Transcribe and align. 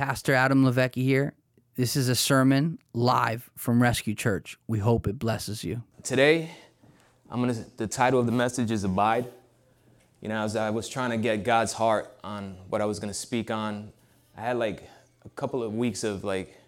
Pastor 0.00 0.32
Adam 0.32 0.64
Levecki 0.64 1.02
here. 1.02 1.34
This 1.74 1.94
is 1.94 2.08
a 2.08 2.14
sermon 2.14 2.78
live 2.94 3.50
from 3.54 3.82
Rescue 3.82 4.14
Church. 4.14 4.56
We 4.66 4.78
hope 4.78 5.06
it 5.06 5.18
blesses 5.18 5.62
you. 5.62 5.82
Today, 6.02 6.52
I'm 7.28 7.38
gonna. 7.40 7.66
The 7.76 7.86
title 7.86 8.18
of 8.18 8.24
the 8.24 8.32
message 8.32 8.70
is 8.70 8.82
"Abide." 8.82 9.26
You 10.22 10.30
know, 10.30 10.42
as 10.42 10.56
I 10.56 10.70
was 10.70 10.88
trying 10.88 11.10
to 11.10 11.18
get 11.18 11.44
God's 11.44 11.74
heart 11.74 12.16
on 12.24 12.56
what 12.70 12.80
I 12.80 12.86
was 12.86 12.98
gonna 12.98 13.12
speak 13.12 13.50
on, 13.50 13.92
I 14.38 14.40
had 14.40 14.56
like 14.56 14.84
a 15.26 15.28
couple 15.28 15.62
of 15.62 15.74
weeks 15.74 16.02
of 16.02 16.24
like 16.24 16.58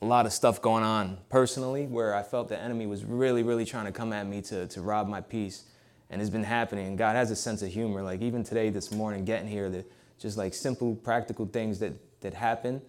a 0.00 0.06
lot 0.06 0.24
of 0.24 0.32
stuff 0.32 0.62
going 0.62 0.82
on 0.82 1.18
personally, 1.28 1.84
where 1.84 2.14
I 2.14 2.22
felt 2.22 2.48
the 2.48 2.58
enemy 2.58 2.86
was 2.86 3.04
really, 3.04 3.42
really 3.42 3.66
trying 3.66 3.84
to 3.84 3.92
come 3.92 4.14
at 4.14 4.26
me 4.26 4.40
to 4.40 4.66
to 4.66 4.80
rob 4.80 5.08
my 5.08 5.20
peace, 5.20 5.64
and 6.08 6.22
it's 6.22 6.30
been 6.30 6.44
happening. 6.44 6.86
And 6.86 6.96
God 6.96 7.16
has 7.16 7.30
a 7.30 7.36
sense 7.36 7.60
of 7.60 7.70
humor. 7.70 8.02
Like 8.02 8.22
even 8.22 8.42
today, 8.42 8.70
this 8.70 8.90
morning, 8.90 9.26
getting 9.26 9.46
here, 9.46 9.68
the 9.68 9.84
just 10.18 10.38
like 10.38 10.54
simple, 10.54 10.94
practical 10.94 11.44
things 11.44 11.78
that 11.80 11.92
that 12.24 12.34
happen 12.34 12.82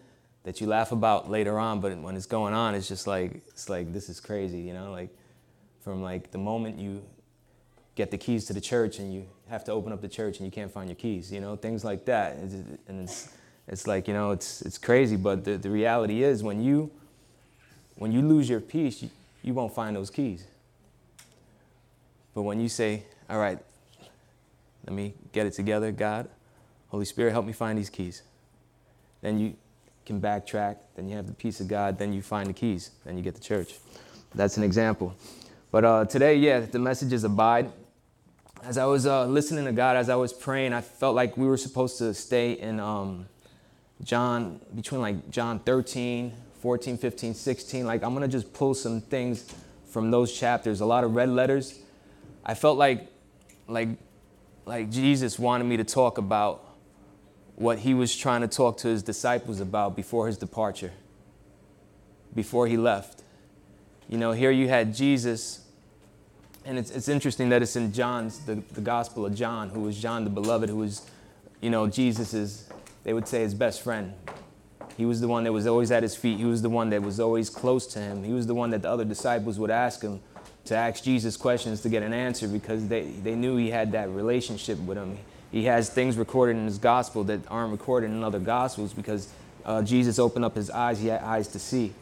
that 0.44 0.62
you 0.62 0.68
laugh 0.68 0.92
about 0.92 1.30
later 1.30 1.60
on, 1.60 1.80
but 1.82 1.98
when 2.00 2.16
it's 2.16 2.26
going 2.26 2.54
on, 2.54 2.76
it's 2.76 2.88
just 2.88 3.08
like 3.08 3.44
it's 3.48 3.70
like 3.70 3.94
this 3.94 4.10
is 4.10 4.20
crazy, 4.20 4.60
you 4.60 4.74
know, 4.74 4.92
like 4.92 5.10
from 5.82 6.02
like 6.02 6.32
the 6.32 6.38
moment 6.38 6.80
you 6.80 7.04
get 7.96 8.12
the 8.12 8.18
keys 8.18 8.46
to 8.46 8.54
the 8.54 8.62
church 8.62 9.00
and 9.00 9.14
you 9.14 9.26
have 9.50 9.64
to 9.64 9.72
open 9.72 9.92
up 9.92 10.02
the 10.02 10.08
church 10.08 10.38
and 10.38 10.46
you 10.46 10.52
can't 10.52 10.72
find 10.72 10.90
your 10.90 10.96
keys, 10.96 11.32
you 11.32 11.40
know, 11.40 11.56
things 11.56 11.84
like 11.84 12.06
that. 12.06 12.36
And 12.36 13.02
it's 13.04 13.30
it's 13.68 13.88
like 13.88 14.08
you 14.08 14.14
know 14.14 14.32
it's 14.32 14.62
it's 14.62 14.78
crazy, 14.78 15.16
but 15.16 15.44
the, 15.44 15.58
the 15.58 15.70
reality 15.70 16.24
is 16.24 16.44
when 16.44 16.62
you 16.62 16.92
when 17.98 18.12
you 18.12 18.22
lose 18.22 18.48
your 18.50 18.60
peace, 18.60 19.02
you, 19.02 19.10
you 19.42 19.54
won't 19.54 19.74
find 19.74 19.96
those 19.96 20.10
keys. 20.10 20.46
But 22.34 22.44
when 22.44 22.60
you 22.60 22.68
say, 22.68 23.04
all 23.30 23.40
right, 23.40 23.58
let 24.86 24.94
me 24.94 25.14
get 25.32 25.48
it 25.48 25.54
together, 25.54 25.92
God, 25.92 26.28
Holy 26.90 27.06
Spirit, 27.06 27.32
help 27.32 27.46
me 27.46 27.54
find 27.54 27.80
these 27.80 27.90
keys. 27.90 28.22
Then 29.26 29.40
you 29.40 29.56
can 30.06 30.22
backtrack, 30.22 30.78
then 30.96 31.10
you 31.10 31.16
have 31.16 31.26
the 31.26 31.34
peace 31.34 31.60
of 31.60 31.68
God, 31.68 31.98
then 31.98 32.14
you 32.14 32.22
find 32.22 32.48
the 32.48 32.54
keys, 32.54 32.92
then 33.06 33.18
you 33.18 33.24
get 33.24 33.34
the 33.34 33.42
church. 33.42 33.74
That's 34.36 34.56
an 34.58 34.62
example. 34.62 35.16
But 35.72 35.84
uh, 35.84 36.06
today, 36.06 36.36
yeah, 36.36 36.60
the 36.60 36.78
message 36.78 37.12
is 37.12 37.24
abide. 37.24 37.72
As 38.64 38.78
I 38.78 38.86
was 38.86 39.08
uh, 39.08 39.26
listening 39.26 39.66
to 39.66 39.72
God, 39.72 39.98
as 39.98 40.10
I 40.10 40.16
was 40.16 40.32
praying, 40.32 40.74
I 40.74 40.82
felt 40.82 41.16
like 41.16 41.38
we 41.38 41.48
were 41.48 41.58
supposed 41.58 41.98
to 41.98 42.14
stay 42.14 42.52
in 42.52 42.80
um, 42.80 43.26
John, 44.04 44.62
between 44.76 45.02
like 45.02 45.32
John 45.32 45.58
13, 45.58 46.32
14, 46.60 46.96
15, 46.96 47.34
16. 47.34 47.88
Like, 47.88 48.04
I'm 48.04 48.14
going 48.14 48.22
to 48.22 48.28
just 48.28 48.54
pull 48.54 48.76
some 48.76 49.02
things 49.02 49.52
from 49.90 50.12
those 50.12 50.32
chapters, 50.38 50.82
a 50.82 50.86
lot 50.86 51.04
of 51.04 51.16
red 51.16 51.30
letters. 51.30 51.80
I 52.46 52.54
felt 52.54 52.78
like, 52.78 53.08
like, 53.68 53.90
like 54.68 54.92
Jesus 54.92 55.40
wanted 55.40 55.64
me 55.64 55.78
to 55.78 55.84
talk 55.84 56.20
about 56.20 56.65
what 57.56 57.80
he 57.80 57.94
was 57.94 58.16
trying 58.16 58.42
to 58.42 58.48
talk 58.48 58.78
to 58.78 58.88
his 58.88 59.02
disciples 59.02 59.60
about 59.60 59.96
before 59.96 60.28
his 60.28 60.38
departure, 60.38 60.92
before 62.34 62.68
he 62.68 62.78
left. 62.78 63.24
You 64.10 64.18
know, 64.18 64.34
here 64.34 64.52
you 64.52 64.68
had 64.68 64.94
Jesus, 64.94 65.66
and 66.66 66.78
it's, 66.78 66.92
it's 66.92 67.08
interesting 67.08 67.50
that 67.50 67.62
it's 67.62 67.76
in 67.76 67.94
John's, 67.94 68.40
the, 68.40 68.56
the 68.74 68.82
Gospel 68.82 69.26
of 69.26 69.34
John, 69.34 69.70
who 69.70 69.82
was 69.82 70.00
John 70.00 70.26
the 70.26 70.30
Beloved, 70.30 70.70
who 70.70 70.78
was, 70.78 71.10
you 71.62 71.70
know, 71.70 71.88
Jesus's, 71.88 72.70
they 73.04 73.14
would 73.14 73.28
say, 73.28 73.42
his 73.42 73.54
best 73.54 73.82
friend. 73.82 74.14
He 74.98 75.06
was 75.06 75.22
the 75.22 75.28
one 75.28 75.44
that 75.46 75.52
was 75.52 75.68
always 75.68 75.92
at 75.92 76.04
his 76.04 76.16
feet. 76.16 76.38
He 76.38 76.46
was 76.46 76.62
the 76.62 76.70
one 76.70 76.90
that 76.90 77.02
was 77.02 77.20
always 77.20 77.50
close 77.50 77.88
to 77.88 78.00
him. 78.00 78.24
He 78.24 78.32
was 78.32 78.48
the 78.48 78.56
one 78.56 78.70
that 78.70 78.82
the 78.82 78.90
other 78.90 79.04
disciples 79.04 79.60
would 79.60 79.72
ask 79.72 80.02
him 80.02 80.22
to 80.66 80.76
ask 80.76 81.04
Jesus 81.04 81.38
questions 81.38 81.82
to 81.82 81.90
get 81.90 82.02
an 82.02 82.14
answer 82.14 82.48
because 82.48 82.88
they, 82.88 83.04
they 83.04 83.36
knew 83.36 83.58
he 83.58 83.70
had 83.70 83.92
that 83.92 84.10
relationship 84.10 84.80
with 84.80 84.98
him 84.98 85.18
he 85.56 85.64
has 85.64 85.90
things 85.90 86.18
recorded 86.18 86.58
in 86.58 86.66
his 86.66 86.78
gospel 86.78 87.24
that 87.24 87.40
aren't 87.48 87.72
recorded 87.72 88.12
in 88.12 88.26
other 88.26 88.40
gospels 88.40 88.92
because 88.92 89.30
uh, 89.64 89.82
Jesus 89.82 90.20
opened 90.20 90.44
up 90.44 90.54
his 90.54 90.70
eyes, 90.70 91.00
he 91.00 91.08
had 91.08 91.22
eyes 91.22 91.48
to 91.48 91.60
see. 91.60 91.94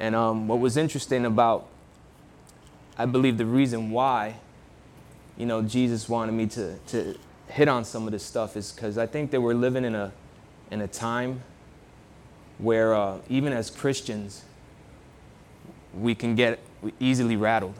And 0.00 0.14
um, 0.14 0.48
what 0.48 0.58
was 0.58 0.78
interesting 0.78 1.26
about, 1.26 1.66
I 2.96 3.04
believe 3.04 3.36
the 3.36 3.44
reason 3.44 3.90
why, 3.90 4.36
you 5.36 5.44
know, 5.44 5.60
Jesus 5.60 6.08
wanted 6.08 6.32
me 6.32 6.46
to, 6.46 6.78
to 6.86 7.18
hit 7.48 7.68
on 7.68 7.84
some 7.84 8.06
of 8.06 8.12
this 8.12 8.24
stuff 8.24 8.56
is 8.56 8.72
because 8.72 8.96
I 8.96 9.04
think 9.04 9.32
that 9.32 9.42
we're 9.42 9.52
living 9.52 9.84
in 9.84 9.94
a, 9.94 10.10
in 10.70 10.80
a 10.80 10.88
time 10.88 11.42
where 12.56 12.94
uh, 12.94 13.18
even 13.28 13.52
as 13.52 13.68
Christians, 13.68 14.46
we 15.92 16.14
can 16.14 16.34
get 16.34 16.58
easily 16.98 17.36
rattled. 17.36 17.74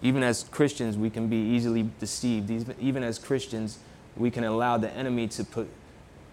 Even 0.00 0.22
as 0.22 0.44
Christians, 0.44 0.96
we 0.96 1.10
can 1.10 1.26
be 1.26 1.38
easily 1.38 1.90
deceived. 1.98 2.52
Even 2.78 3.02
as 3.02 3.18
Christians, 3.18 3.80
we 4.16 4.30
can 4.30 4.44
allow 4.44 4.78
the 4.78 4.90
enemy 4.92 5.28
to 5.28 5.44
put 5.44 5.68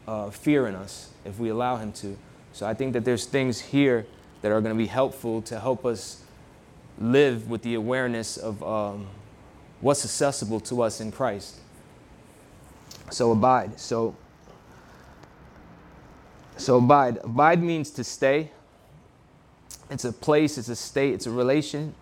uh, 0.08 0.30
fear 0.30 0.68
in 0.68 0.75
us 0.75 1.09
if 1.25 1.40
we 1.40 1.50
allow 1.50 1.78
him 1.78 1.92
to. 1.94 2.18
So 2.53 2.68
I 2.68 2.74
think 2.74 2.94
that 2.94 3.06
there's 3.06 3.25
things 3.25 3.59
here 3.59 4.06
that 4.42 4.52
are 4.52 4.62
going 4.62 4.75
to 4.75 4.78
be 4.78 4.88
helpful 4.88 5.42
to 5.44 5.59
help 5.59 5.86
us 5.86 6.24
live 7.00 7.50
with 7.50 7.62
the 7.62 7.75
awareness 7.75 8.38
of 8.38 8.62
um, 8.64 9.08
what's 9.80 10.03
accessible 10.03 10.59
to 10.62 10.81
us 10.81 11.02
in 11.02 11.12
Christ. 11.12 11.58
So 13.09 13.31
abide. 13.31 13.80
So 13.80 14.16
so 16.58 16.78
abide. 16.78 17.18
Abide 17.24 17.64
means 17.64 17.90
to 17.91 18.03
stay. 18.03 18.52
It's 19.90 20.06
a 20.06 20.14
place, 20.14 20.58
it's 20.58 20.70
a 20.70 20.75
state, 20.75 21.14
it's 21.16 21.25
a 21.25 21.31
relation, 21.31 21.96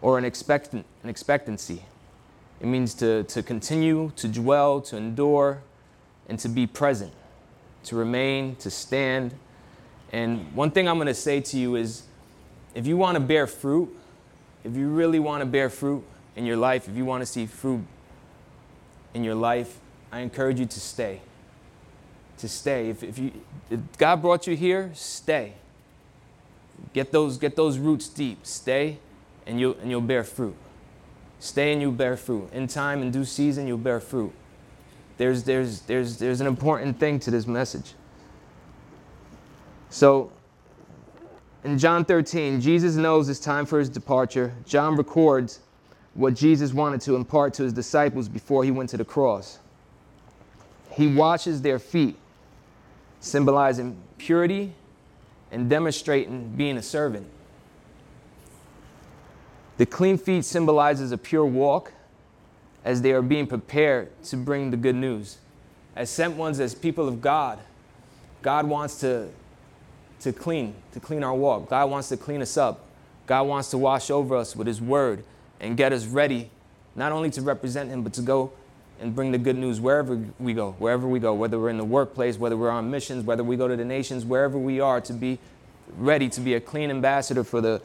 or 0.00 0.18
an 0.18 0.24
expectant 0.24 0.86
an 1.02 1.10
expectancy. 1.10 1.82
It 2.60 2.66
means 2.66 2.94
to, 2.94 3.22
to 3.24 3.42
continue, 3.42 4.12
to 4.16 4.28
dwell, 4.28 4.80
to 4.82 4.96
endure, 4.96 5.62
and 6.28 6.38
to 6.40 6.48
be 6.48 6.66
present, 6.66 7.12
to 7.84 7.96
remain, 7.96 8.56
to 8.56 8.70
stand. 8.70 9.34
And 10.12 10.52
one 10.54 10.70
thing 10.70 10.88
I'm 10.88 10.96
going 10.96 11.06
to 11.06 11.14
say 11.14 11.40
to 11.40 11.56
you 11.56 11.76
is 11.76 12.02
if 12.74 12.86
you 12.86 12.96
want 12.96 13.16
to 13.16 13.20
bear 13.20 13.46
fruit, 13.46 13.94
if 14.64 14.74
you 14.74 14.88
really 14.88 15.18
want 15.18 15.40
to 15.40 15.46
bear 15.46 15.70
fruit 15.70 16.04
in 16.36 16.44
your 16.44 16.56
life, 16.56 16.88
if 16.88 16.96
you 16.96 17.04
want 17.04 17.22
to 17.22 17.26
see 17.26 17.46
fruit 17.46 17.84
in 19.14 19.24
your 19.24 19.34
life, 19.34 19.78
I 20.10 20.20
encourage 20.20 20.58
you 20.58 20.66
to 20.66 20.80
stay. 20.80 21.20
To 22.38 22.48
stay. 22.48 22.90
If, 22.90 23.02
if, 23.02 23.18
you, 23.18 23.32
if 23.70 23.80
God 23.98 24.20
brought 24.22 24.46
you 24.46 24.56
here, 24.56 24.90
stay. 24.94 25.54
Get 26.92 27.12
those, 27.12 27.38
get 27.38 27.56
those 27.56 27.78
roots 27.78 28.08
deep. 28.08 28.46
Stay, 28.46 28.98
and 29.46 29.58
you'll, 29.58 29.76
and 29.80 29.90
you'll 29.90 30.00
bear 30.00 30.24
fruit. 30.24 30.56
Stay 31.40 31.72
and 31.72 31.80
you 31.80 31.92
bear 31.92 32.16
fruit. 32.16 32.52
In 32.52 32.66
time, 32.66 33.02
in 33.02 33.10
due 33.10 33.24
season, 33.24 33.66
you'll 33.66 33.78
bear 33.78 34.00
fruit. 34.00 34.32
There's, 35.16 35.44
there's, 35.44 35.80
there's, 35.82 36.18
there's 36.18 36.40
an 36.40 36.46
important 36.46 36.98
thing 36.98 37.18
to 37.20 37.30
this 37.30 37.46
message. 37.46 37.94
So, 39.90 40.32
in 41.64 41.78
John 41.78 42.04
13, 42.04 42.60
Jesus 42.60 42.94
knows 42.94 43.28
it's 43.28 43.40
time 43.40 43.66
for 43.66 43.78
his 43.78 43.88
departure. 43.88 44.54
John 44.64 44.96
records 44.96 45.60
what 46.14 46.34
Jesus 46.34 46.72
wanted 46.72 47.00
to 47.02 47.16
impart 47.16 47.54
to 47.54 47.62
his 47.62 47.72
disciples 47.72 48.28
before 48.28 48.64
he 48.64 48.70
went 48.70 48.90
to 48.90 48.96
the 48.96 49.04
cross. 49.04 49.58
He 50.92 51.06
washes 51.06 51.62
their 51.62 51.78
feet, 51.78 52.16
symbolizing 53.20 53.96
purity 54.18 54.72
and 55.50 55.70
demonstrating 55.70 56.48
being 56.50 56.76
a 56.76 56.82
servant. 56.82 57.26
The 59.78 59.86
clean 59.86 60.18
feet 60.18 60.44
symbolizes 60.44 61.12
a 61.12 61.18
pure 61.18 61.46
walk 61.46 61.92
as 62.84 63.00
they 63.00 63.12
are 63.12 63.22
being 63.22 63.46
prepared 63.46 64.10
to 64.24 64.36
bring 64.36 64.72
the 64.72 64.76
good 64.76 64.96
news. 64.96 65.38
As 65.94 66.10
sent 66.10 66.36
ones, 66.36 66.58
as 66.58 66.74
people 66.74 67.08
of 67.08 67.20
God, 67.20 67.60
God 68.42 68.66
wants 68.66 69.00
to, 69.00 69.28
to 70.20 70.32
clean, 70.32 70.74
to 70.92 71.00
clean 71.00 71.22
our 71.22 71.34
walk. 71.34 71.68
God 71.70 71.90
wants 71.90 72.08
to 72.08 72.16
clean 72.16 72.42
us 72.42 72.56
up. 72.56 72.86
God 73.26 73.44
wants 73.44 73.70
to 73.70 73.78
wash 73.78 74.10
over 74.10 74.36
us 74.36 74.56
with 74.56 74.66
His 74.66 74.80
word 74.80 75.22
and 75.60 75.76
get 75.76 75.92
us 75.92 76.06
ready, 76.06 76.50
not 76.96 77.12
only 77.12 77.30
to 77.30 77.42
represent 77.42 77.88
Him, 77.88 78.02
but 78.02 78.12
to 78.14 78.22
go 78.22 78.52
and 79.00 79.14
bring 79.14 79.30
the 79.30 79.38
good 79.38 79.56
news 79.56 79.80
wherever 79.80 80.20
we 80.40 80.54
go, 80.54 80.72
wherever 80.72 81.06
we 81.06 81.20
go, 81.20 81.34
whether 81.34 81.56
we're 81.56 81.68
in 81.68 81.78
the 81.78 81.84
workplace, 81.84 82.36
whether 82.36 82.56
we're 82.56 82.70
on 82.70 82.90
missions, 82.90 83.24
whether 83.24 83.44
we 83.44 83.56
go 83.56 83.68
to 83.68 83.76
the 83.76 83.84
nations, 83.84 84.24
wherever 84.24 84.58
we 84.58 84.80
are, 84.80 85.00
to 85.00 85.12
be 85.12 85.38
ready 85.96 86.28
to 86.30 86.40
be 86.40 86.54
a 86.54 86.60
clean 86.60 86.90
ambassador 86.90 87.44
for 87.44 87.60
the, 87.60 87.80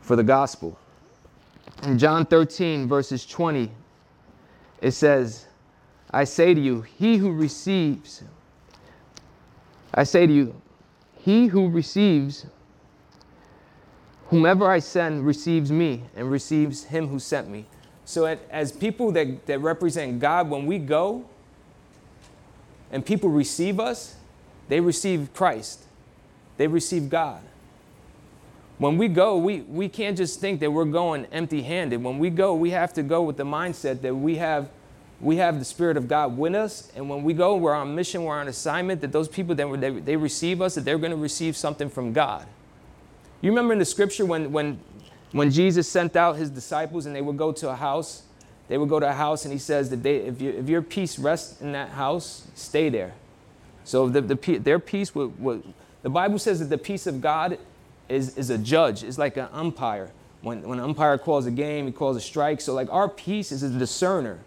for 0.00 0.16
the 0.16 0.24
gospel. 0.24 0.76
In 1.82 1.98
John 1.98 2.26
13, 2.26 2.86
verses 2.86 3.24
20, 3.24 3.70
it 4.82 4.90
says, 4.92 5.46
I 6.10 6.24
say 6.24 6.52
to 6.52 6.60
you, 6.60 6.82
he 6.82 7.16
who 7.16 7.32
receives, 7.32 8.22
I 9.94 10.04
say 10.04 10.26
to 10.26 10.32
you, 10.32 10.60
he 11.16 11.46
who 11.46 11.70
receives, 11.70 12.46
whomever 14.28 14.70
I 14.70 14.78
send 14.78 15.24
receives 15.24 15.72
me 15.72 16.04
and 16.14 16.30
receives 16.30 16.84
him 16.84 17.08
who 17.08 17.18
sent 17.18 17.48
me. 17.48 17.64
So, 18.04 18.24
as 18.50 18.72
people 18.72 19.12
that, 19.12 19.46
that 19.46 19.60
represent 19.60 20.18
God, 20.18 20.50
when 20.50 20.66
we 20.66 20.78
go 20.78 21.28
and 22.90 23.06
people 23.06 23.30
receive 23.30 23.78
us, 23.78 24.16
they 24.68 24.80
receive 24.80 25.32
Christ, 25.32 25.84
they 26.56 26.66
receive 26.66 27.08
God. 27.08 27.40
When 28.80 28.96
we 28.96 29.08
go, 29.08 29.36
we, 29.36 29.60
we 29.60 29.90
can't 29.90 30.16
just 30.16 30.40
think 30.40 30.60
that 30.60 30.70
we're 30.70 30.86
going 30.86 31.26
empty 31.26 31.60
handed. 31.60 32.02
When 32.02 32.18
we 32.18 32.30
go, 32.30 32.54
we 32.54 32.70
have 32.70 32.94
to 32.94 33.02
go 33.02 33.22
with 33.22 33.36
the 33.36 33.44
mindset 33.44 34.00
that 34.00 34.14
we 34.14 34.36
have 34.36 34.70
we 35.20 35.36
have 35.36 35.58
the 35.58 35.66
Spirit 35.66 35.98
of 35.98 36.08
God 36.08 36.38
with 36.38 36.54
us, 36.54 36.90
and 36.96 37.10
when 37.10 37.22
we 37.22 37.34
go, 37.34 37.54
we're 37.56 37.74
on 37.74 37.94
mission, 37.94 38.24
we're 38.24 38.40
on 38.40 38.48
assignment, 38.48 39.02
that 39.02 39.12
those 39.12 39.28
people 39.28 39.54
that 39.54 39.80
they, 39.80 39.90
they 39.90 40.16
receive 40.16 40.62
us, 40.62 40.76
that 40.76 40.86
they're 40.86 40.96
going 40.96 41.10
to 41.10 41.16
receive 41.18 41.58
something 41.58 41.90
from 41.90 42.14
God. 42.14 42.46
You 43.42 43.50
remember 43.50 43.74
in 43.74 43.78
the 43.78 43.84
scripture 43.84 44.24
when, 44.24 44.50
when, 44.50 44.80
when 45.32 45.50
Jesus 45.50 45.86
sent 45.86 46.16
out 46.16 46.36
his 46.36 46.48
disciples 46.48 47.04
and 47.04 47.14
they 47.14 47.20
would 47.20 47.36
go 47.36 47.52
to 47.52 47.68
a 47.68 47.76
house, 47.76 48.22
they 48.68 48.78
would 48.78 48.88
go 48.88 48.98
to 48.98 49.10
a 49.10 49.12
house 49.12 49.44
and 49.44 49.52
he 49.52 49.58
says 49.58 49.90
that 49.90 50.02
they, 50.02 50.16
if, 50.16 50.40
you, 50.40 50.52
if 50.52 50.70
your 50.70 50.80
peace 50.80 51.18
rests 51.18 51.60
in 51.60 51.72
that 51.72 51.90
house, 51.90 52.46
stay 52.54 52.88
there. 52.88 53.12
So 53.84 54.08
the, 54.08 54.22
the, 54.22 54.56
their 54.56 54.78
peace 54.78 55.14
would, 55.14 55.38
would, 55.38 55.62
the 56.00 56.08
Bible 56.08 56.38
says 56.38 56.60
that 56.60 56.70
the 56.70 56.78
peace 56.78 57.06
of 57.06 57.20
God 57.20 57.58
is, 58.10 58.36
is 58.36 58.50
a 58.50 58.58
judge, 58.58 59.04
it's 59.04 59.18
like 59.18 59.36
an 59.36 59.48
umpire. 59.52 60.10
When, 60.42 60.62
when 60.62 60.78
an 60.78 60.84
umpire 60.84 61.18
calls 61.18 61.46
a 61.46 61.50
game, 61.50 61.86
he 61.86 61.92
calls 61.92 62.16
a 62.16 62.20
strike. 62.20 62.60
So, 62.60 62.74
like, 62.74 62.90
our 62.90 63.08
peace 63.08 63.52
is 63.52 63.62
a 63.62 63.68
discerner. 63.68 64.38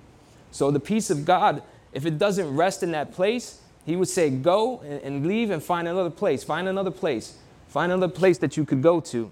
So, 0.51 0.71
the 0.71 0.79
peace 0.79 1.09
of 1.09 1.23
God, 1.23 1.63
if 1.93 2.05
it 2.05 2.17
doesn't 2.17 2.55
rest 2.55 2.83
in 2.83 2.91
that 2.91 3.13
place, 3.13 3.61
he 3.85 3.95
would 3.95 4.07
say, 4.07 4.29
Go 4.29 4.81
and, 4.81 5.01
and 5.01 5.27
leave 5.27 5.49
and 5.49 5.61
find 5.61 5.87
another 5.87 6.09
place. 6.09 6.43
Find 6.43 6.67
another 6.67 6.91
place. 6.91 7.37
Find 7.67 7.91
another 7.91 8.11
place 8.11 8.37
that 8.39 8.57
you 8.57 8.65
could 8.65 8.81
go 8.81 8.99
to. 8.99 9.29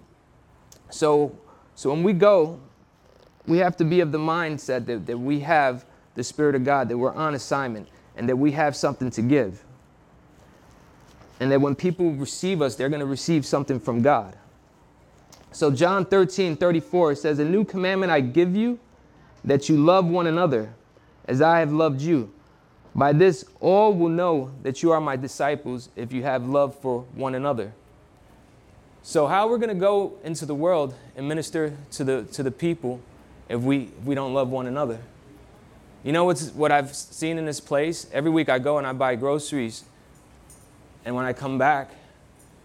So, 0.89 1.35
so 1.75 1.89
when 1.89 2.03
we 2.03 2.13
go, 2.13 2.59
we 3.47 3.57
have 3.57 3.75
to 3.77 3.83
be 3.83 3.99
of 3.99 4.11
the 4.11 4.19
mindset 4.19 4.85
that, 4.85 5.07
that 5.07 5.17
we 5.17 5.39
have 5.41 5.85
the 6.15 6.23
Spirit 6.23 6.55
of 6.55 6.63
God, 6.63 6.89
that 6.89 6.97
we're 6.97 7.13
on 7.13 7.33
assignment, 7.33 7.87
and 8.15 8.29
that 8.29 8.35
we 8.35 8.51
have 8.51 8.75
something 8.75 9.09
to 9.11 9.21
give. 9.21 9.63
And 11.41 11.51
that 11.51 11.59
when 11.59 11.75
people 11.75 12.11
receive 12.11 12.61
us, 12.61 12.75
they're 12.75 12.87
going 12.87 13.01
to 13.01 13.05
receive 13.05 13.45
something 13.45 13.79
from 13.79 14.01
God. 14.01 14.37
So 15.51 15.71
John 15.71 16.05
13, 16.05 16.55
34 16.55 17.15
says, 17.15 17.39
A 17.39 17.45
new 17.45 17.65
commandment 17.65 18.11
I 18.11 18.21
give 18.21 18.55
you, 18.55 18.79
that 19.43 19.67
you 19.67 19.75
love 19.75 20.05
one 20.05 20.27
another 20.27 20.73
as 21.25 21.41
I 21.41 21.59
have 21.59 21.73
loved 21.73 21.99
you. 21.99 22.31
By 22.93 23.13
this 23.13 23.45
all 23.59 23.93
will 23.93 24.09
know 24.09 24.51
that 24.63 24.83
you 24.83 24.91
are 24.91 25.01
my 25.01 25.15
disciples 25.15 25.89
if 25.95 26.13
you 26.13 26.23
have 26.23 26.47
love 26.47 26.75
for 26.75 27.01
one 27.15 27.35
another. 27.35 27.73
So 29.03 29.27
how 29.27 29.49
we're 29.49 29.57
going 29.57 29.69
to 29.69 29.75
go 29.75 30.13
into 30.23 30.45
the 30.45 30.53
world 30.53 30.93
and 31.15 31.27
minister 31.27 31.75
to 31.91 32.03
the 32.03 32.23
to 32.33 32.43
the 32.43 32.51
people 32.51 33.01
if 33.49 33.59
we 33.61 33.89
if 33.99 34.05
we 34.05 34.13
don't 34.13 34.33
love 34.33 34.49
one 34.49 34.67
another? 34.67 34.99
You 36.03 36.11
know 36.11 36.25
what's 36.25 36.49
what 36.49 36.71
I've 36.71 36.95
seen 36.95 37.37
in 37.37 37.45
this 37.45 37.59
place? 37.59 38.07
Every 38.13 38.29
week 38.29 38.49
I 38.49 38.59
go 38.59 38.77
and 38.77 38.85
I 38.85 38.93
buy 38.93 39.15
groceries. 39.15 39.85
And 41.05 41.15
when 41.15 41.25
I 41.25 41.33
come 41.33 41.57
back, 41.57 41.91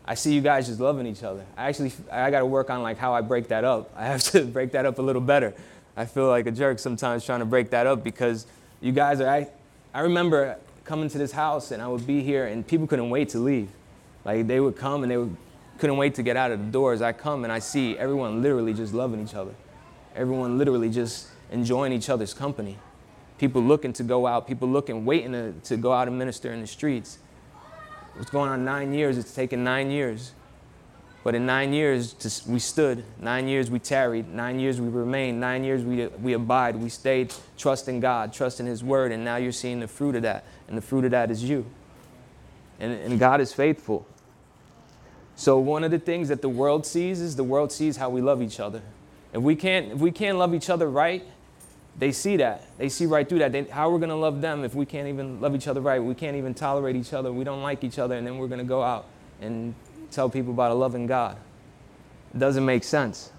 I 0.04 0.14
see 0.14 0.34
you 0.34 0.40
guys 0.40 0.68
just 0.68 0.78
loving 0.78 1.06
each 1.06 1.22
other. 1.22 1.44
I 1.56 1.68
actually, 1.68 1.92
I 2.12 2.30
got 2.30 2.40
to 2.40 2.46
work 2.46 2.70
on 2.70 2.82
like 2.82 2.96
how 2.96 3.12
I 3.12 3.22
break 3.22 3.48
that 3.48 3.64
up. 3.64 3.90
I 3.96 4.06
have 4.06 4.22
to 4.30 4.44
break 4.44 4.72
that 4.72 4.86
up 4.86 4.98
a 4.98 5.02
little 5.02 5.22
better. 5.22 5.54
I 5.96 6.04
feel 6.04 6.28
like 6.28 6.46
a 6.46 6.52
jerk 6.52 6.78
sometimes 6.78 7.24
trying 7.24 7.40
to 7.40 7.46
break 7.46 7.70
that 7.70 7.86
up 7.86 8.04
because 8.04 8.46
you 8.80 8.92
guys 8.92 9.20
are. 9.20 9.28
I, 9.28 9.48
I 9.94 10.00
remember 10.00 10.58
coming 10.84 11.08
to 11.08 11.18
this 11.18 11.32
house 11.32 11.72
and 11.72 11.82
I 11.82 11.88
would 11.88 12.06
be 12.06 12.22
here 12.22 12.46
and 12.46 12.66
people 12.66 12.86
couldn't 12.86 13.10
wait 13.10 13.30
to 13.30 13.38
leave. 13.38 13.68
Like 14.24 14.46
they 14.46 14.60
would 14.60 14.76
come 14.76 15.02
and 15.02 15.10
they 15.10 15.16
would, 15.16 15.36
couldn't 15.78 15.96
wait 15.96 16.14
to 16.16 16.22
get 16.22 16.36
out 16.36 16.52
of 16.52 16.58
the 16.58 16.70
doors. 16.70 17.02
I 17.02 17.12
come 17.12 17.44
and 17.44 17.52
I 17.52 17.58
see 17.58 17.98
everyone 17.98 18.42
literally 18.42 18.74
just 18.74 18.94
loving 18.94 19.22
each 19.22 19.34
other. 19.34 19.54
Everyone 20.14 20.58
literally 20.58 20.90
just 20.90 21.28
enjoying 21.50 21.92
each 21.92 22.08
other's 22.08 22.32
company. 22.32 22.78
People 23.38 23.62
looking 23.62 23.92
to 23.94 24.02
go 24.02 24.26
out. 24.26 24.46
People 24.46 24.68
looking, 24.68 25.04
waiting 25.04 25.32
to, 25.32 25.52
to 25.64 25.76
go 25.76 25.92
out 25.92 26.08
and 26.08 26.18
minister 26.18 26.52
in 26.52 26.60
the 26.60 26.66
streets. 26.66 27.18
It's 28.20 28.30
going 28.30 28.50
on 28.50 28.64
nine 28.64 28.92
years. 28.92 29.18
It's 29.18 29.34
taken 29.34 29.62
nine 29.64 29.90
years. 29.90 30.32
But 31.22 31.34
in 31.34 31.44
nine 31.44 31.72
years, 31.72 32.44
we 32.46 32.60
stood. 32.60 33.02
Nine 33.20 33.48
years 33.48 33.68
we 33.68 33.80
tarried. 33.80 34.32
Nine 34.32 34.60
years 34.60 34.80
we 34.80 34.88
remained. 34.88 35.40
Nine 35.40 35.64
years 35.64 35.82
we, 35.82 36.06
we 36.06 36.34
abide. 36.34 36.76
We 36.76 36.88
stayed 36.88 37.34
trusting 37.58 37.98
God, 38.00 38.32
trusting 38.32 38.64
His 38.64 38.84
word. 38.84 39.10
And 39.10 39.24
now 39.24 39.36
you're 39.36 39.50
seeing 39.50 39.80
the 39.80 39.88
fruit 39.88 40.14
of 40.14 40.22
that. 40.22 40.44
And 40.68 40.78
the 40.78 40.82
fruit 40.82 41.04
of 41.04 41.10
that 41.10 41.30
is 41.30 41.42
you. 41.42 41.66
And, 42.78 42.92
and 42.92 43.18
God 43.18 43.40
is 43.40 43.52
faithful. 43.52 44.06
So 45.34 45.58
one 45.58 45.84
of 45.84 45.90
the 45.90 45.98
things 45.98 46.28
that 46.28 46.42
the 46.42 46.48
world 46.48 46.86
sees 46.86 47.20
is 47.20 47.36
the 47.36 47.44
world 47.44 47.72
sees 47.72 47.96
how 47.96 48.08
we 48.08 48.20
love 48.20 48.40
each 48.40 48.60
other. 48.60 48.82
If 49.32 49.42
we 49.42 49.56
can't, 49.56 49.92
if 49.92 49.98
we 49.98 50.12
can't 50.12 50.38
love 50.38 50.54
each 50.54 50.70
other 50.70 50.88
right, 50.88 51.24
they 51.98 52.12
see 52.12 52.36
that. 52.36 52.66
They 52.76 52.88
see 52.88 53.06
right 53.06 53.26
through 53.26 53.38
that. 53.38 53.52
They, 53.52 53.64
how 53.64 53.88
are 53.88 53.92
we 53.92 53.98
going 53.98 54.10
to 54.10 54.16
love 54.16 54.40
them 54.40 54.64
if 54.64 54.74
we 54.74 54.84
can't 54.84 55.08
even 55.08 55.40
love 55.40 55.54
each 55.54 55.66
other 55.66 55.80
right? 55.80 56.02
We 56.02 56.14
can't 56.14 56.36
even 56.36 56.52
tolerate 56.52 56.94
each 56.94 57.12
other. 57.12 57.32
We 57.32 57.44
don't 57.44 57.62
like 57.62 57.84
each 57.84 57.98
other, 57.98 58.16
and 58.16 58.26
then 58.26 58.38
we're 58.38 58.48
going 58.48 58.58
to 58.58 58.64
go 58.64 58.82
out 58.82 59.06
and 59.40 59.74
tell 60.10 60.28
people 60.28 60.52
about 60.52 60.70
a 60.70 60.74
loving 60.74 61.06
God. 61.06 61.38
It 62.34 62.38
doesn't 62.38 62.64
make 62.64 62.84
sense. 62.84 63.32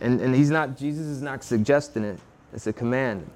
And, 0.00 0.20
and 0.20 0.34
he's 0.34 0.50
not, 0.50 0.76
Jesus 0.76 1.06
is 1.06 1.22
not 1.22 1.42
suggesting 1.42 2.04
it, 2.04 2.20
it's 2.52 2.66
a 2.66 2.72
command. 2.72 3.28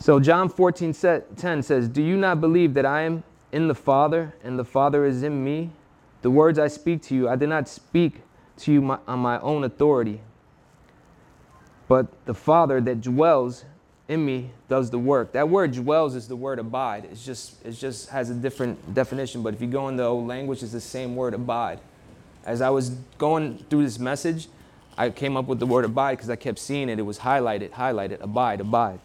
So 0.00 0.18
John 0.18 0.48
14, 0.48 0.92
10 1.36 1.62
says, 1.62 1.88
Do 1.88 2.02
you 2.02 2.16
not 2.16 2.40
believe 2.40 2.74
that 2.74 2.84
I 2.84 3.02
am 3.02 3.22
in 3.52 3.68
the 3.68 3.74
Father 3.74 4.34
and 4.42 4.58
the 4.58 4.64
Father 4.64 5.04
is 5.04 5.22
in 5.22 5.44
me? 5.44 5.70
The 6.22 6.30
words 6.30 6.58
I 6.58 6.68
speak 6.68 7.02
to 7.02 7.14
you, 7.14 7.28
I 7.28 7.36
did 7.36 7.48
not 7.48 7.68
speak 7.68 8.22
to 8.58 8.72
you 8.72 8.82
my, 8.82 8.98
on 9.06 9.20
my 9.20 9.38
own 9.40 9.64
authority 9.64 10.20
but 11.88 12.06
the 12.26 12.34
Father 12.34 12.80
that 12.80 13.00
dwells 13.00 13.64
in 14.08 14.24
me 14.24 14.50
does 14.68 14.90
the 14.90 14.98
work. 14.98 15.32
That 15.32 15.48
word 15.48 15.72
dwells 15.72 16.14
is 16.14 16.28
the 16.28 16.36
word 16.36 16.58
abide. 16.58 17.06
It's 17.10 17.24
just 17.24 17.64
it 17.64 17.72
just 17.72 18.10
has 18.10 18.30
a 18.30 18.34
different 18.34 18.94
definition, 18.94 19.42
but 19.42 19.54
if 19.54 19.60
you 19.60 19.66
go 19.66 19.88
in 19.88 19.96
the 19.96 20.04
old 20.04 20.26
language, 20.26 20.62
it's 20.62 20.72
the 20.72 20.80
same 20.80 21.16
word 21.16 21.34
abide. 21.34 21.80
As 22.44 22.60
I 22.60 22.70
was 22.70 22.90
going 23.16 23.58
through 23.70 23.84
this 23.84 23.98
message, 23.98 24.48
I 24.98 25.10
came 25.10 25.36
up 25.36 25.46
with 25.46 25.58
the 25.58 25.66
word 25.66 25.84
abide 25.84 26.16
because 26.16 26.30
I 26.30 26.36
kept 26.36 26.58
seeing 26.58 26.88
it. 26.88 26.98
It 26.98 27.02
was 27.02 27.20
highlighted, 27.20 27.70
highlighted, 27.70 28.20
abide, 28.20 28.60
abide. 28.60 29.00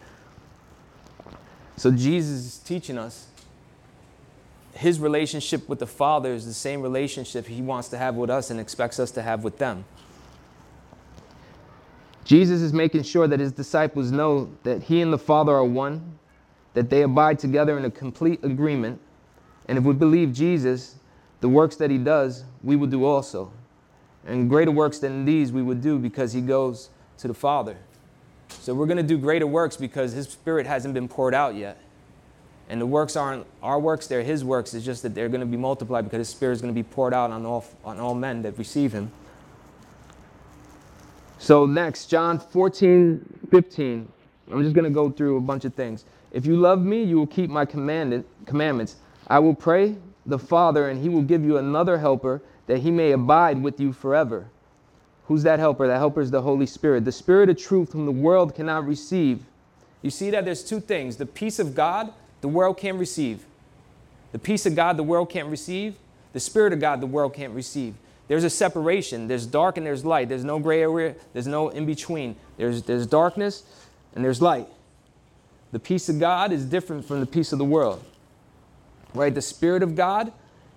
So 1.77 1.91
Jesus 1.91 2.45
is 2.45 2.57
teaching 2.57 2.97
us 2.97 3.29
his 4.79 4.97
relationship 4.97 5.67
with 5.67 5.79
the 5.79 5.87
Father 5.87 6.33
is 6.33 6.45
the 6.45 6.53
same 6.53 6.81
relationship 6.81 7.47
he 7.47 7.61
wants 7.61 7.89
to 7.89 7.97
have 7.97 8.15
with 8.15 8.29
us 8.29 8.49
and 8.49 8.61
expects 8.61 8.97
us 8.97 9.11
to 9.11 9.21
have 9.21 9.43
with 9.43 9.57
them. 9.57 9.83
Jesus 12.29 12.61
is 12.61 12.73
making 12.73 13.01
sure 13.01 13.27
that 13.27 13.39
his 13.39 13.51
disciples 13.51 14.11
know 14.11 14.51
that 14.61 14.83
he 14.83 15.01
and 15.01 15.11
the 15.11 15.17
Father 15.17 15.51
are 15.51 15.65
one, 15.65 16.19
that 16.75 16.87
they 16.91 17.01
abide 17.01 17.39
together 17.39 17.75
in 17.75 17.85
a 17.85 17.89
complete 17.89 18.39
agreement. 18.43 19.01
And 19.67 19.79
if 19.79 19.83
we 19.83 19.93
believe 19.95 20.31
Jesus, 20.31 20.97
the 21.39 21.49
works 21.49 21.75
that 21.77 21.89
he 21.89 21.97
does, 21.97 22.43
we 22.61 22.75
will 22.75 22.85
do 22.85 23.03
also. 23.03 23.51
And 24.27 24.47
greater 24.47 24.69
works 24.69 24.99
than 24.99 25.25
these 25.25 25.51
we 25.51 25.63
would 25.63 25.81
do 25.81 25.97
because 25.97 26.31
he 26.31 26.41
goes 26.41 26.91
to 27.17 27.27
the 27.27 27.33
Father. 27.33 27.77
So 28.49 28.75
we're 28.75 28.85
going 28.85 28.97
to 28.97 29.01
do 29.01 29.17
greater 29.17 29.47
works 29.47 29.75
because 29.75 30.11
his 30.11 30.29
spirit 30.29 30.67
hasn't 30.67 30.93
been 30.93 31.07
poured 31.07 31.33
out 31.33 31.55
yet. 31.55 31.81
And 32.69 32.79
the 32.79 32.85
works 32.85 33.15
aren't 33.15 33.47
our 33.63 33.79
works, 33.79 34.05
they're 34.05 34.21
his 34.21 34.43
works. 34.43 34.75
It's 34.75 34.85
just 34.85 35.01
that 35.01 35.15
they're 35.15 35.29
going 35.29 35.41
to 35.41 35.47
be 35.47 35.57
multiplied 35.57 36.03
because 36.03 36.19
his 36.19 36.29
spirit 36.29 36.53
is 36.53 36.61
going 36.61 36.75
to 36.75 36.79
be 36.79 36.87
poured 36.87 37.15
out 37.15 37.31
on 37.31 37.43
all, 37.43 37.65
on 37.83 37.99
all 37.99 38.13
men 38.13 38.43
that 38.43 38.55
receive 38.59 38.93
him. 38.93 39.11
So, 41.39 41.65
next, 41.65 42.07
John 42.07 42.37
14, 42.37 43.47
15. 43.49 44.11
I'm 44.51 44.61
just 44.61 44.75
going 44.75 44.83
to 44.83 44.89
go 44.89 45.09
through 45.09 45.37
a 45.37 45.41
bunch 45.41 45.63
of 45.63 45.73
things. 45.73 46.03
If 46.33 46.45
you 46.45 46.57
love 46.57 46.81
me, 46.83 47.01
you 47.01 47.17
will 47.17 47.27
keep 47.27 47.49
my 47.49 47.63
commandments. 47.65 48.97
I 49.27 49.39
will 49.39 49.55
pray 49.55 49.95
the 50.25 50.37
Father, 50.37 50.89
and 50.89 51.01
he 51.01 51.07
will 51.07 51.21
give 51.21 51.45
you 51.45 51.57
another 51.57 51.97
helper 51.97 52.41
that 52.67 52.79
he 52.79 52.91
may 52.91 53.13
abide 53.13 53.63
with 53.63 53.79
you 53.79 53.93
forever. 53.93 54.47
Who's 55.27 55.43
that 55.43 55.59
helper? 55.59 55.87
That 55.87 55.97
helper 55.97 56.21
is 56.21 56.29
the 56.29 56.41
Holy 56.41 56.65
Spirit, 56.65 57.05
the 57.05 57.11
Spirit 57.11 57.49
of 57.49 57.57
truth 57.57 57.93
whom 57.93 58.05
the 58.05 58.11
world 58.11 58.53
cannot 58.53 58.85
receive. 58.85 59.45
You 60.01 60.09
see 60.09 60.29
that 60.31 60.43
there's 60.43 60.63
two 60.63 60.79
things 60.81 61.17
the 61.17 61.25
peace 61.25 61.57
of 61.57 61.73
God, 61.73 62.11
the 62.41 62.47
world 62.47 62.77
can't 62.77 62.97
receive. 62.97 63.45
The 64.33 64.39
peace 64.39 64.65
of 64.65 64.75
God, 64.75 64.97
the 64.97 65.03
world 65.03 65.29
can't 65.29 65.47
receive. 65.47 65.95
The 66.33 66.39
Spirit 66.39 66.73
of 66.73 66.79
God, 66.79 67.01
the 67.01 67.07
world 67.07 67.33
can't 67.33 67.53
receive. 67.53 67.95
There's 68.29 68.43
a 68.43 68.49
separation. 68.49 69.27
There's 69.27 69.45
dark 69.47 69.77
and 69.77 69.85
there's 69.85 70.05
light. 70.05 70.29
There's 70.29 70.43
no 70.43 70.59
gray 70.59 70.81
area. 70.81 71.15
There's 71.33 71.47
no 71.47 71.69
in 71.69 71.85
between. 71.85 72.35
There's, 72.57 72.83
there's 72.83 73.07
darkness 73.07 73.63
and 74.15 74.23
there's 74.23 74.41
light. 74.41 74.67
The 75.71 75.79
peace 75.79 76.09
of 76.09 76.19
God 76.19 76.51
is 76.51 76.63
different 76.63 77.05
from 77.05 77.19
the 77.19 77.25
peace 77.25 77.51
of 77.51 77.57
the 77.59 77.65
world. 77.65 78.03
Right? 79.15 79.33
The 79.33 79.41
Spirit 79.41 79.81
of 79.81 79.95
God 79.95 80.31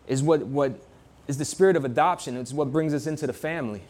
is 0.06 0.22
what, 0.22 0.40
what 0.46 0.72
is 1.28 1.36
the 1.36 1.44
spirit 1.44 1.76
of 1.76 1.84
adoption. 1.84 2.38
It's 2.38 2.54
what 2.54 2.72
brings 2.72 2.94
us 2.94 3.06
into 3.06 3.26
the 3.26 3.32
family. 3.34 3.82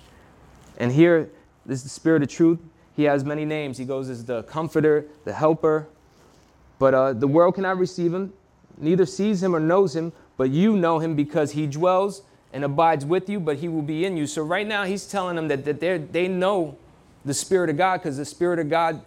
And 0.77 0.91
here, 0.91 1.31
is 1.69 1.85
the 1.85 1.89
Spirit 1.89 2.25
of 2.25 2.29
truth. 2.29 2.59
He 2.97 3.05
has 3.05 3.25
many 3.25 3.45
names. 3.45 3.79
He 3.79 3.85
goes 3.85 4.11
as 4.11 4.25
the 4.25 4.43
comforter, 4.43 5.07
the 5.25 5.33
helper. 5.33 5.87
But 6.81 6.95
uh, 6.95 7.13
the 7.13 7.29
world 7.29 7.55
cannot 7.55 7.79
receive 7.79 8.13
him, 8.13 8.33
neither 8.77 9.07
sees 9.07 9.41
him 9.41 9.55
or 9.55 9.61
knows 9.61 9.95
him, 9.95 10.13
but 10.37 10.51
you 10.51 10.77
know 10.77 10.99
him 10.99 11.15
because 11.15 11.53
he 11.53 11.69
dwells 11.69 12.23
and 12.53 12.65
abides 12.65 13.05
with 13.05 13.29
you, 13.29 13.41
but 13.41 13.59
he 13.59 13.69
will 13.69 13.83
be 13.83 14.05
in 14.05 14.17
you. 14.17 14.27
So 14.27 14.43
right 14.43 14.67
now 14.67 14.85
he's 14.85 15.07
telling 15.07 15.37
them 15.37 15.49
that, 15.49 15.65
that 15.65 16.13
they 16.13 16.29
know 16.29 16.77
the 17.25 17.35
Spirit 17.35 17.71
of 17.71 17.77
God 17.77 17.99
because 17.99 18.17
the 18.17 18.25
Spirit 18.25 18.59
of 18.59 18.69
God 18.69 19.03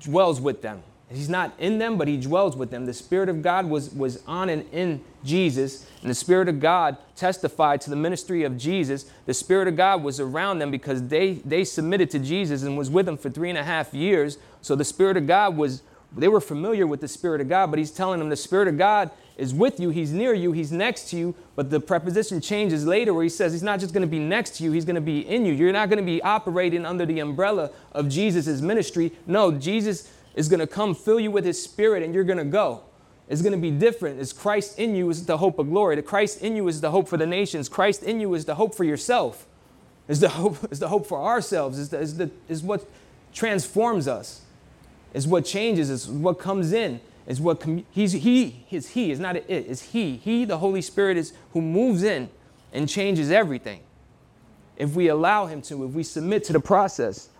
dwells 0.00 0.40
with 0.40 0.62
them. 0.62 0.82
He's 1.08 1.28
not 1.28 1.52
in 1.58 1.78
them, 1.78 1.98
but 1.98 2.08
he 2.08 2.16
dwells 2.16 2.56
with 2.56 2.70
them. 2.70 2.84
The 2.86 2.92
Spirit 2.92 3.28
of 3.28 3.40
God 3.40 3.66
was, 3.66 3.94
was 3.94 4.22
on 4.26 4.48
and 4.48 4.68
in 4.72 5.04
Jesus, 5.24 5.86
and 6.02 6.10
the 6.10 6.14
Spirit 6.14 6.48
of 6.48 6.58
God 6.58 6.96
testified 7.14 7.80
to 7.82 7.90
the 7.90 7.96
ministry 7.96 8.42
of 8.42 8.58
Jesus. 8.58 9.08
The 9.24 9.34
Spirit 9.34 9.68
of 9.68 9.76
God 9.76 10.02
was 10.02 10.18
around 10.18 10.58
them 10.58 10.72
because 10.72 11.06
they, 11.06 11.34
they 11.34 11.62
submitted 11.62 12.10
to 12.10 12.18
Jesus 12.18 12.64
and 12.64 12.76
was 12.76 12.90
with 12.90 13.06
them 13.06 13.16
for 13.16 13.30
three 13.30 13.50
and 13.50 13.58
a 13.58 13.62
half 13.62 13.94
years. 13.94 14.38
So 14.62 14.74
the 14.74 14.84
Spirit 14.84 15.16
of 15.16 15.28
God 15.28 15.56
was, 15.56 15.82
they 16.16 16.28
were 16.28 16.40
familiar 16.40 16.88
with 16.88 17.00
the 17.00 17.08
Spirit 17.08 17.40
of 17.40 17.48
God, 17.48 17.70
but 17.70 17.78
he's 17.78 17.92
telling 17.92 18.18
them 18.18 18.28
the 18.28 18.36
Spirit 18.36 18.66
of 18.66 18.76
God 18.76 19.12
is 19.36 19.52
with 19.52 19.78
you, 19.78 19.90
he's 19.90 20.12
near 20.12 20.32
you, 20.32 20.52
he's 20.52 20.72
next 20.72 21.10
to 21.10 21.16
you. 21.16 21.34
But 21.54 21.70
the 21.70 21.80
preposition 21.80 22.40
changes 22.40 22.86
later 22.86 23.12
where 23.12 23.22
he 23.22 23.28
says 23.28 23.52
he's 23.52 23.62
not 23.62 23.80
just 23.80 23.92
going 23.92 24.02
to 24.02 24.10
be 24.10 24.18
next 24.18 24.56
to 24.56 24.64
you, 24.64 24.72
he's 24.72 24.84
going 24.84 24.94
to 24.94 25.00
be 25.00 25.20
in 25.20 25.44
you. 25.44 25.52
You're 25.52 25.72
not 25.72 25.90
going 25.90 25.98
to 25.98 26.04
be 26.04 26.22
operating 26.22 26.86
under 26.86 27.04
the 27.04 27.20
umbrella 27.20 27.70
of 27.92 28.08
Jesus' 28.08 28.60
ministry. 28.60 29.12
No, 29.26 29.52
Jesus 29.52 30.10
is 30.34 30.48
going 30.48 30.60
to 30.60 30.66
come 30.66 30.94
fill 30.94 31.20
you 31.20 31.30
with 31.30 31.44
his 31.44 31.62
spirit 31.62 32.02
and 32.02 32.14
you're 32.14 32.24
going 32.24 32.38
to 32.38 32.44
go. 32.44 32.82
It's 33.28 33.42
going 33.42 33.52
to 33.52 33.58
be 33.58 33.72
different. 33.72 34.20
It's 34.20 34.32
Christ 34.32 34.78
in 34.78 34.94
you 34.94 35.10
is 35.10 35.26
the 35.26 35.38
hope 35.38 35.58
of 35.58 35.68
glory. 35.68 35.96
The 35.96 36.02
Christ 36.02 36.42
in 36.42 36.54
you 36.54 36.68
is 36.68 36.80
the 36.80 36.90
hope 36.92 37.08
for 37.08 37.16
the 37.16 37.26
nations. 37.26 37.68
Christ 37.68 38.02
in 38.02 38.20
you 38.20 38.34
is 38.34 38.44
the 38.44 38.54
hope 38.54 38.74
for 38.74 38.84
yourself. 38.84 39.46
Is 40.06 40.20
the 40.20 40.28
hope 40.28 40.58
is 40.70 40.78
the 40.78 40.88
hope 40.88 41.06
for 41.06 41.20
ourselves. 41.20 41.78
Is 41.78 41.88
the, 41.88 41.98
is 41.98 42.16
the 42.16 42.30
is 42.48 42.62
what 42.62 42.86
transforms 43.34 44.06
us. 44.06 44.42
Is 45.12 45.26
what 45.26 45.44
changes. 45.44 45.90
Is 45.90 46.08
what 46.08 46.38
comes 46.38 46.72
in. 46.72 47.00
Is 47.26 47.40
what 47.40 47.60
com- 47.60 47.84
he's 47.90 48.12
he 48.12 48.66
is 48.70 48.90
he 48.90 49.10
is 49.10 49.18
not 49.18 49.36
it. 49.36 49.48
Is 49.48 49.82
he 49.82 50.16
he 50.16 50.44
the 50.44 50.58
Holy 50.58 50.82
Spirit 50.82 51.16
is 51.16 51.32
who 51.52 51.60
moves 51.60 52.02
in 52.02 52.30
and 52.72 52.88
changes 52.88 53.30
everything. 53.30 53.80
If 54.76 54.94
we 54.94 55.08
allow 55.08 55.46
him 55.46 55.62
to, 55.62 55.84
if 55.84 55.92
we 55.92 56.02
submit 56.02 56.44
to 56.44 56.52
the 56.52 56.60
process. 56.60 57.30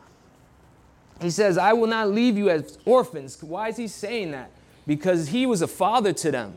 He 1.20 1.30
says, 1.30 1.56
I 1.56 1.72
will 1.72 1.86
not 1.86 2.10
leave 2.10 2.36
you 2.36 2.50
as 2.50 2.78
orphans. 2.84 3.42
Why 3.42 3.68
is 3.68 3.76
he 3.76 3.88
saying 3.88 4.32
that? 4.32 4.50
Because 4.86 5.28
he 5.28 5.46
was 5.46 5.62
a 5.62 5.66
father 5.66 6.12
to 6.12 6.30
them. 6.30 6.54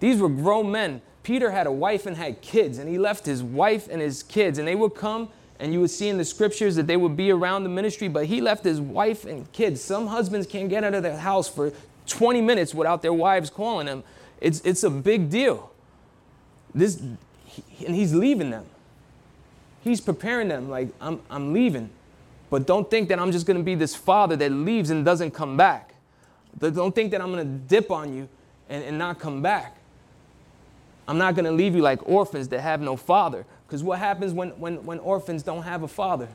These 0.00 0.20
were 0.20 0.28
grown 0.28 0.70
men. 0.70 1.00
Peter 1.22 1.50
had 1.50 1.66
a 1.66 1.72
wife 1.72 2.06
and 2.06 2.16
had 2.16 2.40
kids, 2.40 2.78
and 2.78 2.88
he 2.88 2.98
left 2.98 3.26
his 3.26 3.42
wife 3.42 3.88
and 3.90 4.00
his 4.00 4.22
kids, 4.22 4.58
and 4.58 4.66
they 4.66 4.74
would 4.74 4.94
come, 4.94 5.28
and 5.58 5.72
you 5.72 5.80
would 5.80 5.90
see 5.90 6.08
in 6.08 6.16
the 6.16 6.24
scriptures 6.24 6.76
that 6.76 6.86
they 6.86 6.96
would 6.96 7.16
be 7.16 7.30
around 7.30 7.64
the 7.64 7.68
ministry, 7.68 8.08
but 8.08 8.26
he 8.26 8.40
left 8.40 8.64
his 8.64 8.80
wife 8.80 9.24
and 9.24 9.50
kids. 9.52 9.80
Some 9.80 10.06
husbands 10.06 10.46
can't 10.46 10.68
get 10.68 10.84
out 10.84 10.94
of 10.94 11.02
their 11.02 11.18
house 11.18 11.48
for 11.48 11.72
20 12.08 12.40
minutes 12.40 12.74
without 12.74 13.02
their 13.02 13.12
wives 13.12 13.50
calling 13.50 13.86
them. 13.86 14.02
It's, 14.40 14.60
it's 14.62 14.82
a 14.82 14.90
big 14.90 15.30
deal. 15.30 15.70
This, 16.74 17.00
and 17.00 17.94
he's 17.94 18.14
leaving 18.14 18.50
them. 18.50 18.64
He's 19.82 20.00
preparing 20.00 20.48
them, 20.48 20.68
like, 20.68 20.88
I'm, 21.00 21.20
I'm 21.30 21.52
leaving. 21.52 21.90
But 22.50 22.66
don't 22.66 22.90
think 22.90 23.08
that 23.10 23.18
I'm 23.18 23.32
just 23.32 23.46
to 23.58 23.64
be 23.64 23.74
this 23.74 23.94
father 23.94 24.36
that 24.36 24.50
leaves 24.50 24.90
and 24.90 25.04
doesn't 25.04 25.32
come 25.32 25.56
back. 25.56 25.94
Don't 26.58 26.94
think 26.94 27.10
that 27.12 27.20
I'm 27.20 27.32
to 27.46 27.74
dip 27.74 27.90
on 27.90 28.14
you 28.14 28.28
and, 28.68 28.82
and 28.84 28.98
not 28.98 29.18
come 29.18 29.42
back. 29.42 29.76
I'm 31.06 31.18
not 31.18 31.36
to 31.44 31.52
leave 31.52 31.74
you 31.74 31.82
like 31.82 32.06
orphans 32.08 32.48
that 32.48 32.60
have 32.60 32.80
no 32.80 32.96
father. 32.96 33.46
Because 33.66 33.82
what 33.82 33.98
happens 33.98 34.32
when, 34.32 34.50
when, 34.50 34.84
when 34.84 34.98
orphans 35.00 35.42
don't 35.42 35.62
have 35.62 35.82
a 35.82 35.88
father? 35.88 36.28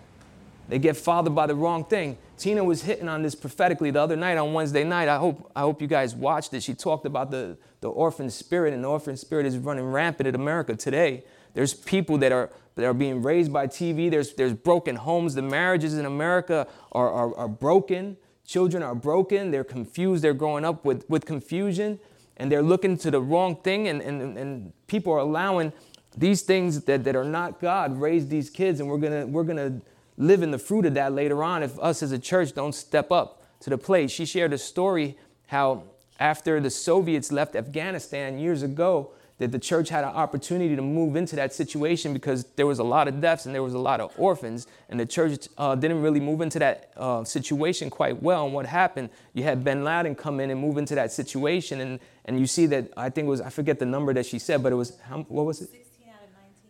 They 0.69 0.79
get 0.79 0.95
fathered 0.95 1.35
by 1.35 1.47
the 1.47 1.55
wrong 1.55 1.85
thing. 1.85 2.17
Tina 2.37 2.63
was 2.63 2.83
hitting 2.83 3.09
on 3.09 3.21
this 3.21 3.35
prophetically 3.35 3.91
the 3.91 4.01
other 4.01 4.15
night 4.15 4.37
on 4.37 4.53
Wednesday 4.53 4.83
night. 4.83 5.09
I 5.09 5.17
hope, 5.17 5.51
I 5.55 5.61
hope 5.61 5.81
you 5.81 5.87
guys 5.87 6.15
watched 6.15 6.53
it. 6.53 6.63
She 6.63 6.73
talked 6.73 7.05
about 7.05 7.31
the, 7.31 7.57
the 7.81 7.89
orphan 7.89 8.29
spirit, 8.29 8.73
and 8.73 8.83
the 8.83 8.87
orphan 8.87 9.17
spirit 9.17 9.45
is 9.45 9.57
running 9.57 9.85
rampant 9.85 10.27
in 10.27 10.35
America 10.35 10.75
today. 10.75 11.23
There's 11.53 11.73
people 11.73 12.17
that 12.19 12.31
are 12.31 12.49
that 12.75 12.85
are 12.85 12.93
being 12.93 13.21
raised 13.21 13.53
by 13.53 13.67
TV. 13.67 14.09
There's, 14.09 14.33
there's 14.33 14.53
broken 14.53 14.95
homes. 14.95 15.35
The 15.35 15.41
marriages 15.41 15.97
in 15.97 16.05
America 16.05 16.67
are, 16.91 17.09
are, 17.09 17.35
are 17.37 17.47
broken. 17.47 18.17
Children 18.45 18.83
are 18.83 18.95
broken. 18.95 19.51
They're 19.51 19.63
confused. 19.63 20.23
They're 20.23 20.33
growing 20.33 20.65
up 20.65 20.83
with, 20.83 21.07
with 21.09 21.25
confusion 21.25 21.99
and 22.37 22.51
they're 22.51 22.63
looking 22.63 22.97
to 22.97 23.11
the 23.11 23.21
wrong 23.21 23.55
thing. 23.57 23.87
And, 23.87 24.01
and, 24.01 24.37
and 24.37 24.73
people 24.87 25.13
are 25.13 25.19
allowing 25.19 25.71
these 26.17 26.41
things 26.41 26.81
that, 26.81 27.03
that 27.03 27.15
are 27.15 27.23
not 27.23 27.59
God 27.61 27.97
raise 27.97 28.27
these 28.27 28.49
kids. 28.49 28.79
And 28.79 28.89
we're 28.89 28.97
going 28.97 29.31
we're 29.31 29.43
going 29.43 29.57
to 29.57 29.85
live 30.17 30.43
in 30.43 30.51
the 30.51 30.59
fruit 30.59 30.85
of 30.85 30.93
that 30.93 31.13
later 31.13 31.43
on 31.43 31.63
if 31.63 31.79
us 31.79 32.03
as 32.03 32.11
a 32.11 32.19
church 32.19 32.53
don't 32.53 32.75
step 32.75 33.11
up 33.11 33.43
to 33.61 33.69
the 33.69 33.77
plate. 33.77 34.11
She 34.11 34.25
shared 34.25 34.53
a 34.53 34.57
story 34.57 35.17
how 35.47 35.83
after 36.19 36.59
the 36.59 36.69
Soviets 36.69 37.31
left 37.31 37.55
Afghanistan 37.55 38.37
years 38.37 38.63
ago, 38.63 39.11
that 39.39 39.51
the 39.51 39.59
church 39.59 39.89
had 39.89 40.03
an 40.03 40.11
opportunity 40.11 40.75
to 40.75 40.81
move 40.81 41.15
into 41.15 41.35
that 41.35 41.53
situation 41.53 42.13
because 42.13 42.45
there 42.55 42.67
was 42.67 42.79
a 42.79 42.83
lot 42.83 43.07
of 43.07 43.19
deaths 43.19 43.45
and 43.45 43.53
there 43.53 43.63
was 43.63 43.73
a 43.73 43.79
lot 43.79 43.99
of 43.99 44.13
orphans, 44.17 44.67
and 44.89 44.99
the 44.99 45.05
church 45.05 45.49
uh, 45.57 45.75
didn't 45.75 46.01
really 46.01 46.19
move 46.19 46.39
into 46.39 46.59
that 46.59 46.93
uh, 46.97 47.23
situation 47.23 47.89
quite 47.89 48.21
well. 48.21 48.45
And 48.45 48.53
what 48.53 48.65
happened? 48.65 49.09
You 49.33 49.43
had 49.43 49.63
Bin 49.63 49.83
Laden 49.83 50.15
come 50.15 50.39
in 50.39 50.51
and 50.51 50.61
move 50.61 50.77
into 50.77 50.95
that 50.95 51.11
situation, 51.11 51.81
and 51.81 51.99
and 52.25 52.39
you 52.39 52.47
see 52.47 52.67
that 52.67 52.93
I 52.95 53.09
think 53.09 53.25
it 53.25 53.29
was 53.29 53.41
I 53.41 53.49
forget 53.49 53.79
the 53.79 53.85
number 53.85 54.13
that 54.13 54.25
she 54.25 54.39
said, 54.39 54.61
but 54.61 54.71
it 54.71 54.75
was 54.75 54.97
how, 55.01 55.23
what 55.23 55.45
was 55.45 55.61
it? 55.61 55.69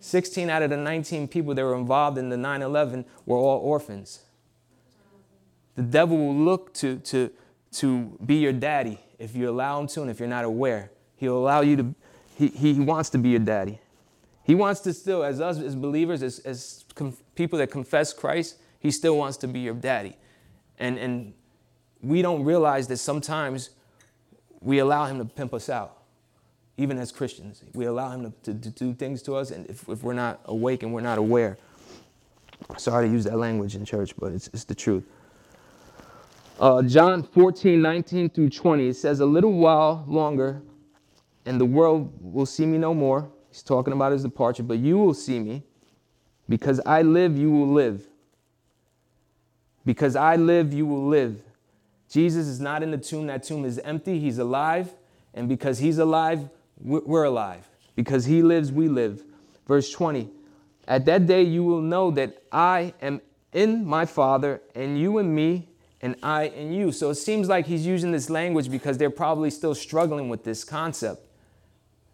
16 0.04 0.10
out 0.10 0.10
of 0.10 0.10
19. 0.10 0.10
16 0.10 0.50
out 0.50 0.62
of 0.64 0.70
the 0.70 0.78
19 0.78 1.28
people 1.28 1.56
that 1.56 1.64
were 1.64 1.76
involved 1.76 2.18
in 2.18 2.30
the 2.30 2.36
9/11 2.36 3.06
were 3.26 3.38
all 3.38 3.60
orphans. 3.60 4.24
The 5.76 5.84
devil 5.84 6.18
will 6.18 6.36
look 6.36 6.74
to 6.76 6.98
to 7.00 7.32
to 7.74 8.18
be 8.24 8.36
your 8.36 8.54
daddy 8.54 9.00
if 9.18 9.36
you 9.36 9.50
allow 9.50 9.80
him 9.80 9.88
to, 9.88 10.02
and 10.02 10.12
if 10.12 10.20
you're 10.20 10.28
not 10.28 10.46
aware, 10.46 10.92
he'll 11.16 11.38
allow 11.38 11.62
you 11.62 11.78
to 11.78 11.96
he, 12.36 12.48
he 12.48 12.74
wants 12.74 13.10
to 13.12 13.18
be 13.18 13.30
your 13.30 13.40
daddy. 13.40 13.80
He 14.44 14.56
wants 14.56 14.82
to 14.82 14.94
still, 14.94 15.24
as 15.24 15.40
us 15.40 15.60
as 15.60 15.76
believers, 15.76 16.22
as, 16.22 16.40
as 16.40 16.84
com- 16.96 17.16
people 17.36 17.58
that 17.60 17.72
confess 17.72 18.12
Christ, 18.12 18.58
he 18.80 18.92
still 18.92 19.18
wants 19.18 19.38
to 19.38 19.48
be 19.48 19.60
your 19.60 19.74
daddy. 19.74 20.18
And, 20.80 20.98
and 20.98 21.34
we 22.02 22.22
don't 22.22 22.44
realize 22.44 22.88
that 22.88 22.98
sometimes 22.98 23.70
we 24.60 24.80
allow 24.80 25.06
him 25.06 25.18
to 25.20 25.26
pimp 25.26 25.54
us 25.54 25.70
out, 25.70 26.03
even 26.78 26.98
as 26.98 27.12
Christians. 27.12 27.64
We 27.74 27.86
allow 27.86 28.12
him 28.12 28.24
to, 28.44 28.54
to, 28.54 28.60
to 28.60 28.70
do 28.70 28.94
things 28.94 29.22
to 29.24 29.36
us, 29.36 29.52
and 29.52 29.70
if, 29.70 29.88
if 29.88 30.04
we're 30.04 30.14
not 30.14 30.42
awake 30.46 30.84
and 30.84 30.94
we're 30.94 31.02
not 31.02 31.18
aware. 31.18 31.58
Sorry 32.78 33.08
to 33.08 33.12
use 33.12 33.26
that 33.26 33.38
language 33.38 33.76
in 33.76 33.86
church, 33.86 34.14
but 34.18 34.32
it's, 34.32 34.48
it's 34.54 34.64
the 34.64 34.76
truth. 34.76 35.04
Uh, 36.60 36.82
John 36.84 37.24
14, 37.24 37.82
19 37.82 38.30
through 38.30 38.50
20, 38.50 38.88
it 38.88 38.96
says, 38.96 39.20
A 39.20 39.26
little 39.26 39.54
while 39.54 40.06
longer 40.08 40.62
and 41.46 41.60
the 41.60 41.66
world 41.66 42.14
will 42.22 42.46
see 42.46 42.66
me 42.66 42.78
no 42.78 42.94
more. 42.94 43.30
He's 43.50 43.64
talking 43.64 43.94
about 43.94 44.12
his 44.12 44.24
departure, 44.24 44.64
but 44.64 44.80
you 44.80 44.98
will 44.98 45.14
see 45.14 45.40
me. 45.40 45.64
Because 46.50 46.80
I 46.86 47.02
live, 47.02 47.38
you 47.38 47.52
will 47.52 47.72
live. 47.72 48.06
Because 49.86 50.16
I 50.16 50.36
live, 50.36 50.74
you 50.74 50.86
will 50.86 51.08
live. 51.08 51.42
Jesus 52.10 52.48
is 52.48 52.60
not 52.60 52.84
in 52.84 52.92
the 52.92 52.98
tomb. 52.98 53.28
That 53.28 53.44
tomb 53.44 53.66
is 53.66 53.80
empty. 53.80 54.20
He's 54.20 54.38
alive. 54.38 54.94
And 55.34 55.50
because 55.50 55.80
he's 55.80 55.98
alive, 55.98 56.50
we're 56.84 57.24
alive. 57.24 57.68
Because 57.96 58.26
he 58.26 58.42
lives, 58.42 58.72
we 58.72 58.88
live. 58.88 59.24
Verse 59.68 59.92
20 59.92 60.30
At 60.88 61.06
that 61.06 61.26
day, 61.26 61.44
you 61.44 61.64
will 61.64 61.82
know 61.82 62.12
that 62.12 62.44
I 62.52 62.94
am 63.02 63.22
in 63.52 63.86
my 63.86 64.06
Father, 64.06 64.62
and 64.76 65.00
you 65.00 65.20
in 65.20 65.34
me, 65.34 65.70
and 66.02 66.16
I 66.22 66.46
in 66.46 66.74
you. 66.74 66.92
So 66.92 67.12
it 67.12 67.16
seems 67.16 67.48
like 67.48 67.66
he's 67.66 67.86
using 67.86 68.12
this 68.12 68.30
language 68.30 68.70
because 68.70 68.98
they're 68.98 69.10
probably 69.10 69.50
still 69.50 69.76
struggling 69.76 70.28
with 70.28 70.44
this 70.44 70.64
concept 70.64 71.28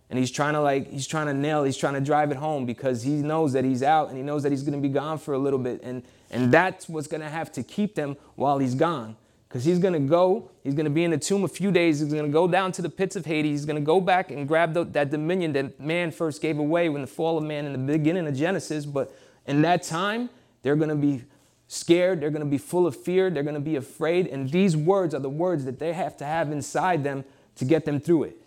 and 0.10 0.18
he's 0.18 0.32
trying 0.32 0.54
to 0.54 0.62
like 0.62 0.90
he's 0.90 1.08
trying 1.08 1.28
to 1.28 1.34
nail 1.34 1.64
he's 1.64 1.78
trying 1.78 1.94
to 1.94 2.02
drive 2.02 2.32
it 2.32 2.38
home 2.38 2.66
because 2.66 3.04
he 3.04 3.12
knows 3.12 3.54
that 3.54 3.64
he's 3.64 3.84
out 3.84 4.10
and 4.10 4.18
he 4.18 4.24
knows 4.24 4.44
that 4.44 4.52
he's 4.52 4.64
going 4.64 4.80
to 4.80 4.82
be 4.82 4.94
gone 4.94 5.18
for 5.18 5.34
a 5.34 5.38
little 5.38 5.60
bit 5.60 5.82
and 5.84 6.04
and 6.32 6.52
that's 6.52 6.90
what's 6.90 7.08
going 7.08 7.22
to 7.22 7.30
have 7.30 7.52
to 7.52 7.64
keep 7.64 7.96
them 7.96 8.18
while 8.36 8.60
he's 8.60 8.76
gone 8.76 9.16
because 9.50 9.65
he's 9.65 9.79
going 9.79 9.94
to 9.94 10.00
go 10.00 10.50
he's 10.63 10.75
going 10.75 10.86
to 10.86 10.91
be 10.91 11.03
in 11.03 11.12
the 11.12 11.18
tomb 11.18 11.44
a 11.44 11.48
few 11.48 11.72
days. 11.72 12.00
He's 12.00 12.13
going 12.13 12.25
to 12.25 12.32
go 12.32 12.48
down 12.48 12.72
to 12.74 12.82
the 12.82 12.89
pits 12.89 13.15
of 13.15 13.25
hades. 13.25 13.50
He's 13.50 13.65
going 13.65 13.75
to 13.82 13.86
go 13.86 14.00
back 14.00 14.32
and 14.32 14.48
grab 14.48 14.74
the, 14.74 14.86
that 14.86 15.10
dominion 15.10 15.53
that 15.53 15.79
man 15.79 16.12
first 16.12 16.41
gave 16.41 16.60
away 16.60 16.88
when 16.88 17.01
the 17.01 17.08
fall 17.08 17.38
of 17.38 17.44
man 17.44 17.65
in 17.65 17.74
the 17.74 17.94
beginning 17.94 18.27
of 18.27 18.36
genesis. 18.36 18.86
But 18.86 19.13
in 19.48 19.62
that 19.63 19.84
time 19.84 20.29
they're 20.62 20.75
going 20.75 20.89
to 20.89 20.96
be 20.96 21.24
scared. 21.68 22.20
They're 22.20 22.32
going 22.32 22.44
to 22.44 22.50
be 22.50 22.58
full 22.58 22.86
of 22.86 22.96
fear. 22.96 23.29
They're 23.29 23.44
going 23.44 23.56
to 23.56 23.62
be 23.62 23.75
afraid. 23.75 24.27
And 24.27 24.50
these 24.51 24.75
words 24.75 25.13
are 25.13 25.20
the 25.20 25.29
words 25.29 25.65
that 25.65 25.79
they 25.79 25.94
have 25.94 26.18
to 26.18 26.25
have 26.25 26.51
inside 26.51 27.03
them 27.03 27.24
to 27.56 27.65
get 27.65 27.86
them 27.86 28.00
through 28.00 28.24
it. 28.24 28.38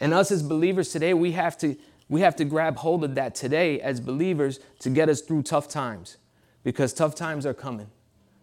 And 0.00 0.14
us 0.14 0.30
as 0.30 0.42
believers 0.42 0.90
today, 0.90 1.12
we 1.14 1.32
have 1.32 1.58
to 1.58 1.76
we 2.10 2.22
have 2.22 2.36
to 2.36 2.44
grab 2.44 2.76
hold 2.76 3.04
of 3.04 3.16
that 3.16 3.34
today 3.34 3.80
as 3.82 4.00
believers 4.00 4.60
to 4.78 4.88
get 4.88 5.10
us 5.10 5.20
through 5.20 5.42
tough 5.42 5.68
times. 5.68 6.16
Because 6.64 6.94
tough 6.94 7.14
times 7.14 7.44
are 7.44 7.52
coming. 7.54 7.90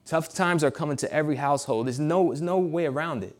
Tough 0.06 0.34
times 0.34 0.64
are 0.64 0.72
coming 0.72 0.98
to 0.98 1.12
every 1.12 1.36
household. 1.36 1.88
There's 1.88 2.00
no, 2.00 2.28
there's 2.28 2.42
no 2.42 2.60
way 2.60 2.86
around 2.86 3.24
it. 3.24 3.36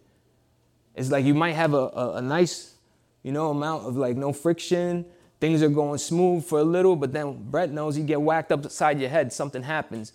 It's 0.96 1.12
like 1.12 1.26
you 1.26 1.34
might 1.34 1.54
have 1.54 1.74
a, 1.74 1.78
a, 1.78 2.14
a 2.16 2.22
nice, 2.22 2.76
you 3.22 3.32
know, 3.32 3.52
amount 3.52 3.86
of 3.86 3.98
like 3.98 4.16
no 4.16 4.34
friction. 4.34 5.06
Things 5.40 5.62
are 5.62 5.70
going 5.70 6.00
smooth 6.00 6.44
for 6.44 6.60
a 6.60 6.64
little, 6.64 6.96
but 6.96 7.14
then 7.14 7.50
Brett 7.52 7.72
knows 7.72 7.98
you 7.98 8.04
get 8.04 8.22
whacked 8.22 8.52
upside 8.52 9.00
your 9.00 9.10
head, 9.10 9.32
something 9.32 9.62
happens. 9.62 10.14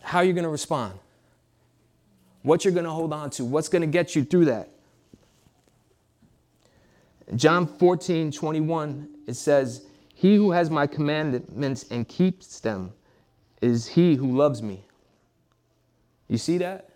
How 0.00 0.18
are 0.18 0.24
you 0.24 0.32
going 0.32 0.44
to 0.44 0.50
respond? 0.50 0.98
What 2.42 2.64
you're 2.64 2.74
going 2.74 2.84
to 2.84 2.90
hold 2.90 3.12
on 3.12 3.30
to? 3.30 3.44
What's 3.44 3.68
going 3.68 3.82
to 3.82 3.88
get 3.88 4.16
you 4.16 4.24
through 4.24 4.46
that? 4.46 4.70
John 7.34 7.66
14, 7.66 8.30
21, 8.30 9.08
it 9.26 9.34
says, 9.34 9.86
He 10.14 10.36
who 10.36 10.52
has 10.52 10.70
my 10.70 10.86
commandments 10.86 11.86
and 11.90 12.06
keeps 12.06 12.60
them 12.60 12.92
is 13.60 13.88
he 13.88 14.14
who 14.14 14.36
loves 14.36 14.62
me. 14.62 14.85
You 16.28 16.38
see 16.38 16.58
that? 16.58 16.90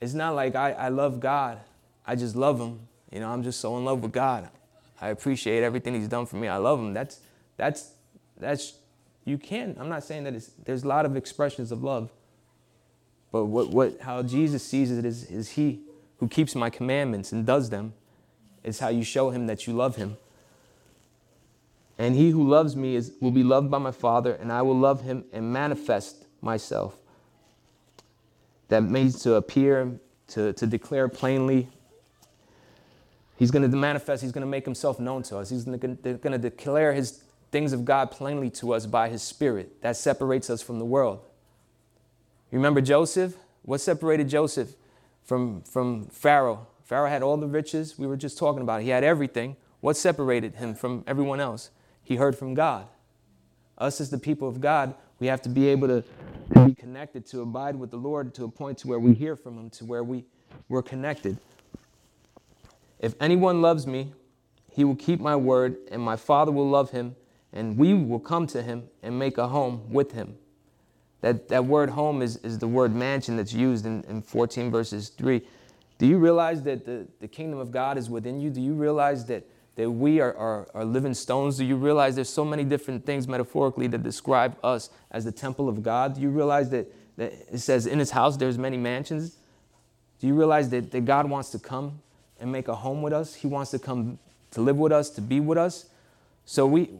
it's 0.00 0.14
not 0.14 0.34
like 0.34 0.54
I, 0.54 0.72
I 0.72 0.88
love 0.88 1.20
God. 1.20 1.58
I 2.06 2.14
just 2.14 2.36
love 2.36 2.60
him. 2.60 2.80
You 3.12 3.20
know, 3.20 3.28
I'm 3.30 3.42
just 3.42 3.60
so 3.60 3.76
in 3.78 3.84
love 3.84 4.02
with 4.02 4.12
God. 4.12 4.48
I 5.00 5.08
appreciate 5.08 5.62
everything 5.62 5.94
he's 5.94 6.08
done 6.08 6.26
for 6.26 6.36
me. 6.36 6.48
I 6.48 6.56
love 6.56 6.78
him. 6.78 6.92
That's 6.92 7.20
that's 7.56 7.92
that's 8.38 8.74
you 9.24 9.38
can. 9.38 9.76
I'm 9.78 9.88
not 9.88 10.04
saying 10.04 10.24
that 10.24 10.34
it's 10.34 10.50
there's 10.64 10.84
a 10.84 10.88
lot 10.88 11.06
of 11.06 11.16
expressions 11.16 11.72
of 11.72 11.82
love. 11.82 12.10
But 13.30 13.46
what, 13.46 13.70
what 13.70 14.00
how 14.00 14.22
Jesus 14.22 14.62
sees 14.62 14.90
it 14.90 15.04
is, 15.04 15.24
is 15.24 15.50
he 15.50 15.80
who 16.18 16.28
keeps 16.28 16.54
my 16.54 16.70
commandments 16.70 17.32
and 17.32 17.44
does 17.44 17.70
them 17.70 17.92
is 18.64 18.80
how 18.80 18.88
you 18.88 19.04
show 19.04 19.30
him 19.30 19.46
that 19.46 19.66
you 19.66 19.72
love 19.72 19.96
him. 19.96 20.16
And 21.96 22.14
he 22.14 22.30
who 22.30 22.48
loves 22.48 22.76
me 22.76 22.94
is, 22.94 23.12
will 23.20 23.32
be 23.32 23.42
loved 23.42 23.70
by 23.70 23.78
my 23.78 23.90
Father, 23.90 24.32
and 24.32 24.52
I 24.52 24.62
will 24.62 24.78
love 24.78 25.02
him 25.02 25.24
and 25.32 25.52
manifest 25.52 26.26
myself. 26.40 26.96
That 28.68 28.82
means 28.82 29.22
to 29.22 29.34
appear, 29.34 29.98
to, 30.28 30.52
to 30.52 30.66
declare 30.66 31.08
plainly. 31.08 31.68
He's 33.36 33.50
going 33.50 33.68
to 33.68 33.76
manifest, 33.76 34.22
he's 34.22 34.32
going 34.32 34.42
to 34.42 34.48
make 34.48 34.64
himself 34.64 34.98
known 34.98 35.22
to 35.24 35.38
us. 35.38 35.50
He's 35.50 35.64
going 35.64 35.80
to 35.80 36.38
declare 36.38 36.92
his 36.92 37.22
things 37.50 37.72
of 37.72 37.84
God 37.84 38.10
plainly 38.10 38.50
to 38.50 38.74
us 38.74 38.86
by 38.86 39.08
his 39.08 39.22
Spirit. 39.22 39.80
That 39.82 39.96
separates 39.96 40.50
us 40.50 40.60
from 40.60 40.78
the 40.78 40.84
world. 40.84 41.20
You 42.50 42.58
remember 42.58 42.80
Joseph? 42.80 43.36
What 43.62 43.80
separated 43.80 44.28
Joseph 44.28 44.74
from, 45.22 45.62
from 45.62 46.06
Pharaoh? 46.06 46.66
Pharaoh 46.84 47.08
had 47.08 47.22
all 47.22 47.36
the 47.36 47.46
riches. 47.46 47.98
We 47.98 48.06
were 48.06 48.16
just 48.16 48.38
talking 48.38 48.62
about. 48.62 48.82
He 48.82 48.88
had 48.88 49.04
everything. 49.04 49.56
What 49.80 49.96
separated 49.96 50.56
him 50.56 50.74
from 50.74 51.04
everyone 51.06 51.40
else? 51.40 51.70
He 52.02 52.16
heard 52.16 52.36
from 52.36 52.54
God. 52.54 52.86
Us 53.76 54.00
as 54.00 54.10
the 54.10 54.18
people 54.18 54.48
of 54.48 54.60
God, 54.60 54.94
we 55.20 55.26
have 55.26 55.42
to 55.42 55.48
be 55.48 55.68
able 55.68 55.88
to, 55.88 56.04
be 56.66 56.74
connected, 56.74 57.26
to 57.26 57.42
abide 57.42 57.76
with 57.76 57.90
the 57.90 57.96
Lord 57.96 58.34
to 58.34 58.44
a 58.44 58.48
point 58.48 58.78
to 58.78 58.88
where 58.88 58.98
we 58.98 59.14
hear 59.14 59.36
from 59.36 59.58
him, 59.58 59.70
to 59.70 59.84
where 59.84 60.04
we, 60.04 60.24
we're 60.68 60.82
connected. 60.82 61.38
If 62.98 63.14
anyone 63.20 63.62
loves 63.62 63.86
me, 63.86 64.12
he 64.70 64.84
will 64.84 64.96
keep 64.96 65.20
my 65.20 65.36
word, 65.36 65.76
and 65.90 66.00
my 66.00 66.16
Father 66.16 66.52
will 66.52 66.68
love 66.68 66.90
him, 66.90 67.16
and 67.52 67.76
we 67.76 67.94
will 67.94 68.20
come 68.20 68.46
to 68.48 68.62
him 68.62 68.84
and 69.02 69.18
make 69.18 69.38
a 69.38 69.48
home 69.48 69.92
with 69.92 70.12
him. 70.12 70.36
That, 71.20 71.48
that 71.48 71.64
word 71.64 71.90
home 71.90 72.22
is, 72.22 72.36
is 72.38 72.58
the 72.58 72.68
word 72.68 72.94
mansion 72.94 73.36
that's 73.36 73.52
used 73.52 73.86
in, 73.86 74.04
in 74.08 74.22
14 74.22 74.70
verses 74.70 75.08
3. 75.08 75.42
Do 75.98 76.06
you 76.06 76.18
realize 76.18 76.62
that 76.62 76.84
the, 76.84 77.08
the 77.18 77.26
kingdom 77.26 77.58
of 77.58 77.72
God 77.72 77.98
is 77.98 78.08
within 78.08 78.40
you? 78.40 78.50
Do 78.50 78.60
you 78.60 78.74
realize 78.74 79.24
that, 79.26 79.44
that 79.78 79.88
we 79.88 80.18
are, 80.18 80.36
are, 80.36 80.66
are 80.74 80.84
living 80.84 81.14
stones? 81.14 81.56
Do 81.56 81.64
you 81.64 81.76
realize 81.76 82.16
there's 82.16 82.28
so 82.28 82.44
many 82.44 82.64
different 82.64 83.06
things 83.06 83.28
metaphorically 83.28 83.86
that 83.86 84.02
describe 84.02 84.56
us 84.64 84.90
as 85.12 85.24
the 85.24 85.30
temple 85.30 85.68
of 85.68 85.84
God? 85.84 86.16
Do 86.16 86.20
you 86.20 86.30
realize 86.30 86.68
that, 86.70 86.92
that 87.16 87.32
it 87.52 87.58
says 87.58 87.86
in 87.86 88.00
his 88.00 88.10
house 88.10 88.36
there's 88.36 88.58
many 88.58 88.76
mansions? 88.76 89.36
Do 90.18 90.26
you 90.26 90.34
realize 90.34 90.68
that, 90.70 90.90
that 90.90 91.04
God 91.04 91.30
wants 91.30 91.50
to 91.50 91.60
come 91.60 92.00
and 92.40 92.50
make 92.50 92.66
a 92.66 92.74
home 92.74 93.02
with 93.02 93.12
us? 93.12 93.36
He 93.36 93.46
wants 93.46 93.70
to 93.70 93.78
come 93.78 94.18
to 94.50 94.60
live 94.60 94.76
with 94.76 94.90
us, 94.90 95.10
to 95.10 95.20
be 95.20 95.38
with 95.38 95.58
us. 95.58 95.88
So 96.44 96.66
we 96.66 96.90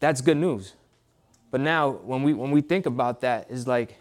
that's 0.00 0.20
good 0.20 0.38
news. 0.38 0.72
But 1.52 1.60
now, 1.60 1.90
when 1.90 2.24
we, 2.24 2.32
when 2.32 2.50
we 2.50 2.60
think 2.60 2.86
about 2.86 3.20
that, 3.20 3.48
is 3.48 3.68
like 3.68 3.98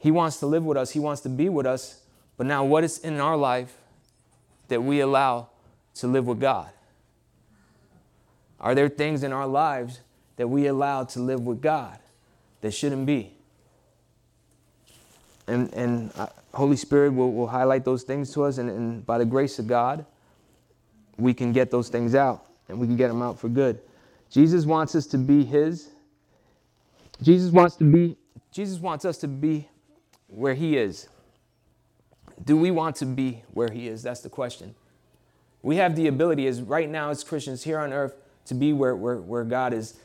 He 0.00 0.10
wants 0.10 0.38
to 0.38 0.46
live 0.46 0.64
with 0.64 0.76
us, 0.76 0.90
He 0.90 0.98
wants 0.98 1.20
to 1.20 1.28
be 1.28 1.48
with 1.48 1.66
us. 1.66 2.00
But 2.36 2.46
now, 2.46 2.64
what 2.64 2.82
is 2.82 2.98
in 2.98 3.20
our 3.20 3.36
life 3.36 3.76
that 4.66 4.82
we 4.82 4.98
allow 4.98 5.50
to 5.96 6.08
live 6.08 6.26
with 6.26 6.40
God? 6.40 6.70
Are 8.60 8.74
there 8.74 8.88
things 8.88 9.22
in 9.22 9.32
our 9.32 9.46
lives 9.46 10.00
that 10.36 10.48
we 10.48 10.66
allow 10.66 11.04
to 11.04 11.20
live 11.20 11.40
with 11.40 11.60
God 11.60 11.98
that 12.60 12.72
shouldn't 12.72 13.06
be? 13.06 13.34
And, 15.46 15.72
and 15.72 16.12
uh, 16.16 16.26
Holy 16.52 16.76
Spirit 16.76 17.14
will, 17.14 17.32
will 17.32 17.46
highlight 17.46 17.84
those 17.84 18.02
things 18.02 18.32
to 18.34 18.44
us, 18.44 18.58
and, 18.58 18.68
and 18.68 19.06
by 19.06 19.18
the 19.18 19.24
grace 19.24 19.58
of 19.58 19.66
God, 19.66 20.04
we 21.16 21.32
can 21.32 21.52
get 21.52 21.70
those 21.70 21.88
things 21.88 22.14
out, 22.14 22.46
and 22.68 22.78
we 22.78 22.86
can 22.86 22.96
get 22.96 23.08
them 23.08 23.22
out 23.22 23.38
for 23.38 23.48
good. 23.48 23.80
Jesus 24.30 24.66
wants 24.66 24.94
us 24.94 25.06
to 25.06 25.18
be 25.18 25.44
His 25.44 25.88
Jesus 27.22 27.50
wants 27.50 27.76
to 27.76 27.84
be 27.84 28.16
Jesus 28.52 28.78
wants 28.78 29.04
us 29.04 29.18
to 29.18 29.28
be 29.28 29.68
where 30.28 30.54
he 30.54 30.76
is. 30.76 31.08
Do 32.44 32.56
we 32.56 32.70
want 32.70 32.96
to 32.96 33.06
be 33.06 33.42
where 33.52 33.70
he 33.70 33.88
is? 33.88 34.02
That's 34.02 34.20
the 34.20 34.28
question. 34.28 34.74
We 35.62 35.76
have 35.76 35.96
the 35.96 36.06
ability 36.06 36.46
as 36.46 36.62
right 36.62 36.88
now 36.88 37.10
as 37.10 37.24
Christians 37.24 37.64
here 37.64 37.78
on 37.78 37.92
earth 37.92 38.14
to 38.48 38.54
be 38.54 38.72
where, 38.72 38.96
where, 38.96 39.18
where 39.18 39.44
God 39.44 39.72
is. 39.72 39.98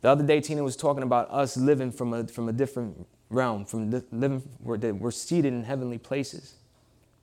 The 0.00 0.08
other 0.08 0.24
day, 0.24 0.40
Tina 0.40 0.62
was 0.62 0.76
talking 0.76 1.02
about 1.02 1.30
us 1.30 1.56
living 1.56 1.92
from 1.92 2.12
a, 2.12 2.26
from 2.26 2.48
a 2.48 2.52
different 2.52 3.06
realm, 3.30 3.64
from 3.64 3.90
the, 3.90 4.04
living 4.12 4.40
where 4.62 4.78
we're 4.94 5.10
seated 5.10 5.52
in 5.52 5.64
heavenly 5.64 5.98
places. 5.98 6.54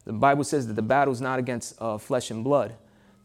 The 0.06 0.14
Bible 0.14 0.44
says 0.44 0.68
that 0.68 0.74
the 0.74 0.82
battle 0.82 1.14
is 1.14 1.22
not 1.22 1.40
against 1.40 1.76
uh, 1.80 1.98
flesh 1.98 2.32
and 2.32 2.44
blood, 2.44 2.76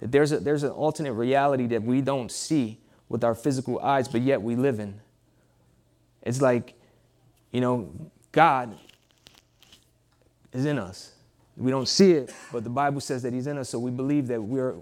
that 0.01 0.13
there's, 0.13 0.33
a, 0.33 0.39
there's 0.39 0.65
an 0.65 0.71
alternate 0.71 1.13
reality 1.13 1.67
that 1.69 1.83
we 1.83 2.01
don't 2.01 2.31
see 2.31 2.79
with 3.09 3.25
our 3.25 3.35
physical 3.35 3.79
eyes, 3.79 4.09
but 4.09 4.21
yet 4.21 4.43
we 4.43 4.57
live 4.57 4.81
in. 4.81 5.01
It's 6.23 6.43
like, 6.43 6.75
you 7.53 7.61
know, 7.61 7.91
God 8.33 8.77
is 10.53 10.65
in 10.65 10.79
us. 10.79 11.13
We 11.57 11.71
don't 11.71 11.89
see 11.89 12.13
it, 12.13 12.35
but 12.53 12.65
the 12.65 12.71
Bible 12.71 13.01
says 13.01 13.23
that 13.23 13.33
He's 13.33 13.47
in 13.47 13.59
us, 13.59 13.69
so 13.69 13.79
we 13.79 13.93
believe 13.93 14.27
that 14.27 14.43
we're, 14.43 14.75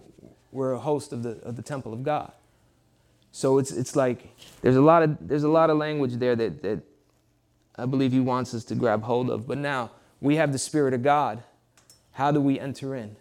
we're 0.53 0.73
a 0.73 0.79
host 0.79 1.13
of 1.13 1.23
the, 1.23 1.41
of 1.43 1.57
the 1.57 1.63
temple 1.63 1.93
of 1.93 2.03
God. 2.03 2.31
So 3.33 3.59
it's, 3.59 3.73
it's 3.73 3.97
like 3.97 4.37
there's 4.61 4.77
a 4.77 4.81
lot 4.81 5.03
of 5.03 5.17
there's 5.27 5.43
a 5.43 5.49
lot 5.49 5.71
of 5.71 5.79
language 5.79 6.15
there 6.17 6.37
that, 6.37 6.63
that 6.63 6.81
I 7.77 7.87
believe 7.87 8.13
he 8.13 8.21
wants 8.21 8.55
us 8.55 8.63
to 8.65 8.75
grab 8.75 9.03
hold 9.03 9.31
of. 9.31 9.49
But 9.49 9.59
now 9.59 9.91
we 10.21 10.37
have 10.37 10.53
the 10.53 10.59
Spirit 10.59 10.93
of 10.93 11.03
God. 11.03 11.43
How 12.13 12.31
do 12.31 12.41
we 12.41 12.61
enter 12.61 12.95
in 12.95 13.17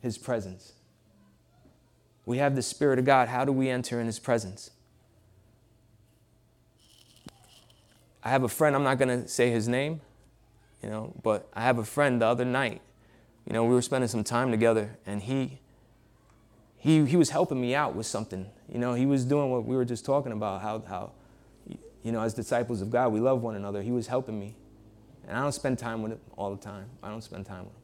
his 0.00 0.16
presence? 0.16 0.72
We 2.24 2.38
have 2.38 2.56
the 2.56 2.62
Spirit 2.62 2.98
of 2.98 3.04
God. 3.04 3.28
How 3.28 3.44
do 3.44 3.52
we 3.52 3.68
enter 3.68 4.00
in 4.00 4.06
his 4.06 4.18
presence? 4.18 4.70
I 8.22 8.30
have 8.30 8.42
a 8.42 8.48
friend, 8.48 8.76
I'm 8.76 8.84
not 8.84 8.98
going 8.98 9.22
to 9.22 9.28
say 9.28 9.50
his 9.50 9.66
name, 9.66 10.00
you 10.82 10.90
know, 10.90 11.14
but 11.22 11.48
I 11.54 11.62
have 11.62 11.78
a 11.78 11.84
friend 11.84 12.20
the 12.20 12.26
other 12.26 12.44
night. 12.44 12.82
You 13.46 13.54
know, 13.54 13.64
we 13.64 13.74
were 13.74 13.82
spending 13.82 14.08
some 14.08 14.24
time 14.24 14.50
together 14.50 14.98
and 15.06 15.22
he 15.22 15.58
he 16.80 17.04
he 17.04 17.16
was 17.16 17.30
helping 17.30 17.60
me 17.60 17.74
out 17.74 17.94
with 17.94 18.06
something. 18.06 18.50
You 18.68 18.78
know, 18.78 18.94
he 18.94 19.06
was 19.06 19.24
doing 19.24 19.50
what 19.50 19.64
we 19.64 19.76
were 19.76 19.84
just 19.84 20.04
talking 20.04 20.32
about 20.32 20.62
how 20.62 20.80
how 20.80 21.12
you 22.02 22.12
know, 22.12 22.22
as 22.22 22.32
disciples 22.32 22.80
of 22.80 22.90
God, 22.90 23.12
we 23.12 23.20
love 23.20 23.42
one 23.42 23.54
another. 23.54 23.82
He 23.82 23.92
was 23.92 24.06
helping 24.06 24.40
me. 24.40 24.56
And 25.28 25.36
I 25.36 25.42
don't 25.42 25.52
spend 25.52 25.78
time 25.78 26.02
with 26.02 26.12
him 26.12 26.20
all 26.36 26.50
the 26.54 26.60
time. 26.60 26.86
I 27.02 27.10
don't 27.10 27.22
spend 27.22 27.44
time 27.44 27.64
with 27.64 27.74
him. 27.74 27.82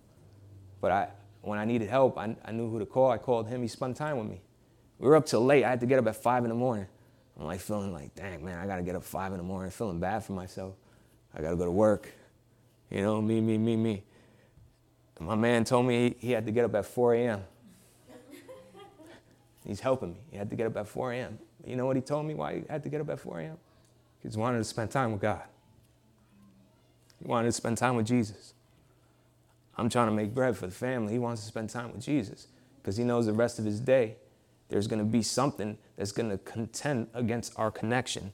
But 0.80 0.92
I 0.92 1.09
when 1.42 1.59
I 1.59 1.66
needed 1.66 1.88
help, 1.88 2.18
I, 2.18 2.35
I 2.44 2.52
knew 2.52 2.68
who 2.68 2.78
to 2.78 2.87
call. 2.87 3.11
I 3.11 3.18
called 3.18 3.46
him. 3.46 3.62
He 3.62 3.68
spent 3.68 3.96
time 3.96 4.16
with 4.16 4.26
me. 4.26 4.40
We 4.98 5.09
were 5.09 5.16
up 5.16 5.26
till 5.26 5.44
late. 5.44 5.62
I 5.62 5.68
had 5.68 5.80
to 5.80 5.87
get 5.87 5.98
up 5.98 6.06
at 6.06 6.16
five 6.16 6.44
in 6.44 6.48
the 6.48 6.56
morning. 6.56 6.87
I'm 7.38 7.44
like 7.44 7.61
feeling 7.61 7.92
like, 7.92 8.14
dang, 8.14 8.42
man, 8.42 8.59
I 8.59 8.66
gotta 8.66 8.82
get 8.82 8.96
up 8.96 9.04
five 9.04 9.32
in 9.32 9.38
the 9.38 9.44
morning, 9.44 9.70
feeling 9.70 10.00
bad 10.00 10.24
for 10.24 10.32
myself. 10.32 10.74
I 11.35 11.42
gotta 11.42 11.56
go 11.56 11.66
to 11.66 11.70
work. 11.70 12.11
You 12.90 13.02
know, 13.02 13.20
me, 13.20 13.42
me, 13.42 13.59
me, 13.59 13.76
me. 13.76 14.02
And 15.18 15.28
my 15.28 15.35
man 15.35 15.64
told 15.64 15.87
me 15.87 16.14
he, 16.20 16.28
he 16.28 16.32
had 16.32 16.46
to 16.46 16.52
get 16.52 16.64
up 16.64 16.74
at 16.74 16.87
4 16.87 17.14
a.m. 17.14 17.44
He's 19.66 19.81
helping 19.81 20.12
me. 20.12 20.20
He 20.31 20.37
had 20.37 20.48
to 20.50 20.57
get 20.57 20.66
up 20.66 20.76
at 20.76 20.87
4 20.87 21.12
a.m. 21.12 21.38
You 21.64 21.76
know 21.76 21.87
what 21.87 21.96
he 21.96 22.02
told 22.02 22.26
me 22.26 22.35
why 22.35 22.57
he 22.57 22.62
had 22.68 22.83
to 22.85 22.88
get 22.88 23.00
up 23.00 23.11
at 23.11 23.18
4 23.18 23.40
a.m.? 23.40 23.59
He 24.22 24.29
wanted 24.38 24.59
to 24.59 24.64
spend 24.64 24.90
time 24.90 25.12
with 25.12 25.20
God. 25.20 25.42
He 27.20 27.29
wanted 27.29 27.48
to 27.48 27.52
spend 27.52 27.79
time 27.79 27.96
with 27.96 28.07
Jesus. 28.07 28.55
I'm 29.76 29.88
trying 29.88 30.07
to 30.07 30.12
make 30.12 30.35
bread 30.35 30.57
for 30.57 30.66
the 30.66 30.72
family. 30.72 31.12
He 31.12 31.18
wants 31.18 31.42
to 31.42 31.48
spend 31.48 31.70
time 31.70 31.92
with 31.92 32.02
Jesus 32.02 32.48
because 32.81 32.96
he 32.96 33.05
knows 33.05 33.26
the 33.26 33.33
rest 33.33 33.59
of 33.59 33.64
his 33.64 33.81
day 33.81 34.16
there's 34.68 34.87
going 34.87 34.98
to 34.98 35.05
be 35.05 35.22
something 35.22 35.79
that's 35.96 36.12
going 36.12 36.31
to 36.31 36.38
contend 36.38 37.09
against 37.14 37.52
our 37.57 37.70
connection. 37.70 38.33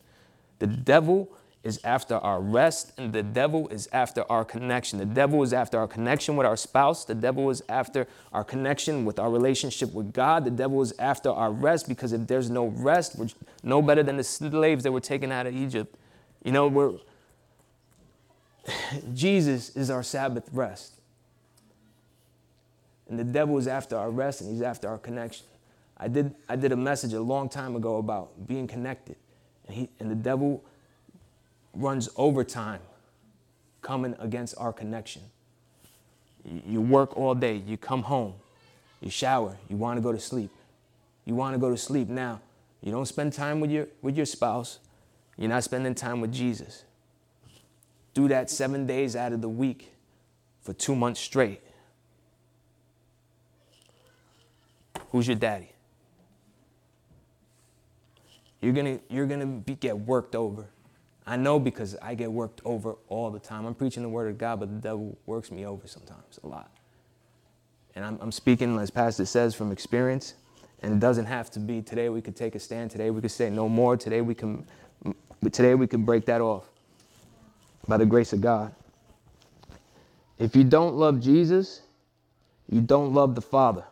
The 0.58 0.66
devil 0.66 1.28
is 1.64 1.80
after 1.84 2.16
our 2.16 2.40
rest, 2.40 2.92
and 2.98 3.12
the 3.12 3.22
devil 3.22 3.68
is 3.68 3.88
after 3.92 4.24
our 4.30 4.44
connection. 4.44 4.98
The 4.98 5.04
devil 5.04 5.42
is 5.42 5.52
after 5.52 5.78
our 5.78 5.86
connection 5.86 6.36
with 6.36 6.46
our 6.46 6.56
spouse. 6.56 7.04
The 7.04 7.14
devil 7.14 7.50
is 7.50 7.62
after 7.68 8.08
our 8.32 8.42
connection 8.42 9.04
with 9.04 9.20
our 9.20 9.30
relationship 9.30 9.92
with 9.92 10.12
God. 10.12 10.44
The 10.44 10.50
devil 10.50 10.82
is 10.82 10.92
after 10.98 11.30
our 11.30 11.52
rest 11.52 11.88
because 11.88 12.12
if 12.12 12.26
there's 12.26 12.50
no 12.50 12.66
rest, 12.66 13.16
we're 13.16 13.28
no 13.62 13.80
better 13.80 14.02
than 14.02 14.16
the 14.16 14.24
slaves 14.24 14.82
that 14.82 14.90
were 14.90 15.00
taken 15.00 15.30
out 15.30 15.46
of 15.46 15.54
Egypt. 15.54 15.94
You 16.44 16.50
know, 16.50 16.66
we're 16.66 16.94
Jesus 19.14 19.76
is 19.76 19.90
our 19.90 20.02
Sabbath 20.02 20.48
rest. 20.52 20.94
And 23.08 23.18
the 23.18 23.24
devil 23.24 23.58
is 23.58 23.66
after 23.66 23.96
our 23.96 24.10
rest 24.10 24.40
and 24.40 24.50
he's 24.50 24.62
after 24.62 24.88
our 24.88 24.98
connection. 24.98 25.46
I 25.96 26.08
did, 26.08 26.34
I 26.48 26.56
did 26.56 26.72
a 26.72 26.76
message 26.76 27.12
a 27.12 27.20
long 27.20 27.48
time 27.48 27.76
ago 27.76 27.98
about 27.98 28.46
being 28.46 28.66
connected. 28.66 29.16
And, 29.66 29.76
he, 29.76 29.88
and 30.00 30.10
the 30.10 30.16
devil 30.16 30.64
runs 31.74 32.08
overtime 32.16 32.80
coming 33.80 34.14
against 34.18 34.54
our 34.58 34.72
connection. 34.72 35.22
You, 36.66 36.80
work 36.80 37.16
all 37.16 37.34
day, 37.34 37.56
you 37.56 37.76
come 37.76 38.02
home, 38.02 38.34
you 39.00 39.10
shower, 39.10 39.56
you 39.68 39.76
want 39.76 39.96
to 39.96 40.00
go 40.00 40.12
to 40.12 40.18
sleep. 40.18 40.50
You 41.24 41.34
want 41.34 41.54
to 41.54 41.58
go 41.58 41.70
to 41.70 41.76
sleep 41.76 42.08
now. 42.08 42.40
You 42.80 42.90
don't 42.90 43.06
spend 43.06 43.32
time 43.32 43.60
with 43.60 43.70
your, 43.70 43.86
with 44.00 44.16
your 44.16 44.26
spouse, 44.26 44.80
you're 45.36 45.48
not 45.48 45.64
spending 45.64 45.94
time 45.94 46.20
with 46.20 46.32
Jesus. 46.32 46.84
Do 48.14 48.28
that 48.28 48.50
seven 48.50 48.86
days 48.86 49.16
out 49.16 49.32
of 49.32 49.40
the 49.40 49.48
week 49.48 49.94
for 50.60 50.72
two 50.72 50.94
months 50.94 51.20
straight. 51.20 51.60
Who's 55.10 55.26
your 55.26 55.36
daddy? 55.36 55.70
You're 58.60 58.72
gonna, 58.72 59.00
you're 59.08 59.26
gonna 59.26 59.46
be, 59.46 59.74
get 59.74 59.98
worked 59.98 60.34
over. 60.34 60.66
I 61.26 61.36
know 61.36 61.58
because 61.58 61.96
I 62.02 62.14
get 62.14 62.30
worked 62.32 62.60
over 62.64 62.96
all 63.08 63.30
the 63.30 63.38
time. 63.38 63.64
I'm 63.64 63.74
preaching 63.74 64.02
the 64.02 64.08
word 64.08 64.28
of 64.28 64.38
God, 64.38 64.60
but 64.60 64.68
the 64.68 64.80
devil 64.80 65.16
works 65.26 65.50
me 65.50 65.64
over 65.66 65.86
sometimes 65.86 66.40
a 66.42 66.48
lot. 66.48 66.70
And 67.94 68.04
I'm, 68.04 68.18
I'm 68.20 68.32
speaking, 68.32 68.78
as 68.78 68.90
Pastor 68.90 69.24
says, 69.24 69.54
from 69.54 69.70
experience. 69.70 70.34
And 70.82 70.94
it 70.94 70.98
doesn't 71.00 71.26
have 71.26 71.50
to 71.52 71.60
be 71.60 71.80
today 71.80 72.08
we 72.08 72.20
could 72.20 72.34
take 72.34 72.54
a 72.54 72.58
stand. 72.58 72.90
Today 72.90 73.10
we 73.10 73.20
could 73.20 73.30
say 73.30 73.50
no 73.50 73.68
more. 73.68 73.96
Today 73.96 74.20
we 74.20 74.34
can, 74.34 74.66
today 75.52 75.74
we 75.76 75.86
can 75.86 76.04
break 76.04 76.26
that 76.26 76.40
off 76.40 76.64
by 77.86 77.96
the 77.96 78.06
grace 78.06 78.32
of 78.32 78.40
God. 78.40 78.74
If 80.38 80.56
you 80.56 80.64
don't 80.64 80.96
love 80.96 81.20
Jesus, 81.20 81.82
you 82.68 82.80
don't 82.80 83.14
love 83.14 83.36
the 83.36 83.42
Father. 83.42 83.84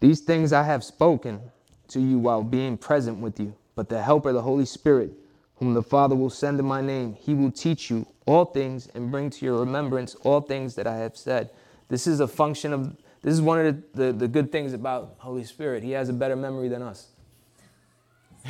These 0.00 0.20
things 0.20 0.52
I 0.52 0.64
have 0.64 0.84
spoken 0.84 1.40
to 1.88 2.00
you 2.00 2.18
while 2.18 2.42
being 2.42 2.76
present 2.76 3.18
with 3.18 3.40
you, 3.40 3.54
but 3.74 3.88
the 3.88 4.02
Helper, 4.02 4.32
the 4.32 4.42
Holy 4.42 4.66
Spirit, 4.66 5.12
whom 5.56 5.74
the 5.74 5.82
Father 5.82 6.14
will 6.14 6.30
send 6.30 6.60
in 6.60 6.66
my 6.66 6.80
name, 6.80 7.14
he 7.14 7.34
will 7.34 7.50
teach 7.50 7.90
you 7.90 8.06
all 8.26 8.44
things 8.44 8.88
and 8.94 9.10
bring 9.10 9.30
to 9.30 9.44
your 9.44 9.60
remembrance 9.60 10.14
all 10.16 10.40
things 10.40 10.74
that 10.74 10.86
I 10.86 10.96
have 10.98 11.16
said. 11.16 11.50
This 11.88 12.06
is 12.06 12.20
a 12.20 12.28
function 12.28 12.72
of, 12.72 12.96
this 13.22 13.32
is 13.32 13.40
one 13.40 13.64
of 13.64 13.76
the, 13.94 14.04
the, 14.06 14.12
the 14.12 14.28
good 14.28 14.52
things 14.52 14.72
about 14.72 15.14
Holy 15.18 15.44
Spirit. 15.44 15.82
He 15.82 15.92
has 15.92 16.08
a 16.08 16.12
better 16.12 16.36
memory 16.36 16.68
than 16.68 16.82
us. 16.82 17.08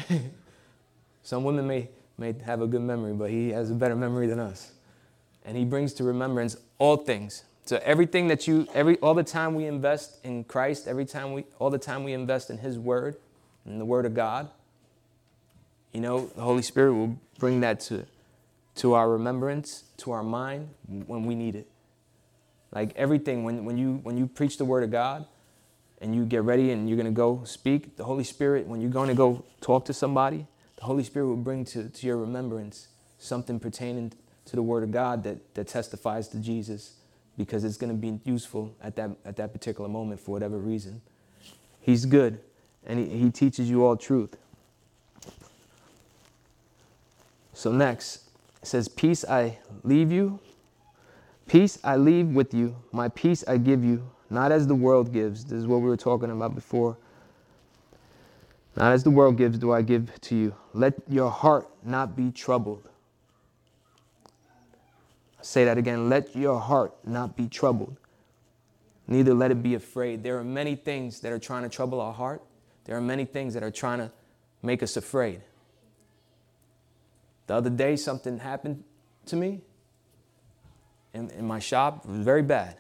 Some 1.23 1.45
women 1.45 1.67
may, 1.67 1.89
may 2.19 2.35
have 2.45 2.61
a 2.61 2.67
good 2.67 2.83
memory, 2.83 3.13
but 3.13 3.31
he 3.31 3.51
has 3.51 3.71
a 3.71 3.75
better 3.75 3.97
memory 3.97 4.27
than 4.27 4.41
us. 4.41 4.73
And 5.45 5.57
he 5.57 5.65
brings 5.65 5.93
to 5.95 6.05
remembrance 6.05 6.57
all 6.79 6.97
things. 6.97 7.45
So 7.67 7.81
everything 7.85 8.29
that 8.29 8.47
you, 8.49 8.67
every, 8.75 8.97
all 8.99 9.15
the 9.15 9.25
time 9.25 9.55
we 9.55 9.67
invest 9.67 10.25
in 10.25 10.45
Christ, 10.45 10.89
every 10.89 11.05
time 11.05 11.33
we, 11.33 11.45
all 11.59 11.71
the 11.71 11.79
time 11.79 12.05
we 12.05 12.13
invest 12.13 12.51
in 12.51 12.59
his 12.59 12.79
word, 12.79 13.17
in 13.65 13.79
the 13.79 13.85
word 13.85 14.07
of 14.07 14.15
God, 14.15 14.51
you 15.97 16.03
know, 16.03 16.27
the 16.27 16.43
Holy 16.43 16.61
Spirit 16.61 16.93
will 16.93 17.19
bring 17.39 17.61
that 17.61 17.81
to, 17.81 18.05
to 18.75 18.93
our 18.93 19.09
remembrance, 19.09 19.85
to 19.97 20.13
our 20.13 20.23
mind 20.23 20.69
when 21.07 21.25
we 21.25 21.35
need 21.35 21.55
it. 21.55 21.67
Like 22.71 22.93
everything, 22.97 23.45
when, 23.45 23.65
when, 23.65 23.79
you, 23.79 24.01
when 24.03 24.19
you 24.19 24.27
preach 24.27 24.59
the 24.59 24.67
word 24.67 24.85
of 24.85 24.91
God 24.91 25.25
and 26.03 26.15
you 26.15 26.27
get 26.27 26.43
ready 26.43 26.71
and 26.71 26.87
you're 26.87 26.99
going 26.99 27.07
to 27.07 27.17
go 27.17 27.45
speak, 27.45 27.97
the 27.97 28.05
Holy 28.05 28.25
Spirit, 28.25 28.67
when 28.67 28.83
you're 28.83 28.91
going 28.91 29.09
to 29.09 29.15
go 29.15 29.43
talk 29.63 29.87
to 29.87 29.95
somebody, 29.95 30.47
the 30.77 30.85
Holy 30.85 31.03
Spirit 31.03 31.29
will 31.29 31.37
bring 31.37 31.65
to, 31.65 31.89
to 31.89 32.07
your 32.07 32.19
remembrance 32.19 32.89
something 33.17 33.59
pertaining 33.59 34.13
to 34.45 34.55
the 34.55 34.63
word 34.63 34.83
of 34.83 34.91
God 34.91 35.23
that, 35.25 35.55
that 35.55 35.67
testifies 35.67 36.29
to 36.29 36.39
Jesus 36.39 36.97
because 37.39 37.65
it's 37.65 37.79
going 37.79 37.91
to 37.91 37.99
be 37.99 38.21
useful 38.31 38.77
at 38.83 38.97
that, 38.97 39.13
at 39.25 39.37
that 39.37 39.55
particular 39.55 39.89
moment 39.89 40.21
for 40.21 40.33
whatever 40.33 40.59
reason. 40.59 41.01
He's 41.81 42.05
good 42.05 42.39
and 42.87 42.99
he, 42.99 43.19
he 43.19 43.31
teaches 43.31 43.71
you 43.71 43.83
all 43.87 43.97
truth. 43.97 44.37
So, 47.57 47.73
next, 47.73 48.29
it 48.61 48.69
says, 48.69 48.87
Peace 48.87 49.25
I 49.25 49.57
leave 49.83 50.13
you, 50.13 50.41
peace 51.49 51.79
I 51.83 51.97
leave 51.97 52.29
with 52.35 52.53
you, 52.53 52.77
my 52.93 53.09
peace 53.09 53.49
I 53.49 53.57
give 53.57 53.83
you, 53.83 54.11
not 54.29 54.53
as 54.53 54.67
the 54.67 54.75
world 54.75 55.11
gives. 55.11 55.47
This 55.47 55.61
is 55.61 55.67
what 55.67 55.79
we 55.79 55.89
were 55.89 55.97
talking 55.97 56.31
about 56.31 56.55
before. 56.55 56.99
Not 58.77 58.93
as 58.93 59.05
the 59.05 59.11
world 59.11 59.39
gives, 59.39 59.57
do 59.57 59.73
I 59.73 59.81
give 59.81 60.21
to 60.21 60.37
you. 60.37 60.55
Let 60.75 60.97
your 61.09 61.31
heart 61.31 61.67
not 61.83 62.15
be 62.15 62.31
troubled. 62.31 62.91
I 65.41 65.43
say 65.43 65.65
that 65.65 65.79
again. 65.79 66.11
Let 66.11 66.37
your 66.37 66.61
heart 66.61 66.93
not 67.07 67.39
be 67.39 67.49
troubled. 67.49 67.97
Neither 69.09 69.33
let 69.33 69.51
it 69.51 69.63
be 69.63 69.77
afraid. 69.77 70.23
There 70.23 70.37
are 70.37 70.45
many 70.45 70.77
things 70.77 71.21
that 71.21 71.33
are 71.33 71.39
trying 71.39 71.63
to 71.63 71.71
trouble 71.71 72.03
our 72.03 72.13
heart. 72.13 72.43
There 72.85 72.99
are 72.99 73.01
many 73.01 73.25
things 73.25 73.55
that 73.55 73.63
are 73.63 73.71
trying 73.71 74.01
to 74.01 74.13
make 74.63 74.83
us 74.83 74.99
afraid. 74.99 75.41
The 77.47 77.55
other 77.55 77.71
day, 77.71 77.97
something 77.97 78.39
happened 78.39 78.85
to 79.27 79.37
me 79.37 79.61
in, 81.15 81.31
in 81.31 81.47
my 81.47 81.59
shop. 81.59 82.05
It 82.05 82.11
was 82.11 82.21
very 82.21 82.43
bad. 82.43 82.77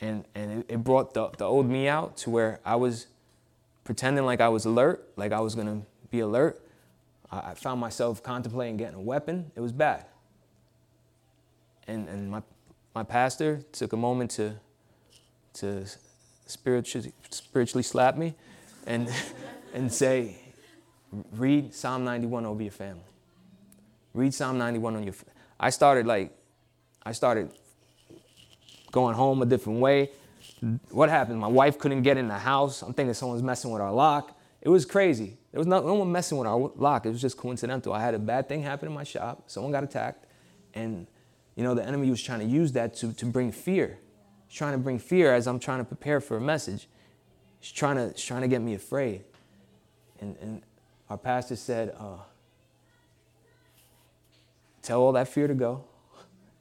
And, 0.00 0.24
and 0.34 0.60
it, 0.60 0.74
it 0.74 0.84
brought 0.84 1.14
the, 1.14 1.30
the 1.38 1.44
old 1.44 1.68
me 1.68 1.88
out 1.88 2.16
to 2.18 2.30
where 2.30 2.60
I 2.64 2.76
was 2.76 3.06
pretending 3.84 4.24
like 4.24 4.40
I 4.40 4.48
was 4.48 4.64
alert, 4.64 5.08
like 5.16 5.32
I 5.32 5.40
was 5.40 5.54
to 5.54 5.82
be 6.10 6.20
alert. 6.20 6.60
I, 7.30 7.50
I 7.50 7.54
found 7.54 7.80
myself 7.80 8.22
contemplating 8.22 8.76
getting 8.76 8.96
a 8.96 9.02
weapon. 9.02 9.50
It 9.54 9.60
was 9.60 9.72
bad. 9.72 10.06
And, 11.86 12.08
and 12.08 12.30
my, 12.30 12.42
my 12.94 13.02
pastor 13.02 13.62
took 13.72 13.92
a 13.92 13.96
moment 13.96 14.30
to, 14.32 14.54
to 15.54 15.84
spiritually, 16.46 17.12
spiritually 17.30 17.82
slap 17.82 18.16
me 18.16 18.34
and, 18.86 19.08
and 19.74 19.92
say, 19.92 20.36
read 21.32 21.74
Psalm 21.74 22.04
91 22.04 22.46
over 22.46 22.62
your 22.62 22.72
family. 22.72 23.02
Read 24.14 24.34
Psalm 24.34 24.58
91 24.58 24.96
on 24.96 25.04
your. 25.04 25.14
I 25.58 25.70
started 25.70 26.06
like, 26.06 26.36
I 27.02 27.12
started 27.12 27.50
going 28.90 29.14
home 29.14 29.42
a 29.42 29.46
different 29.46 29.80
way. 29.80 30.10
What 30.90 31.08
happened? 31.08 31.40
My 31.40 31.48
wife 31.48 31.78
couldn't 31.78 32.02
get 32.02 32.16
in 32.16 32.28
the 32.28 32.38
house. 32.38 32.82
I'm 32.82 32.92
thinking 32.92 33.14
someone's 33.14 33.42
messing 33.42 33.70
with 33.70 33.80
our 33.80 33.92
lock. 33.92 34.38
It 34.60 34.68
was 34.68 34.84
crazy. 34.84 35.38
There 35.50 35.58
was 35.58 35.66
no, 35.66 35.80
no 35.80 35.94
one 35.94 36.12
messing 36.12 36.38
with 36.38 36.46
our 36.46 36.70
lock. 36.76 37.06
It 37.06 37.10
was 37.10 37.20
just 37.20 37.36
coincidental. 37.36 37.92
I 37.92 38.00
had 38.00 38.14
a 38.14 38.18
bad 38.18 38.48
thing 38.48 38.62
happen 38.62 38.88
in 38.88 38.94
my 38.94 39.04
shop. 39.04 39.44
Someone 39.46 39.72
got 39.72 39.82
attacked. 39.82 40.26
And, 40.74 41.06
you 41.56 41.64
know, 41.64 41.74
the 41.74 41.84
enemy 41.84 42.10
was 42.10 42.22
trying 42.22 42.40
to 42.40 42.46
use 42.46 42.72
that 42.72 42.94
to, 42.96 43.12
to 43.14 43.26
bring 43.26 43.50
fear. 43.50 43.98
He's 44.48 44.56
trying 44.56 44.72
to 44.72 44.78
bring 44.78 44.98
fear 44.98 45.34
as 45.34 45.46
I'm 45.46 45.58
trying 45.58 45.78
to 45.78 45.84
prepare 45.84 46.20
for 46.20 46.36
a 46.36 46.40
message. 46.40 46.86
He's 47.60 47.72
trying 47.72 47.96
to, 47.96 48.10
he's 48.14 48.24
trying 48.24 48.42
to 48.42 48.48
get 48.48 48.62
me 48.62 48.74
afraid. 48.74 49.24
And, 50.20 50.36
and 50.40 50.62
our 51.10 51.18
pastor 51.18 51.56
said, 51.56 51.94
uh, 51.98 52.18
Tell 54.82 55.00
all 55.00 55.12
that 55.12 55.28
fear 55.28 55.46
to 55.46 55.54
go. 55.54 55.84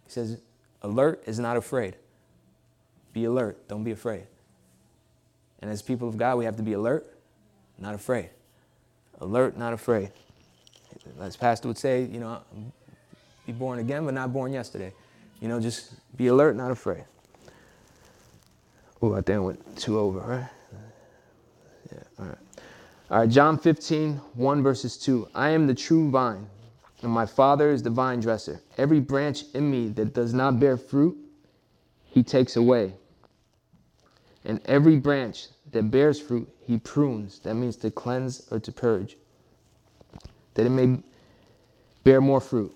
He 0.05 0.11
says, 0.11 0.39
alert 0.81 1.23
is 1.25 1.39
not 1.39 1.57
afraid. 1.57 1.95
Be 3.13 3.25
alert. 3.25 3.67
Don't 3.67 3.83
be 3.83 3.91
afraid. 3.91 4.27
And 5.59 5.69
as 5.69 5.81
people 5.81 6.07
of 6.07 6.17
God, 6.17 6.37
we 6.37 6.45
have 6.45 6.55
to 6.57 6.63
be 6.63 6.73
alert, 6.73 7.05
not 7.77 7.93
afraid. 7.93 8.29
Alert, 9.19 9.57
not 9.57 9.73
afraid. 9.73 10.11
As 11.19 11.35
Pastor 11.35 11.67
would 11.67 11.77
say, 11.77 12.03
you 12.03 12.19
know, 12.19 12.41
be 13.45 13.53
born 13.53 13.79
again, 13.79 14.05
but 14.05 14.13
not 14.13 14.31
born 14.33 14.53
yesterday. 14.53 14.93
You 15.39 15.47
know, 15.47 15.59
just 15.59 15.93
be 16.15 16.27
alert, 16.27 16.55
not 16.55 16.71
afraid. 16.71 17.03
Oh, 19.01 19.13
I 19.13 19.21
think 19.21 19.37
I 19.37 19.39
went 19.39 19.77
two 19.77 19.99
over, 19.99 20.19
right? 20.19 20.49
Yeah, 21.91 21.99
all 22.19 22.25
right. 22.25 22.37
All 23.09 23.19
right, 23.19 23.29
John 23.29 23.57
15, 23.57 24.13
1 24.35 24.63
verses 24.63 24.97
2. 24.97 25.27
I 25.35 25.49
am 25.49 25.67
the 25.67 25.73
true 25.73 26.09
vine 26.09 26.47
and 27.01 27.11
my 27.11 27.25
Father 27.25 27.71
is 27.71 27.81
the 27.83 27.89
vine 27.89 28.19
dresser. 28.19 28.61
Every 28.77 28.99
branch 28.99 29.43
in 29.53 29.69
me 29.69 29.89
that 29.89 30.13
does 30.13 30.33
not 30.33 30.59
bear 30.59 30.77
fruit, 30.77 31.17
he 32.05 32.23
takes 32.23 32.55
away. 32.55 32.93
And 34.45 34.61
every 34.65 34.97
branch 34.97 35.47
that 35.71 35.89
bears 35.89 36.19
fruit, 36.19 36.49
he 36.65 36.77
prunes. 36.77 37.39
That 37.39 37.55
means 37.55 37.75
to 37.77 37.91
cleanse 37.91 38.47
or 38.51 38.59
to 38.59 38.71
purge, 38.71 39.17
that 40.53 40.65
it 40.65 40.69
may 40.69 40.99
bear 42.03 42.21
more 42.21 42.41
fruit. 42.41 42.75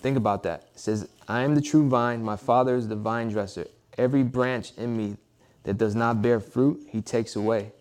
Think 0.00 0.16
about 0.16 0.42
that. 0.44 0.68
It 0.74 0.80
says, 0.80 1.08
I 1.28 1.42
am 1.42 1.54
the 1.54 1.60
true 1.60 1.88
vine, 1.88 2.22
my 2.22 2.36
Father 2.36 2.74
is 2.74 2.88
the 2.88 2.96
vine 2.96 3.28
dresser. 3.28 3.66
Every 3.98 4.22
branch 4.22 4.72
in 4.76 4.96
me 4.96 5.16
that 5.64 5.76
does 5.76 5.94
not 5.94 6.22
bear 6.22 6.40
fruit, 6.40 6.86
he 6.88 7.02
takes 7.02 7.36
away. 7.36 7.72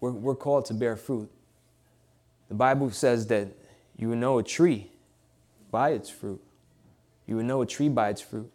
We're, 0.00 0.12
we're 0.12 0.36
called 0.36 0.64
to 0.66 0.74
bear 0.74 0.96
fruit. 0.96 1.30
The 2.52 2.58
Bible 2.58 2.90
says 2.90 3.28
that 3.28 3.48
you 3.96 4.10
will 4.10 4.16
know 4.16 4.36
a 4.36 4.42
tree 4.42 4.90
by 5.70 5.92
its 5.92 6.10
fruit. 6.10 6.38
You 7.26 7.36
will 7.36 7.44
know 7.44 7.62
a 7.62 7.66
tree 7.66 7.88
by 7.88 8.10
its 8.10 8.20
fruit. 8.20 8.52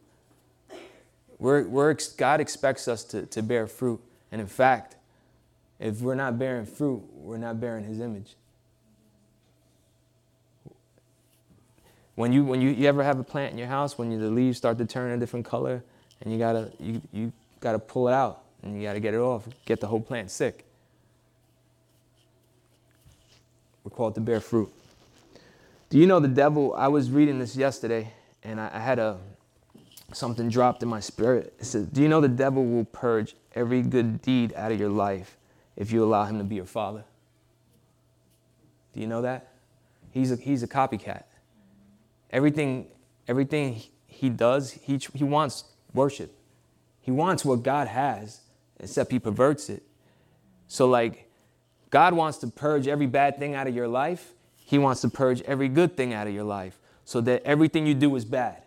We're, 1.39 1.67
we're, 1.67 1.95
God 2.15 2.39
expects 2.39 2.87
us 2.87 3.03
to, 3.05 3.25
to 3.25 3.41
bear 3.41 3.65
fruit. 3.65 3.99
And 4.31 4.39
in 4.39 4.45
fact, 4.45 4.97
if 5.79 6.01
we're 6.01 6.13
not 6.13 6.37
bearing 6.37 6.67
fruit, 6.67 7.01
we're 7.11 7.39
not 7.39 7.59
bearing 7.59 7.85
his 7.85 7.99
image. 7.99 8.35
When 12.13 12.31
you, 12.31 12.45
when 12.45 12.61
you, 12.61 12.69
you 12.69 12.87
ever 12.87 13.01
have 13.03 13.17
a 13.17 13.23
plant 13.23 13.51
in 13.51 13.57
your 13.57 13.65
house, 13.65 13.97
when 13.97 14.11
you, 14.11 14.19
the 14.19 14.29
leaves 14.29 14.59
start 14.59 14.77
to 14.77 14.85
turn 14.85 15.11
a 15.11 15.17
different 15.17 15.47
color, 15.47 15.83
and 16.21 16.31
you 16.31 16.37
gotta, 16.37 16.71
you, 16.79 17.01
you 17.11 17.33
gotta 17.61 17.79
pull 17.79 18.09
it 18.09 18.13
out, 18.13 18.43
and 18.61 18.77
you 18.77 18.83
gotta 18.83 18.99
get 18.99 19.15
it 19.15 19.19
off, 19.19 19.47
get 19.65 19.79
the 19.79 19.87
whole 19.87 20.01
plant 20.01 20.29
sick. 20.29 20.66
We're 23.87 23.95
called 23.95 24.15
to 24.15 24.21
bear 24.21 24.41
fruit. 24.41 24.69
Do 25.89 25.97
you 25.97 26.07
know 26.07 26.19
the 26.19 26.27
devil? 26.27 26.73
I 26.73 26.89
was 26.89 27.09
reading 27.09 27.39
this 27.39 27.55
yesterday 27.55 28.11
and 28.43 28.59
I, 28.59 28.69
I 28.73 28.79
had 28.79 28.99
a 28.99 29.17
something 30.11 30.49
dropped 30.49 30.83
in 30.83 30.89
my 30.89 30.99
spirit. 30.99 31.53
It 31.57 31.63
says, 31.63 31.87
Do 31.87 32.01
you 32.01 32.09
know 32.09 32.19
the 32.19 32.27
devil 32.27 32.65
will 32.65 32.83
purge 32.83 33.37
every 33.55 33.81
good 33.81 34.21
deed 34.21 34.53
out 34.57 34.73
of 34.73 34.79
your 34.79 34.89
life 34.89 35.37
if 35.77 35.93
you 35.93 36.03
allow 36.03 36.25
him 36.25 36.37
to 36.37 36.43
be 36.43 36.55
your 36.55 36.65
father? 36.65 37.05
Do 38.93 38.99
you 38.99 39.07
know 39.07 39.21
that? 39.21 39.53
He's 40.11 40.33
a, 40.33 40.35
he's 40.35 40.63
a 40.63 40.67
copycat. 40.67 41.23
Everything, 42.29 42.87
everything 43.25 43.83
he 44.05 44.27
does, 44.27 44.71
he, 44.71 44.99
he 45.13 45.23
wants 45.23 45.63
worship. 45.93 46.35
He 46.99 47.11
wants 47.11 47.45
what 47.45 47.63
God 47.63 47.87
has, 47.87 48.41
except 48.81 49.13
he 49.13 49.19
perverts 49.19 49.69
it. 49.69 49.83
So, 50.67 50.89
like, 50.89 51.26
God 51.89 52.13
wants 52.13 52.37
to 52.39 52.47
purge 52.47 52.87
every 52.87 53.07
bad 53.07 53.37
thing 53.37 53.55
out 53.55 53.67
of 53.67 53.75
your 53.75 53.87
life. 53.87 54.33
He 54.57 54.77
wants 54.77 55.01
to 55.01 55.09
purge 55.09 55.41
every 55.43 55.69
good 55.69 55.95
thing 55.95 56.13
out 56.13 56.27
of 56.27 56.33
your 56.33 56.43
life 56.43 56.79
so 57.05 57.21
that 57.21 57.43
everything 57.43 57.87
you 57.87 57.93
do 57.93 58.15
is 58.15 58.25
bad. 58.25 58.63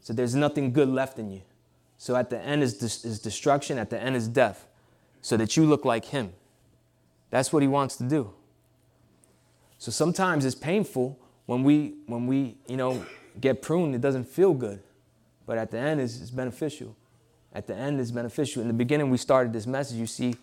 So 0.00 0.12
there's 0.12 0.34
nothing 0.34 0.72
good 0.72 0.88
left 0.88 1.18
in 1.18 1.30
you. 1.30 1.42
So 1.96 2.14
at 2.16 2.28
the 2.28 2.38
end 2.38 2.62
is, 2.62 2.82
is 2.82 3.18
destruction, 3.20 3.78
at 3.78 3.88
the 3.88 3.98
end 3.98 4.16
is 4.16 4.28
death, 4.28 4.66
so 5.22 5.38
that 5.38 5.56
you 5.56 5.64
look 5.64 5.86
like 5.86 6.04
Him. 6.06 6.34
That's 7.30 7.52
what 7.52 7.62
He 7.62 7.68
wants 7.68 7.96
to 7.96 8.04
do. 8.04 8.34
So 9.78 9.90
sometimes 9.90 10.44
it's 10.44 10.54
painful 10.54 11.18
when 11.46 11.62
we, 11.62 11.94
when 12.06 12.26
we 12.26 12.56
you 12.66 12.76
know, 12.76 13.04
get 13.40 13.62
pruned, 13.62 13.94
it 13.94 14.02
doesn't 14.02 14.28
feel 14.28 14.52
good. 14.52 14.82
But 15.46 15.56
at 15.58 15.70
the 15.70 15.78
end, 15.78 16.00
it's, 16.00 16.20
it's 16.20 16.30
beneficial. 16.30 16.96
At 17.54 17.66
the 17.66 17.74
end, 17.74 18.00
it's 18.00 18.10
beneficial. 18.10 18.62
In 18.62 18.68
the 18.68 18.74
beginning, 18.74 19.10
we 19.10 19.16
started 19.16 19.52
this 19.52 19.66
message. 19.66 19.96
You 19.96 20.06
see 20.06 20.36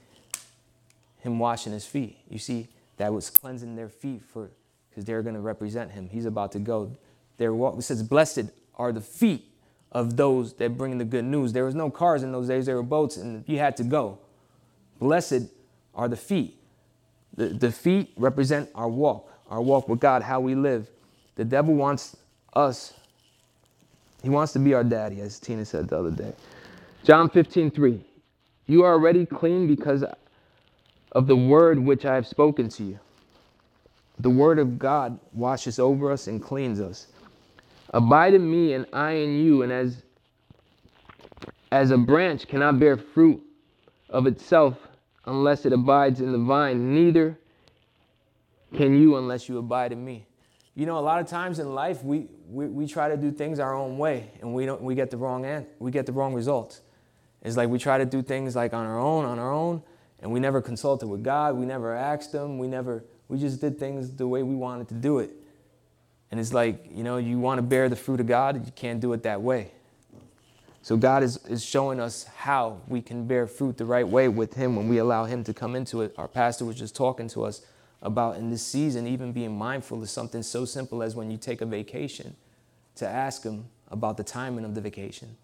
him 1.22 1.40
washing 1.40 1.74
his 1.74 1.86
feet. 1.86 2.18
You 2.30 2.40
see 2.40 2.68
that 2.98 3.14
was 3.14 3.30
cleansing 3.30 3.76
their 3.76 3.90
feet 3.90 4.22
for 4.24 4.52
because 4.90 5.06
they're 5.06 5.22
going 5.22 5.36
to 5.36 5.42
represent 5.42 5.92
him. 5.92 6.10
He's 6.10 6.26
about 6.26 6.52
to 6.54 6.60
go. 6.60 6.96
There 7.38 7.54
it 7.54 7.82
says, 7.84 8.04
"Blessed 8.04 8.52
are 8.76 8.92
the 8.92 9.02
feet 9.02 9.46
of 9.92 10.18
those 10.18 10.54
that 10.56 10.78
bring 10.78 10.98
the 10.98 11.06
good 11.06 11.26
news." 11.26 11.54
There 11.54 11.66
was 11.66 11.76
no 11.76 11.90
cars 11.90 12.24
in 12.24 12.32
those 12.32 12.48
days; 12.48 12.66
there 12.66 12.76
were 12.76 12.84
boats, 12.84 13.18
and 13.18 13.44
you 13.48 13.58
had 13.58 13.78
to 13.78 13.84
go. 13.84 14.20
Blessed 15.00 15.50
are 15.96 16.08
the 16.08 16.18
feet. 16.18 16.58
The, 17.36 17.48
the 17.48 17.72
feet 17.72 18.12
represent 18.18 18.70
our 18.76 18.90
walk, 18.90 19.32
our 19.50 19.62
walk 19.62 19.88
with 19.88 20.00
God, 20.00 20.22
how 20.22 20.40
we 20.40 20.54
live. 20.54 20.90
The 21.36 21.46
devil 21.46 21.74
wants 21.74 22.18
us. 22.54 22.94
He 24.22 24.30
wants 24.30 24.54
to 24.54 24.60
be 24.60 24.74
our 24.74 24.84
daddy, 24.84 25.22
as 25.22 25.40
Tina 25.40 25.66
said 25.66 25.88
the 25.88 25.98
other 25.98 26.12
day. 26.12 26.34
John 27.04 27.30
15, 27.30 27.72
3. 27.72 28.06
You 28.68 28.84
are 28.84 28.94
already 28.94 29.26
clean 29.26 29.66
because 29.66 30.04
of 31.12 31.28
the 31.28 31.36
word 31.36 31.80
which 31.80 32.06
I 32.06 32.16
have 32.16 32.28
spoken 32.28 32.70
to 32.70 32.84
you. 32.84 33.00
The 34.20 34.30
word 34.30 34.60
of 34.60 34.78
God 34.78 35.20
washes 35.34 35.80
over 35.80 36.12
us 36.12 36.28
and 36.28 36.42
cleans 36.42 36.80
us. 36.80 37.08
Abide 37.90 38.34
in 38.34 38.50
me 38.50 38.74
and 38.74 38.86
I 38.94 39.14
in 39.14 39.44
you, 39.44 39.64
and 39.64 39.72
as 39.72 40.04
as 41.72 41.92
a 41.92 41.98
branch 41.98 42.48
cannot 42.48 42.80
bear 42.80 42.98
fruit 42.98 43.42
of 44.10 44.28
itself 44.28 44.76
unless 45.26 45.66
it 45.66 45.74
abides 45.74 46.20
in 46.20 46.32
the 46.32 46.38
vine, 46.38 46.94
neither 46.94 47.38
can 48.76 49.00
you 49.00 49.18
unless 49.18 49.48
you 49.48 49.58
abide 49.58 49.92
in 49.92 50.04
me. 50.04 50.26
You 50.76 50.86
know, 50.86 50.98
a 50.98 51.02
lot 51.02 51.20
of 51.20 51.28
times 51.28 51.60
in 51.60 51.74
life 51.74 52.04
we, 52.04 52.28
we, 52.50 52.68
we 52.68 52.88
try 52.88 53.10
to 53.10 53.18
do 53.18 53.32
things 53.32 53.60
our 53.60 53.74
own 53.74 53.98
way 53.98 54.32
and 54.42 54.54
we 54.54 54.66
don't 54.66 54.82
we 54.82 54.96
get 54.96 55.12
the 55.12 55.18
wrong 55.18 55.46
end, 55.46 55.66
we 55.80 55.92
get 55.92 56.06
the 56.06 56.12
wrong 56.12 56.34
results. 56.34 56.82
It's 57.42 57.58
like 57.58 57.70
we 57.70 57.80
try 57.80 57.98
to 57.98 58.06
do 58.06 58.22
things 58.22 58.56
like 58.56 58.74
on 58.74 58.86
our 58.86 59.00
own, 59.00 59.26
on 59.26 59.40
our 59.40 59.52
own, 59.52 59.82
and 60.22 60.32
we 60.32 60.40
never 60.40 60.62
consulted 60.62 61.08
with 61.08 61.24
God. 61.24 61.56
We 61.56 61.66
never 61.66 61.96
asked 61.96 62.34
Him. 62.34 62.58
We 62.58 62.68
never, 62.68 63.04
we 63.28 63.40
just 63.40 63.60
did 63.60 63.80
things 63.80 64.12
the 64.12 64.28
way 64.28 64.44
we 64.44 64.56
wanted 64.56 64.88
to 64.90 64.94
do 64.94 65.20
it. 65.20 65.32
And 66.30 66.40
it's 66.40 66.54
like, 66.54 66.86
you 66.92 67.04
know, 67.04 67.18
you 67.18 67.40
want 67.40 67.58
to 67.58 67.62
bear 67.62 67.90
the 67.90 67.96
fruit 67.96 68.20
of 68.20 68.28
God, 68.28 68.66
you 68.66 68.72
can't 68.72 69.02
do 69.02 69.12
it 69.14 69.24
that 69.24 69.42
way. 69.42 69.72
So 70.84 70.98
God 70.98 71.22
is, 71.22 71.38
is 71.46 71.64
showing 71.64 72.00
us 72.00 72.24
how 72.24 72.82
we 72.88 73.02
can 73.02 73.28
bear 73.28 73.46
fruit 73.46 73.78
the 73.78 73.86
right 73.86 74.08
way 74.08 74.28
with 74.28 74.54
Him 74.54 74.76
when 74.76 74.88
we 74.88 74.98
allow 74.98 75.26
Him 75.26 75.44
to 75.44 75.54
come 75.54 75.76
into 75.76 76.02
it. 76.02 76.14
Our 76.18 76.28
pastor 76.28 76.66
was 76.66 76.76
just 76.76 76.96
talking 76.96 77.28
to 77.30 77.44
us 77.44 77.62
about 78.02 78.38
in 78.38 78.50
this 78.50 78.66
season, 78.66 79.06
even 79.06 79.32
being 79.32 79.56
mindful 79.56 80.02
of 80.02 80.10
something 80.10 80.42
so 80.42 80.66
simple 80.66 81.04
as 81.04 81.16
when 81.16 81.30
you 81.30 81.38
take 81.38 81.62
a 81.62 81.66
vacation, 81.66 82.36
to 82.96 83.08
ask 83.08 83.44
Him 83.44 83.66
about 83.90 84.18
the 84.18 84.24
timing 84.24 84.66
of 84.66 84.74
the 84.74 84.82
vacation. 84.82 85.36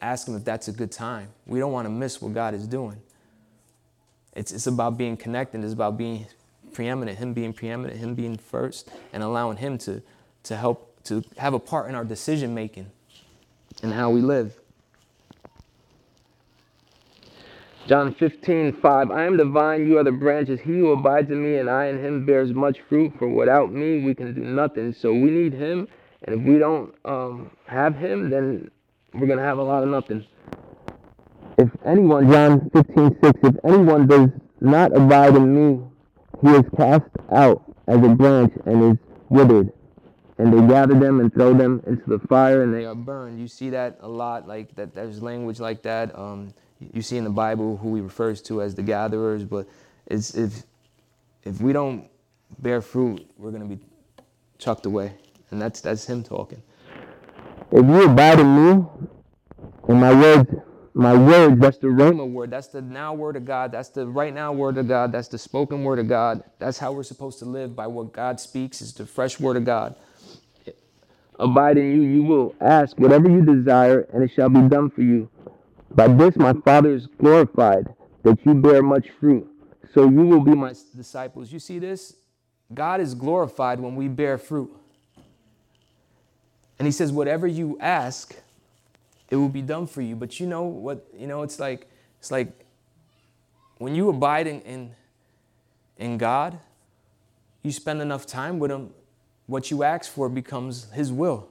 Ask 0.00 0.26
Him 0.26 0.34
if 0.34 0.44
that's 0.44 0.66
a 0.66 0.72
good 0.72 0.90
time. 0.90 1.28
We 1.46 1.60
don't 1.60 1.72
want 1.72 1.86
to 1.86 1.90
miss 1.90 2.20
what 2.20 2.34
God 2.34 2.54
is 2.54 2.66
doing. 2.66 3.00
It's, 4.38 4.52
it's 4.52 4.68
about 4.68 4.96
being 4.96 5.16
connected. 5.16 5.64
It's 5.64 5.72
about 5.72 5.98
being 5.98 6.26
preeminent, 6.72 7.18
Him 7.18 7.34
being 7.34 7.52
preeminent, 7.52 7.98
Him 7.98 8.14
being 8.14 8.36
first, 8.36 8.88
and 9.12 9.24
allowing 9.24 9.56
Him 9.56 9.78
to, 9.78 10.00
to 10.44 10.56
help, 10.56 11.02
to 11.04 11.24
have 11.38 11.54
a 11.54 11.58
part 11.58 11.88
in 11.88 11.96
our 11.96 12.04
decision 12.04 12.54
making 12.54 12.88
and 13.82 13.92
how 13.92 14.10
we 14.10 14.20
live. 14.20 14.54
John 17.88 18.14
15, 18.14 18.74
5. 18.74 19.10
I 19.10 19.24
am 19.24 19.36
the 19.36 19.44
vine, 19.44 19.88
you 19.88 19.98
are 19.98 20.04
the 20.04 20.12
branches. 20.12 20.60
He 20.60 20.70
who 20.70 20.92
abides 20.92 21.30
in 21.32 21.42
me 21.42 21.56
and 21.58 21.68
I 21.68 21.86
in 21.86 21.98
him 21.98 22.24
bears 22.24 22.52
much 22.52 22.78
fruit, 22.88 23.14
for 23.18 23.28
without 23.28 23.72
me 23.72 24.04
we 24.04 24.14
can 24.14 24.34
do 24.34 24.42
nothing. 24.42 24.92
So 24.92 25.12
we 25.12 25.30
need 25.30 25.52
him, 25.52 25.88
and 26.22 26.40
if 26.40 26.46
we 26.46 26.58
don't 26.58 26.94
um, 27.04 27.50
have 27.66 27.96
him, 27.96 28.30
then 28.30 28.70
we're 29.14 29.26
going 29.26 29.38
to 29.38 29.44
have 29.44 29.58
a 29.58 29.64
lot 29.64 29.82
of 29.82 29.88
nothing 29.88 30.24
if 31.58 31.70
anyone, 31.84 32.30
John 32.30 32.70
15, 32.70 33.18
6, 33.22 33.40
if 33.42 33.56
anyone 33.64 34.06
does 34.06 34.30
not 34.60 34.96
abide 34.96 35.34
in 35.34 35.54
me, 35.54 35.84
he 36.40 36.48
is 36.50 36.64
cast 36.76 37.10
out 37.32 37.64
as 37.88 37.96
a 37.96 38.08
branch 38.08 38.52
and 38.64 38.92
is 38.92 38.98
withered. 39.28 39.72
And 40.38 40.52
they 40.52 40.66
gather 40.72 40.94
them 40.94 41.18
and 41.18 41.34
throw 41.34 41.52
them 41.52 41.82
into 41.84 42.04
the 42.06 42.20
fire 42.28 42.62
and 42.62 42.72
they 42.72 42.84
are 42.84 42.94
burned. 42.94 43.40
You 43.40 43.48
see 43.48 43.70
that 43.70 43.98
a 44.00 44.08
lot, 44.08 44.46
like 44.46 44.74
that 44.76 44.94
there's 44.94 45.20
language 45.20 45.58
like 45.58 45.82
that. 45.82 46.16
Um, 46.16 46.54
you 46.92 47.02
see 47.02 47.16
in 47.16 47.24
the 47.24 47.30
Bible 47.30 47.76
who 47.76 47.96
he 47.96 48.00
refers 48.00 48.40
to 48.42 48.62
as 48.62 48.76
the 48.76 48.82
gatherers, 48.82 49.44
but 49.44 49.66
it's 50.06 50.34
if 50.36 50.62
if 51.42 51.60
we 51.60 51.72
don't 51.72 52.08
bear 52.60 52.80
fruit, 52.80 53.28
we're 53.36 53.50
gonna 53.50 53.64
be 53.64 53.80
chucked 54.58 54.86
away. 54.86 55.12
And 55.50 55.60
that's 55.60 55.80
that's 55.80 56.06
him 56.06 56.22
talking. 56.22 56.62
If 57.72 57.84
you 57.84 58.04
abide 58.04 58.38
in 58.38 58.54
me, 58.54 58.86
and 59.88 60.00
my 60.00 60.14
words 60.14 60.48
my 60.98 61.14
word, 61.14 61.60
that's 61.60 61.78
the 61.78 61.86
Rhema 61.86 62.28
word. 62.28 62.50
That's 62.50 62.66
the 62.66 62.82
now 62.82 63.14
word 63.14 63.36
of 63.36 63.44
God. 63.44 63.70
That's 63.70 63.88
the 63.88 64.04
right 64.04 64.34
now 64.34 64.52
word 64.52 64.76
of 64.78 64.88
God. 64.88 65.12
That's 65.12 65.28
the 65.28 65.38
spoken 65.38 65.84
word 65.84 66.00
of 66.00 66.08
God. 66.08 66.42
That's 66.58 66.76
how 66.76 66.90
we're 66.90 67.04
supposed 67.04 67.38
to 67.38 67.44
live 67.44 67.76
by 67.76 67.86
what 67.86 68.12
God 68.12 68.40
speaks, 68.40 68.82
is 68.82 68.92
the 68.92 69.06
fresh 69.06 69.38
word 69.38 69.56
of 69.56 69.64
God. 69.64 69.94
Abide 71.38 71.78
in 71.78 71.92
you, 71.92 72.02
you 72.02 72.22
will 72.24 72.52
ask 72.60 72.98
whatever 72.98 73.30
you 73.30 73.42
desire, 73.42 74.08
and 74.12 74.24
it 74.24 74.32
shall 74.34 74.48
be 74.48 74.62
done 74.62 74.90
for 74.90 75.02
you. 75.02 75.30
By 75.92 76.08
this 76.08 76.34
my 76.34 76.52
Father 76.52 76.90
is 76.90 77.06
glorified, 77.06 77.94
that 78.24 78.44
you 78.44 78.54
bear 78.54 78.82
much 78.82 79.08
fruit. 79.20 79.48
So 79.94 80.10
you 80.10 80.26
will 80.26 80.40
be 80.40 80.56
my 80.56 80.74
disciples. 80.96 81.52
You 81.52 81.60
see 81.60 81.78
this? 81.78 82.16
God 82.74 83.00
is 83.00 83.14
glorified 83.14 83.78
when 83.78 83.94
we 83.94 84.08
bear 84.08 84.36
fruit. 84.36 84.70
And 86.80 86.86
he 86.86 86.92
says, 86.92 87.12
whatever 87.12 87.46
you 87.46 87.78
ask, 87.80 88.34
it 89.30 89.36
will 89.36 89.48
be 89.48 89.62
done 89.62 89.86
for 89.86 90.02
you. 90.02 90.16
But 90.16 90.40
you 90.40 90.46
know 90.46 90.62
what, 90.62 91.06
you 91.16 91.26
know, 91.26 91.42
it's 91.42 91.60
like, 91.60 91.88
it's 92.18 92.30
like 92.30 92.48
when 93.78 93.94
you 93.94 94.08
abide 94.08 94.46
in, 94.46 94.60
in, 94.62 94.90
in 95.96 96.18
God, 96.18 96.58
you 97.62 97.72
spend 97.72 98.00
enough 98.00 98.26
time 98.26 98.58
with 98.58 98.70
Him, 98.70 98.90
what 99.46 99.70
you 99.70 99.82
ask 99.82 100.10
for 100.10 100.28
becomes 100.28 100.90
His 100.92 101.12
will. 101.12 101.48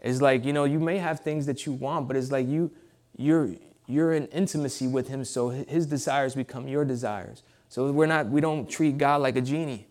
It's 0.00 0.20
like, 0.20 0.44
you 0.44 0.52
know, 0.52 0.64
you 0.64 0.78
may 0.78 0.98
have 0.98 1.20
things 1.20 1.46
that 1.46 1.66
you 1.66 1.72
want, 1.72 2.08
but 2.08 2.16
it's 2.16 2.30
like 2.30 2.46
you, 2.46 2.70
you're, 3.16 3.50
you're 3.86 4.12
in 4.12 4.26
intimacy 4.28 4.86
with 4.86 5.08
Him, 5.08 5.24
so 5.24 5.50
His 5.50 5.86
desires 5.86 6.34
become 6.34 6.68
your 6.68 6.84
desires. 6.84 7.42
So 7.68 7.90
we're 7.92 8.06
not, 8.06 8.26
we 8.26 8.40
don't 8.40 8.68
treat 8.68 8.98
God 8.98 9.20
like 9.20 9.36
a 9.36 9.40
genie. 9.40 9.86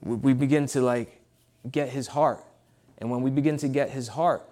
We 0.00 0.32
begin 0.32 0.66
to 0.68 0.80
like 0.80 1.20
get 1.70 1.88
His 1.88 2.08
heart. 2.08 2.44
And 2.98 3.10
when 3.10 3.22
we 3.22 3.30
begin 3.30 3.56
to 3.58 3.68
get 3.68 3.90
His 3.90 4.08
heart, 4.08 4.48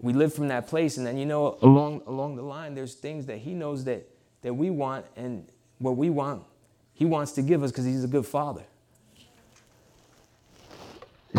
we 0.00 0.12
live 0.12 0.34
from 0.34 0.48
that 0.48 0.66
place. 0.66 0.96
And 0.96 1.06
then 1.06 1.16
you 1.16 1.26
know 1.26 1.58
along 1.62 2.02
along 2.06 2.36
the 2.36 2.42
line 2.42 2.74
there's 2.74 2.94
things 2.94 3.26
that 3.26 3.38
he 3.38 3.54
knows 3.54 3.84
that 3.84 4.08
that 4.42 4.54
we 4.54 4.70
want 4.70 5.06
and 5.16 5.46
what 5.78 5.96
we 5.96 6.10
want 6.10 6.42
he 6.94 7.04
wants 7.04 7.32
to 7.32 7.42
give 7.42 7.62
us 7.62 7.70
because 7.70 7.84
he's 7.84 8.04
a 8.04 8.08
good 8.08 8.24
father. 8.24 8.62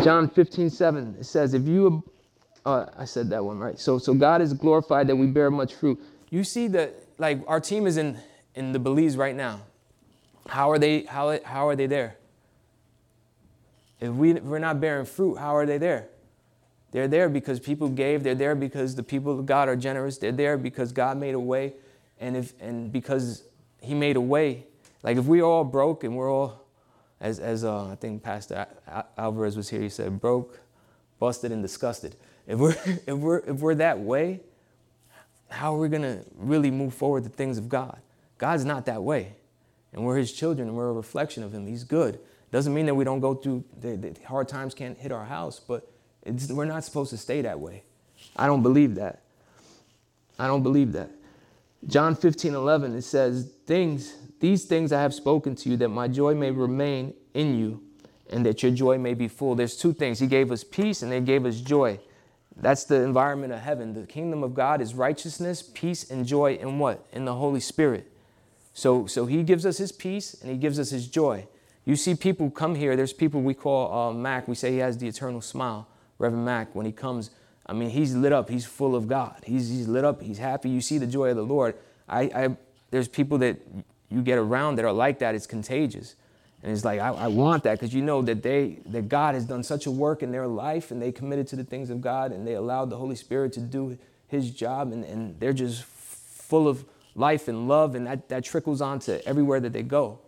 John 0.02 0.28
15 0.28 0.68
7 0.70 1.16
it 1.18 1.24
says 1.24 1.54
if 1.54 1.66
you 1.66 2.04
uh, 2.66 2.86
i 2.98 3.04
said 3.04 3.30
that 3.30 3.44
one 3.44 3.58
right. 3.58 3.78
So 3.78 3.98
so 3.98 4.14
god 4.14 4.42
is 4.42 4.52
glorified 4.52 5.06
that 5.08 5.16
we 5.16 5.26
bear 5.26 5.50
much 5.50 5.74
fruit. 5.74 5.98
You 6.30 6.44
see 6.44 6.68
that 6.68 6.94
like 7.18 7.40
our 7.48 7.60
team 7.60 7.86
is 7.86 7.96
in 7.96 8.18
in 8.54 8.72
the 8.72 8.78
belize 8.78 9.16
right 9.16 9.34
now. 9.34 9.60
How 10.48 10.70
are 10.70 10.78
they 10.78 11.02
how, 11.04 11.38
how 11.44 11.66
are 11.66 11.74
they 11.74 11.86
there? 11.86 12.16
If 13.98 14.10
we, 14.10 14.32
if 14.32 14.42
we're 14.42 14.58
not 14.58 14.78
bearing 14.78 15.06
fruit 15.06 15.36
how 15.36 15.56
are 15.56 15.64
they 15.64 15.78
there 15.78 16.08
they're 16.96 17.08
there 17.08 17.28
because 17.28 17.60
people 17.60 17.90
gave. 17.90 18.22
They're 18.22 18.34
there 18.34 18.54
because 18.54 18.94
the 18.94 19.02
people 19.02 19.38
of 19.38 19.44
God 19.44 19.68
are 19.68 19.76
generous. 19.76 20.16
They're 20.16 20.32
there 20.32 20.56
because 20.56 20.92
God 20.92 21.18
made 21.18 21.34
a 21.34 21.38
way. 21.38 21.74
And, 22.18 22.34
if, 22.34 22.54
and 22.58 22.90
because 22.90 23.44
He 23.82 23.92
made 23.92 24.16
a 24.16 24.20
way, 24.22 24.64
like 25.02 25.18
if 25.18 25.26
we're 25.26 25.44
all 25.44 25.62
broke 25.62 26.04
and 26.04 26.16
we're 26.16 26.32
all, 26.32 26.64
as, 27.20 27.38
as 27.38 27.64
uh, 27.64 27.88
I 27.88 27.96
think 27.96 28.22
Pastor 28.22 28.66
Alvarez 29.18 29.58
was 29.58 29.68
here, 29.68 29.82
he 29.82 29.90
said, 29.90 30.18
broke, 30.18 30.58
busted, 31.18 31.52
and 31.52 31.60
disgusted. 31.60 32.16
If 32.46 32.58
we're, 32.58 32.70
if 33.06 33.14
we're, 33.14 33.40
if 33.40 33.60
we're 33.60 33.74
that 33.74 33.98
way, 33.98 34.40
how 35.50 35.74
are 35.74 35.78
we 35.78 35.90
going 35.90 36.00
to 36.00 36.24
really 36.34 36.70
move 36.70 36.94
forward 36.94 37.24
the 37.24 37.28
things 37.28 37.58
of 37.58 37.68
God? 37.68 38.00
God's 38.38 38.64
not 38.64 38.86
that 38.86 39.02
way. 39.02 39.34
And 39.92 40.02
we're 40.02 40.16
His 40.16 40.32
children 40.32 40.66
and 40.66 40.74
we're 40.74 40.88
a 40.88 40.94
reflection 40.94 41.42
of 41.42 41.52
Him. 41.52 41.66
He's 41.66 41.84
good. 41.84 42.20
Doesn't 42.52 42.72
mean 42.72 42.86
that 42.86 42.94
we 42.94 43.04
don't 43.04 43.20
go 43.20 43.34
through, 43.34 43.64
the, 43.78 43.96
the 43.96 44.16
hard 44.26 44.48
times 44.48 44.72
can't 44.72 44.96
hit 44.96 45.12
our 45.12 45.26
house, 45.26 45.60
but 45.60 45.92
It's, 46.26 46.50
we're 46.50 46.64
not 46.64 46.84
supposed 46.84 47.10
to 47.10 47.16
stay 47.16 47.40
that 47.42 47.60
way. 47.60 47.84
I 48.36 48.46
don't 48.46 48.62
believe 48.62 48.96
that. 48.96 49.22
I 50.38 50.46
don't 50.46 50.62
believe 50.62 50.92
that. 50.92 51.10
John 51.86 52.14
15, 52.16 52.54
11, 52.54 52.96
it 52.96 53.02
says, 53.02 53.52
Things, 53.64 54.14
these 54.40 54.64
things 54.64 54.92
I 54.92 55.00
have 55.00 55.14
spoken 55.14 55.54
to 55.56 55.70
you, 55.70 55.76
that 55.78 55.88
my 55.88 56.08
joy 56.08 56.34
may 56.34 56.50
remain 56.50 57.14
in 57.32 57.58
you, 57.58 57.82
and 58.30 58.44
that 58.44 58.62
your 58.62 58.72
joy 58.72 58.98
may 58.98 59.14
be 59.14 59.28
full. 59.28 59.54
There's 59.54 59.76
two 59.76 59.92
things. 59.92 60.18
He 60.18 60.26
gave 60.26 60.50
us 60.50 60.64
peace 60.64 61.02
and 61.02 61.12
he 61.12 61.20
gave 61.20 61.46
us 61.46 61.60
joy. 61.60 62.00
That's 62.56 62.84
the 62.84 63.02
environment 63.02 63.52
of 63.52 63.60
heaven. 63.60 63.94
The 63.94 64.06
kingdom 64.06 64.42
of 64.42 64.54
God 64.54 64.80
is 64.80 64.94
righteousness, 64.94 65.62
peace, 65.62 66.10
and 66.10 66.26
joy 66.26 66.54
in 66.54 66.78
what? 66.78 67.06
In 67.12 67.24
the 67.24 67.34
Holy 67.34 67.60
Spirit. 67.60 68.10
So, 68.74 69.06
so 69.06 69.26
he 69.26 69.42
gives 69.42 69.64
us 69.64 69.78
his 69.78 69.92
peace 69.92 70.34
and 70.40 70.50
he 70.50 70.56
gives 70.56 70.78
us 70.78 70.90
his 70.90 71.06
joy. 71.06 71.46
You 71.84 71.96
see 71.96 72.14
people 72.14 72.50
come 72.50 72.74
here. 72.74 72.96
There's 72.96 73.12
people 73.12 73.42
we 73.42 73.54
call 73.54 73.92
uh, 73.92 74.12
Mac. 74.12 74.48
We 74.48 74.54
say 74.54 74.72
he 74.72 74.78
has 74.78 74.98
the 74.98 75.06
eternal 75.06 75.40
smile. 75.40 75.86
Reverend 76.18 76.44
Mac, 76.44 76.74
when 76.74 76.86
he 76.86 76.92
comes, 76.92 77.30
I 77.66 77.72
mean, 77.72 77.90
he's 77.90 78.14
lit 78.14 78.32
up. 78.32 78.48
He's 78.48 78.64
full 78.64 78.94
of 78.94 79.08
God. 79.08 79.42
He's, 79.44 79.68
he's 79.68 79.88
lit 79.88 80.04
up. 80.04 80.22
He's 80.22 80.38
happy. 80.38 80.70
You 80.70 80.80
see 80.80 80.98
the 80.98 81.06
joy 81.06 81.30
of 81.30 81.36
the 81.36 81.44
Lord. 81.44 81.74
I, 82.08 82.22
I, 82.22 82.56
there's 82.90 83.08
people 83.08 83.38
that 83.38 83.60
you 84.08 84.22
get 84.22 84.38
around 84.38 84.76
that 84.76 84.84
are 84.84 84.92
like 84.92 85.18
that. 85.18 85.34
It's 85.34 85.46
contagious. 85.46 86.14
And 86.62 86.72
it's 86.72 86.84
like, 86.84 87.00
I, 87.00 87.08
I 87.08 87.26
want 87.28 87.64
that 87.64 87.78
because 87.78 87.94
you 87.94 88.02
know 88.02 88.22
that 88.22 88.42
they 88.42 88.78
that 88.86 89.08
God 89.08 89.34
has 89.34 89.44
done 89.44 89.62
such 89.62 89.86
a 89.86 89.90
work 89.90 90.22
in 90.22 90.32
their 90.32 90.46
life 90.46 90.90
and 90.90 91.00
they 91.00 91.12
committed 91.12 91.46
to 91.48 91.56
the 91.56 91.64
things 91.64 91.90
of 91.90 92.00
God 92.00 92.32
and 92.32 92.46
they 92.46 92.54
allowed 92.54 92.90
the 92.90 92.96
Holy 92.96 93.14
Spirit 93.14 93.52
to 93.54 93.60
do 93.60 93.98
his 94.26 94.50
job 94.50 94.90
and, 94.92 95.04
and 95.04 95.38
they're 95.38 95.52
just 95.52 95.84
full 95.84 96.66
of 96.66 96.84
life 97.14 97.48
and 97.48 97.68
love 97.68 97.94
and 97.94 98.06
that, 98.06 98.28
that 98.28 98.44
trickles 98.44 98.80
on 98.80 98.98
to 99.00 99.24
everywhere 99.26 99.60
that 99.60 99.72
they 99.72 99.82
go. 99.82 100.18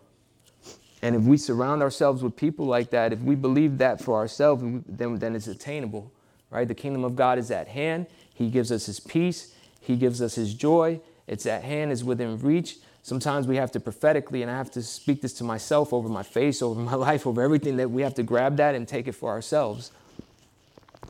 And 1.01 1.15
if 1.15 1.21
we 1.23 1.37
surround 1.37 1.81
ourselves 1.81 2.21
with 2.21 2.35
people 2.35 2.65
like 2.65 2.89
that, 2.89 3.13
if 3.13 3.19
we 3.19 3.35
believe 3.35 3.77
that 3.77 4.01
for 4.01 4.15
ourselves, 4.15 4.63
then, 4.87 5.17
then 5.17 5.35
it's 5.35 5.47
attainable 5.47 6.11
right? 6.49 6.67
The 6.67 6.75
kingdom 6.75 7.03
of 7.03 7.15
God 7.15 7.37
is 7.37 7.51
at 7.51 7.67
hand. 7.67 8.07
He 8.33 8.49
gives 8.49 8.71
us 8.71 8.85
his 8.85 8.99
peace, 8.99 9.53
he 9.79 9.95
gives 9.95 10.21
us 10.21 10.35
his 10.35 10.53
joy. 10.53 11.01
It's 11.27 11.45
at 11.45 11.63
hand, 11.63 11.91
it's 11.91 12.03
within 12.03 12.39
reach. 12.39 12.77
Sometimes 13.03 13.45
we 13.47 13.55
have 13.57 13.71
to 13.73 13.79
prophetically, 13.79 14.41
and 14.41 14.49
I 14.49 14.57
have 14.57 14.71
to 14.71 14.81
speak 14.81 15.21
this 15.21 15.33
to 15.33 15.43
myself 15.43 15.93
over 15.93 16.09
my 16.09 16.23
face, 16.23 16.61
over 16.63 16.79
my 16.79 16.95
life, 16.95 17.27
over 17.27 17.41
everything, 17.41 17.77
that 17.77 17.91
we 17.91 18.01
have 18.01 18.15
to 18.15 18.23
grab 18.23 18.57
that 18.57 18.75
and 18.75 18.87
take 18.87 19.07
it 19.07 19.13
for 19.13 19.29
ourselves 19.29 19.91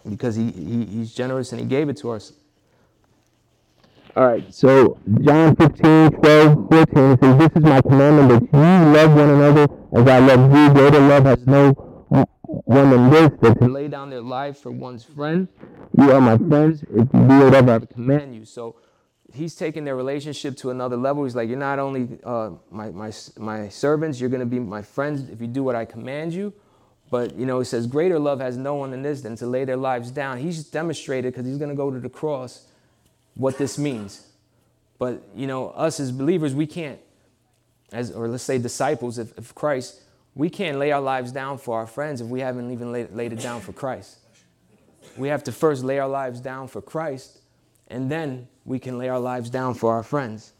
because 0.09 0.35
he, 0.35 0.51
he, 0.51 0.85
he's 0.85 1.13
generous 1.13 1.51
and 1.51 1.59
he 1.59 1.67
gave 1.67 1.89
it 1.89 1.97
to 1.97 2.11
us. 2.11 2.33
All 4.15 4.25
right, 4.25 4.53
so 4.53 4.97
John 5.21 5.55
15, 5.55 6.11
12, 6.11 6.69
14 6.69 7.03
it 7.11 7.19
says, 7.19 7.37
This 7.37 7.51
is 7.55 7.63
my 7.63 7.81
commandment 7.81 8.51
that 8.51 8.57
you 8.57 8.93
love 8.93 9.15
one 9.15 9.29
another 9.29 9.78
as 9.95 10.07
I 10.07 10.19
love 10.19 10.51
you. 10.53 10.73
Greater 10.73 10.99
love 10.99 11.25
has 11.25 11.45
no 11.45 11.71
one 11.71 12.93
in 12.93 13.09
this 13.09 13.31
that 13.41 13.59
to 13.59 13.67
lay 13.67 13.87
down 13.87 14.09
their 14.09 14.21
life 14.21 14.57
for 14.57 14.71
one's 14.71 15.03
friend. 15.03 15.47
You 15.97 16.11
are 16.11 16.21
my 16.21 16.37
friends 16.37 16.83
if 16.83 16.89
you 17.13 17.27
do 17.27 17.39
whatever 17.45 17.73
I 17.73 17.79
command 17.79 18.35
you. 18.35 18.45
So 18.45 18.75
he's 19.33 19.55
taking 19.55 19.85
their 19.85 19.95
relationship 19.95 20.57
to 20.57 20.71
another 20.71 20.97
level. 20.97 21.23
He's 21.23 21.35
like, 21.35 21.49
you're 21.49 21.57
not 21.57 21.79
only 21.79 22.19
uh, 22.23 22.51
my, 22.71 22.89
my, 22.89 23.11
my 23.37 23.69
servants, 23.69 24.19
you're 24.19 24.29
going 24.29 24.39
to 24.39 24.45
be 24.45 24.59
my 24.59 24.81
friends 24.81 25.29
if 25.29 25.41
you 25.41 25.47
do 25.47 25.63
what 25.63 25.75
I 25.75 25.85
command 25.85 26.33
you. 26.33 26.53
But, 27.11 27.35
you 27.35 27.45
know, 27.47 27.57
he 27.57 27.65
says, 27.65 27.87
greater 27.87 28.19
love 28.19 28.39
has 28.39 28.55
no 28.55 28.75
one 28.75 28.93
in 28.93 29.01
this 29.01 29.21
than 29.21 29.35
to 29.37 29.47
lay 29.47 29.65
their 29.65 29.77
lives 29.77 30.11
down. 30.11 30.37
He's 30.37 30.63
demonstrated, 30.63 31.33
because 31.33 31.47
he's 31.47 31.57
going 31.57 31.71
to 31.71 31.75
go 31.75 31.89
to 31.89 31.99
the 31.99 32.09
cross, 32.09 32.67
what 33.33 33.57
this 33.57 33.79
means. 33.79 34.27
But, 34.99 35.23
you 35.35 35.47
know, 35.47 35.69
us 35.69 35.99
as 35.99 36.11
believers, 36.11 36.53
we 36.53 36.67
can't, 36.67 36.99
as 37.91 38.11
or 38.11 38.27
let's 38.27 38.43
say 38.43 38.57
disciples 38.57 39.17
of, 39.17 39.37
of 39.37 39.55
Christ, 39.55 40.01
we 40.35 40.49
can't 40.49 40.77
lay 40.77 40.91
our 40.91 41.01
lives 41.01 41.31
down 41.31 41.57
for 41.57 41.77
our 41.77 41.87
friends 41.87 42.21
if 42.21 42.27
we 42.27 42.39
haven't 42.39 42.71
even 42.71 42.91
laid, 42.91 43.11
laid 43.11 43.33
it 43.33 43.39
down 43.39 43.61
for 43.61 43.73
Christ. 43.73 44.17
We 45.17 45.27
have 45.29 45.43
to 45.45 45.51
first 45.51 45.83
lay 45.83 45.99
our 45.99 46.07
lives 46.07 46.39
down 46.39 46.67
for 46.67 46.81
Christ, 46.81 47.39
and 47.87 48.11
then 48.11 48.47
we 48.65 48.79
can 48.79 48.97
lay 48.97 49.09
our 49.09 49.19
lives 49.19 49.49
down 49.49 49.73
for 49.73 49.93
our 49.93 50.03
friends. 50.03 50.53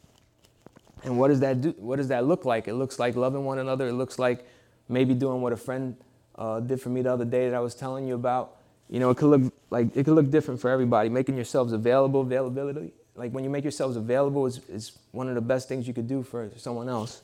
And 1.04 1.18
what 1.18 1.30
does 1.30 1.40
that 1.40 1.62
do? 1.62 1.74
What 1.78 1.98
does 1.98 2.10
that 2.10 2.26
look 2.26 2.46
like? 2.46 2.68
It 2.68 2.74
looks 2.74 3.00
like 3.00 3.16
loving 3.16 3.46
one 3.46 3.60
another. 3.60 3.88
It 3.88 3.94
looks 3.94 4.20
like 4.20 4.46
maybe 4.90 5.14
doing 5.14 5.42
what 5.42 5.54
a 5.54 5.58
friend 5.58 5.96
uh, 6.36 6.60
did 6.60 6.82
for 6.82 6.90
me 6.90 7.02
the 7.02 7.14
other 7.14 7.26
day 7.26 7.50
that 7.50 7.56
I 7.56 7.60
was 7.60 7.76
telling 7.76 8.08
you 8.08 8.16
about. 8.16 8.58
You 8.90 9.00
know, 9.00 9.12
it 9.12 9.18
could 9.18 9.30
look 9.30 9.54
like 9.70 9.96
it 9.96 10.04
could 10.04 10.16
look 10.16 10.30
different 10.30 10.60
for 10.60 10.70
everybody. 10.70 11.10
Making 11.10 11.36
yourselves 11.36 11.74
available, 11.74 12.22
availability. 12.22 12.92
Like 13.20 13.34
when 13.34 13.44
you 13.44 13.50
make 13.50 13.66
yourselves 13.66 13.98
available 13.98 14.46
is, 14.46 14.62
is 14.70 14.98
one 15.12 15.28
of 15.28 15.36
the 15.36 15.42
best 15.42 15.68
things 15.68 15.86
you 15.86 15.94
could 15.94 16.08
do 16.08 16.24
for 16.24 16.50
someone 16.56 16.88
else. 16.88 17.22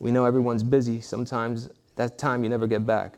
We 0.00 0.10
know 0.10 0.24
everyone's 0.24 0.64
busy. 0.64 1.00
Sometimes 1.00 1.70
that 1.94 2.18
time 2.18 2.42
you 2.42 2.50
never 2.50 2.66
get 2.66 2.84
back. 2.84 3.14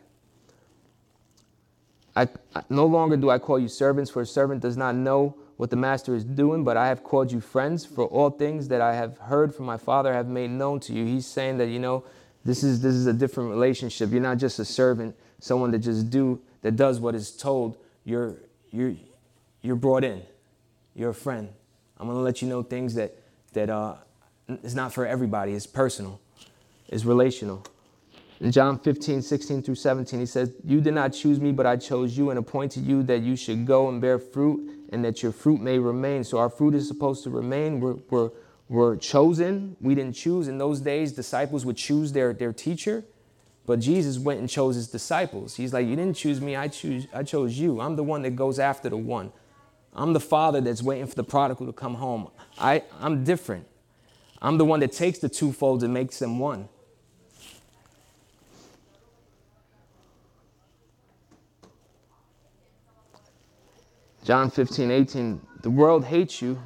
I, 2.15 2.29
no 2.69 2.85
longer 2.85 3.17
do 3.17 3.31
I 3.31 3.39
call 3.39 3.59
you 3.59 3.69
servants, 3.69 4.11
for 4.11 4.21
a 4.23 4.27
servant 4.27 4.61
does 4.61 4.77
not 4.77 4.95
know 4.95 5.37
what 5.57 5.71
the 5.71 5.77
master 5.77 6.15
is 6.15 6.23
doing, 6.23 6.65
but 6.65 6.77
I 6.77 6.89
have 6.89 7.03
called 7.03 7.33
you 7.33 7.41
friends, 7.41 7.87
for 7.87 8.05
all 8.07 8.29
things 8.29 8.69
that 8.69 8.83
I 8.83 8.95
have 8.95 9.17
heard 9.19 9.55
from 9.55 9.65
my 9.65 9.79
Father 9.79 10.13
have 10.13 10.29
made 10.29 10.51
known 10.51 10.81
to 10.81 10.93
you. 10.93 11.07
He's 11.07 11.27
saying 11.27 11.59
that, 11.59 11.69
you 11.69 11.79
know, 11.79 12.05
this 12.45 12.63
is, 12.63 12.83
this 12.83 12.95
is 12.95 13.07
a 13.07 13.13
different 13.13 13.51
relationship. 13.51 14.11
You're 14.11 14.21
not 14.21 14.37
just 14.37 14.59
a 14.59 14.65
servant, 14.65 15.17
someone 15.41 15.71
that 15.71 15.79
just 15.79 16.11
do, 16.11 16.41
that 16.61 16.77
does 16.77 17.01
what 17.01 17.15
is 17.15 17.35
told. 17.35 17.79
You're, 18.05 18.37
you're, 18.71 18.95
you're 19.63 19.77
brought 19.77 20.05
in. 20.05 20.23
You're 20.99 21.11
a 21.11 21.15
friend. 21.15 21.49
I'm 21.97 22.09
to 22.09 22.15
let 22.15 22.43
you 22.43 22.49
know 22.49 22.65
things 22.65 22.95
that, 22.95 23.15
that 23.53 23.71
uh, 23.71 23.95
is 24.65 24.75
not 24.75 24.93
for 24.93 25.07
everybody. 25.07 25.53
It's 25.53 25.65
personal 25.65 26.21
It's 26.89 27.05
relational. 27.05 27.65
In 28.41 28.51
John 28.51 28.81
15, 28.81 29.23
16 29.23 29.63
through 29.63 29.77
17, 29.77 30.19
he 30.19 30.27
says, 30.27 30.53
You 30.65 30.81
did 30.81 30.95
not 30.95 31.13
choose 31.13 31.39
me, 31.39 31.53
but 31.53 31.67
I 31.67 31.77
chose 31.77 32.19
you 32.19 32.31
and 32.31 32.39
appointed 32.39 32.85
you 32.85 33.05
that 33.05 33.21
you 33.21 33.37
should 33.37 33.65
go 33.65 33.89
and 33.89 34.01
bear 34.01 34.19
fruit 34.19 34.89
and 34.93 35.05
that 35.05 35.23
your 35.23 35.31
fruit 35.31 35.61
may 35.61 35.79
remain. 35.79 36.25
So 36.25 36.39
our 36.39 36.51
fruit 36.51 36.75
is 36.75 36.89
supposed 36.89 37.23
to 37.25 37.31
remain. 37.31 37.79
We're, 37.79 37.97
we're, 38.11 38.31
we're 38.69 38.97
chosen. 38.97 39.77
We 39.81 39.95
didn't 39.95 40.15
choose. 40.15 40.49
In 40.49 40.59
those 40.59 40.81
days, 40.81 41.13
disciples 41.13 41.65
would 41.65 41.77
choose 41.77 42.11
their, 42.11 42.33
their 42.33 42.53
teacher, 42.53 43.05
but 43.67 43.79
Jesus 43.79 44.19
went 44.19 44.41
and 44.41 44.51
chose 44.51 44.75
his 44.75 44.89
disciples. 44.89 45.55
He's 45.55 45.73
like, 45.73 45.87
You 45.87 45.95
didn't 45.95 46.17
choose 46.17 46.41
me, 46.41 46.57
I, 46.57 46.67
choose, 46.67 47.07
I 47.15 47.23
chose 47.23 47.57
you. 47.57 47.81
I'm 47.81 47.95
the 47.95 48.05
one 48.05 48.23
that 48.23 48.35
goes 48.35 48.59
after 48.59 48.89
the 48.89 48.97
one. 48.97 49.31
I'm 49.95 50.13
the 50.13 50.21
father 50.21 50.61
that's 50.61 50.83
waiting 50.83 51.07
for 51.07 51.15
the 51.15 51.25
prodigal 51.25 51.67
to 51.67 51.73
come 51.73 51.95
home. 51.95 52.29
I, 52.59 52.83
I'm 53.01 53.25
different. 53.25 53.67
I'm 54.41 54.59
the 54.59 54.65
one 54.65 54.81
that 54.81 54.93
takes 54.93 55.19
the 55.19 55.29
twofold 55.29 55.83
and 55.83 55.93
makes 55.93 56.19
them 56.19 56.39
one. 56.39 56.69
John 64.29 64.51
15, 64.51 64.91
18, 64.91 65.41
the 65.63 65.71
world 65.71 66.05
hates 66.05 66.43
you. 66.43 66.61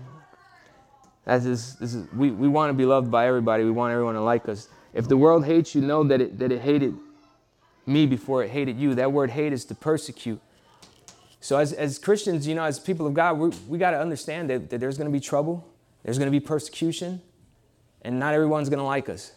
As 1.27 1.47
is, 1.47 1.77
this 1.77 1.95
is, 1.95 2.09
we, 2.13 2.33
we 2.33 2.49
want 2.49 2.71
to 2.71 2.75
be 2.75 2.85
loved 2.85 3.09
by 3.09 3.29
everybody. 3.29 3.63
We 3.63 3.71
want 3.71 3.93
everyone 3.93 4.15
to 4.15 4.21
like 4.21 4.49
us. 4.49 4.69
If 4.93 5.07
the 5.07 5.17
world 5.17 5.45
hates 5.45 5.73
you, 5.75 5.81
know 5.81 6.03
that 6.05 6.21
it, 6.21 6.39
that 6.41 6.51
it 6.51 6.61
hated 6.61 6.97
me 7.87 8.07
before 8.07 8.43
it 8.43 8.51
hated 8.51 8.79
you. 8.79 8.97
That 8.97 9.13
word 9.13 9.31
hate 9.31 9.53
is 9.53 9.65
to 9.67 9.77
persecute. 9.77 10.41
So 11.43 11.59
as, 11.59 11.73
as 11.73 11.99
Christians, 11.99 12.47
you 12.47 12.55
know, 12.55 12.63
as 12.63 12.79
people 12.79 13.05
of 13.05 13.15
God, 13.15 13.37
we, 13.37 13.51
we 13.67 13.77
got 13.77 13.91
to 13.91 14.01
understand 14.01 14.49
that, 14.49 14.71
that 14.71 14.79
there's 14.79 14.97
going 14.97 15.09
to 15.09 15.13
be 15.13 15.19
trouble. 15.19 15.67
There's 16.05 16.17
going 16.17 16.29
to 16.29 16.31
be 16.31 16.39
persecution. 16.39 17.21
And 18.03 18.21
not 18.21 18.33
everyone's 18.33 18.69
going 18.69 18.79
to 18.79 18.85
like 18.85 19.09
us. 19.09 19.33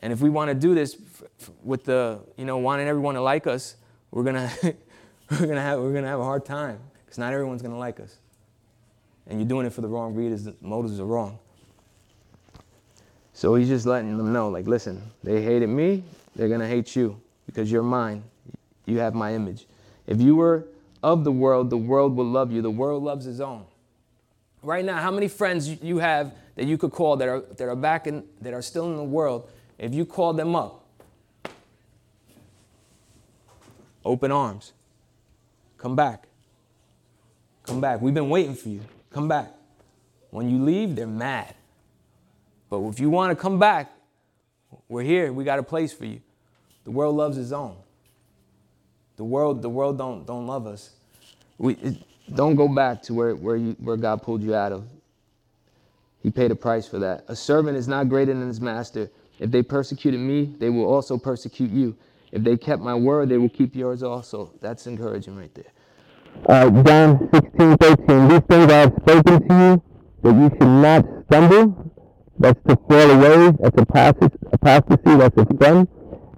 And 0.00 0.12
if 0.12 0.20
we 0.20 0.30
want 0.30 0.48
to 0.48 0.54
do 0.56 0.74
this 0.74 0.96
with 1.62 1.84
the, 1.84 2.18
you 2.36 2.44
know, 2.44 2.58
wanting 2.58 2.88
everyone 2.88 3.14
to 3.14 3.20
like 3.20 3.46
us, 3.46 3.76
we're 4.10 4.24
going 4.24 4.34
to, 4.60 4.74
we're 5.30 5.46
to 5.46 5.60
have, 5.60 5.78
we're 5.78 5.92
going 5.92 6.02
to 6.02 6.10
have 6.10 6.18
a 6.18 6.24
hard 6.24 6.44
time 6.44 6.80
because 7.04 7.18
not 7.18 7.32
everyone's 7.32 7.62
going 7.62 7.74
to 7.74 7.78
like 7.78 8.00
us. 8.00 8.16
And 9.28 9.38
you're 9.38 9.48
doing 9.48 9.64
it 9.64 9.72
for 9.72 9.80
the 9.80 9.88
wrong 9.88 10.16
reasons, 10.16 10.44
the 10.44 10.56
motives 10.60 10.98
are 10.98 11.06
wrong. 11.06 11.38
So 13.32 13.54
he's 13.54 13.68
just 13.68 13.86
letting 13.86 14.18
them 14.18 14.32
know, 14.32 14.48
like, 14.48 14.66
listen, 14.66 15.00
they 15.22 15.40
hated 15.40 15.68
me, 15.68 16.02
they're 16.34 16.48
going 16.48 16.60
to 16.60 16.66
hate 16.66 16.96
you 16.96 17.20
because 17.46 17.70
you're 17.70 17.84
mine. 17.84 18.24
You 18.86 18.98
have 18.98 19.14
my 19.14 19.34
image. 19.34 19.66
If 20.08 20.20
you 20.20 20.34
were 20.34 20.66
of 21.02 21.24
the 21.24 21.32
world, 21.32 21.70
the 21.70 21.76
world 21.76 22.16
will 22.16 22.26
love 22.26 22.52
you. 22.52 22.62
The 22.62 22.70
world 22.70 23.02
loves 23.02 23.26
its 23.26 23.40
own. 23.40 23.64
Right 24.62 24.84
now, 24.84 24.98
how 24.98 25.10
many 25.10 25.28
friends 25.28 25.68
you 25.82 25.98
have 25.98 26.34
that 26.56 26.66
you 26.66 26.76
could 26.76 26.90
call 26.90 27.16
that 27.16 27.28
are, 27.28 27.40
that 27.40 27.68
are 27.68 27.76
back 27.76 28.06
in, 28.06 28.24
that 28.40 28.52
are 28.52 28.62
still 28.62 28.86
in 28.86 28.96
the 28.96 29.04
world, 29.04 29.48
if 29.78 29.94
you 29.94 30.04
call 30.04 30.32
them 30.32 30.56
up, 30.56 30.84
open 34.04 34.32
arms, 34.32 34.72
come 35.76 35.94
back. 35.94 36.24
Come 37.64 37.80
back. 37.80 38.00
We've 38.00 38.14
been 38.14 38.30
waiting 38.30 38.54
for 38.54 38.70
you. 38.70 38.80
Come 39.10 39.28
back. 39.28 39.52
When 40.30 40.48
you 40.50 40.64
leave, 40.64 40.96
they're 40.96 41.06
mad. 41.06 41.54
But 42.70 42.80
if 42.88 42.98
you 42.98 43.10
want 43.10 43.36
to 43.36 43.40
come 43.40 43.58
back, 43.58 43.92
we're 44.88 45.02
here. 45.02 45.32
We 45.32 45.44
got 45.44 45.58
a 45.58 45.62
place 45.62 45.92
for 45.92 46.06
you. 46.06 46.20
The 46.84 46.90
world 46.90 47.16
loves 47.16 47.36
its 47.36 47.52
own. 47.52 47.76
The 49.18 49.24
world, 49.24 49.62
the 49.62 49.68
world 49.68 49.98
don't, 49.98 50.24
don't 50.26 50.46
love 50.46 50.66
us. 50.68 50.90
We, 51.58 51.74
it, 51.74 51.96
don't 52.34 52.54
go 52.54 52.68
back 52.68 53.02
to 53.02 53.14
where, 53.14 53.34
where, 53.34 53.56
you, 53.56 53.76
where 53.80 53.96
God 53.96 54.22
pulled 54.22 54.44
you 54.44 54.54
out 54.54 54.70
of. 54.70 54.84
He 56.22 56.30
paid 56.30 56.52
a 56.52 56.54
price 56.54 56.86
for 56.86 57.00
that. 57.00 57.24
A 57.26 57.34
servant 57.34 57.76
is 57.76 57.88
not 57.88 58.08
greater 58.08 58.32
than 58.32 58.46
his 58.46 58.60
master. 58.60 59.10
If 59.40 59.50
they 59.50 59.62
persecuted 59.62 60.20
me, 60.20 60.54
they 60.58 60.70
will 60.70 60.84
also 60.84 61.18
persecute 61.18 61.72
you. 61.72 61.96
If 62.30 62.44
they 62.44 62.56
kept 62.56 62.80
my 62.80 62.94
word, 62.94 63.28
they 63.28 63.38
will 63.38 63.48
keep 63.48 63.74
yours 63.74 64.04
also. 64.04 64.52
That's 64.60 64.86
encouraging 64.86 65.36
right 65.36 65.52
there. 65.52 65.72
Uh, 66.48 66.70
John 66.84 67.28
16, 67.34 67.76
13. 67.76 68.28
These 68.28 68.40
things 68.40 68.72
I 68.72 68.76
have 68.76 68.92
spoken 69.00 69.48
to 69.48 69.54
you, 69.54 69.82
that 70.22 70.34
you 70.34 70.48
should 70.50 70.62
not 70.62 71.04
stumble. 71.26 71.92
That's 72.38 72.60
to 72.68 72.76
fall 72.76 73.10
away. 73.10 73.52
That's 73.60 73.80
apostasy. 73.80 74.38
apostasy 74.52 75.16
that's 75.16 75.36
a 75.38 75.46
sin. 75.60 75.88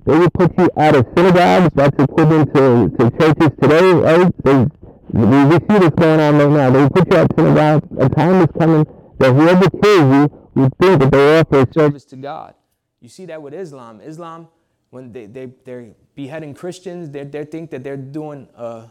They 0.04 0.18
will 0.18 0.30
put 0.30 0.56
you 0.58 0.70
out 0.76 0.96
of 0.96 1.06
synagogues. 1.16 1.74
That's 1.74 2.02
equivalent 2.02 2.54
to, 2.54 2.88
to 2.98 3.10
churches 3.18 3.50
today, 3.60 3.92
right? 3.92 4.32
They, 4.44 4.66
we, 5.12 5.44
we 5.44 5.56
see 5.56 5.78
this 5.78 5.90
going 5.90 6.20
on 6.20 6.38
right 6.38 6.50
now. 6.50 6.70
They 6.70 6.80
will 6.80 6.90
put 6.90 7.12
you 7.12 7.18
out 7.18 7.30
of 7.30 7.36
synagogues. 7.36 7.86
A 7.98 8.08
time 8.08 8.40
is 8.42 8.48
coming 8.58 8.86
that 9.18 9.32
whoever 9.32 9.68
kills 9.68 10.14
you 10.14 10.48
will 10.54 10.70
think 10.80 11.00
that 11.00 11.10
they 11.12 11.38
offer 11.38 11.66
service 11.72 12.04
to 12.06 12.16
God. 12.16 12.54
You 13.00 13.08
see 13.08 13.26
that 13.26 13.42
with 13.42 13.54
Islam. 13.54 14.00
Islam, 14.00 14.48
when 14.90 15.12
they, 15.12 15.26
they, 15.26 15.52
they're 15.64 15.90
beheading 16.14 16.54
Christians, 16.54 17.10
they, 17.10 17.24
they 17.24 17.44
think 17.44 17.70
that 17.70 17.84
they're 17.84 17.96
doing 17.96 18.48
uh, 18.56 18.86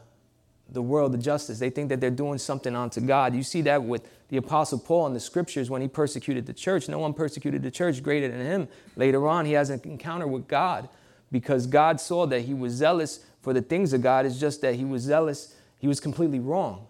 the 0.71 0.81
world 0.81 1.11
the 1.11 1.17
justice. 1.17 1.57
They 1.57 1.71
think 1.71 1.89
that 1.89 1.99
they're 1.99 2.11
doing 2.11 2.37
something 2.37 2.75
unto 2.75 3.01
God. 3.01 3.33
You 3.33 3.43
see 3.43 3.61
that 3.63 3.83
with 3.83 4.07
the 4.29 4.37
Apostle 4.37 4.79
Paul 4.79 5.07
in 5.07 5.13
the 5.13 5.19
scriptures 5.19 5.69
when 5.69 5.81
he 5.81 5.87
persecuted 5.87 6.45
the 6.45 6.53
church. 6.53 6.87
No 6.87 6.99
one 6.99 7.13
persecuted 7.13 7.63
the 7.63 7.71
church 7.71 8.03
greater 8.03 8.27
than 8.27 8.41
him. 8.41 8.67
Later 8.95 9.27
on, 9.27 9.45
he 9.45 9.53
has 9.53 9.71
an 9.71 9.81
encounter 9.83 10.27
with 10.27 10.47
God 10.47 10.87
because 11.31 11.67
God 11.67 11.99
saw 12.01 12.25
that 12.27 12.41
he 12.41 12.53
was 12.53 12.73
zealous 12.73 13.25
for 13.41 13.53
the 13.53 13.61
things 13.61 13.93
of 13.93 14.01
God. 14.01 14.25
It's 14.25 14.39
just 14.39 14.61
that 14.61 14.75
he 14.75 14.85
was 14.85 15.03
zealous, 15.03 15.55
he 15.79 15.87
was 15.87 15.99
completely 15.99 16.39
wrong. 16.39 16.87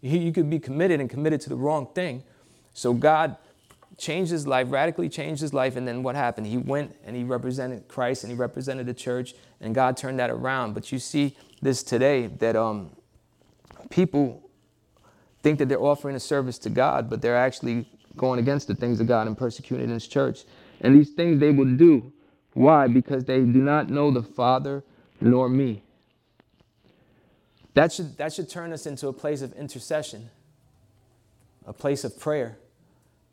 You 0.00 0.32
could 0.32 0.50
be 0.50 0.58
committed 0.58 1.00
and 1.00 1.08
committed 1.10 1.40
to 1.42 1.48
the 1.48 1.56
wrong 1.56 1.88
thing. 1.94 2.22
So 2.74 2.92
God 2.92 3.36
changed 3.96 4.30
his 4.30 4.46
life, 4.46 4.70
radically 4.70 5.08
changed 5.08 5.40
his 5.40 5.54
life. 5.54 5.76
And 5.76 5.88
then 5.88 6.02
what 6.02 6.14
happened? 6.14 6.46
He 6.46 6.58
went 6.58 6.94
and 7.04 7.16
he 7.16 7.24
represented 7.24 7.88
Christ 7.88 8.22
and 8.22 8.30
he 8.30 8.36
represented 8.36 8.86
the 8.86 8.94
church, 8.94 9.34
and 9.60 9.74
God 9.74 9.96
turned 9.96 10.18
that 10.18 10.30
around. 10.30 10.74
But 10.74 10.92
you 10.92 10.98
see 10.98 11.36
this 11.62 11.82
today 11.82 12.26
that 12.26 12.56
um, 12.56 12.90
people 13.90 14.50
think 15.42 15.58
that 15.58 15.68
they're 15.68 15.82
offering 15.82 16.16
a 16.16 16.20
service 16.20 16.58
to 16.58 16.70
God, 16.70 17.08
but 17.08 17.22
they're 17.22 17.36
actually 17.36 17.88
going 18.16 18.38
against 18.38 18.68
the 18.68 18.74
things 18.74 19.00
of 19.00 19.06
God 19.06 19.26
and 19.26 19.36
persecuting 19.36 19.88
his 19.88 20.06
church. 20.06 20.44
And 20.80 20.94
these 20.94 21.10
things 21.10 21.40
they 21.40 21.50
will 21.50 21.76
do. 21.76 22.12
Why? 22.56 22.88
Because 22.88 23.24
they 23.24 23.40
do 23.40 23.62
not 23.62 23.90
know 23.90 24.10
the 24.10 24.22
Father 24.22 24.82
nor 25.20 25.48
me. 25.48 25.82
That 27.74 27.92
should, 27.92 28.16
that 28.16 28.32
should 28.32 28.48
turn 28.48 28.72
us 28.72 28.86
into 28.86 29.08
a 29.08 29.12
place 29.12 29.42
of 29.42 29.52
intercession, 29.52 30.30
a 31.66 31.72
place 31.72 32.04
of 32.04 32.18
prayer 32.18 32.58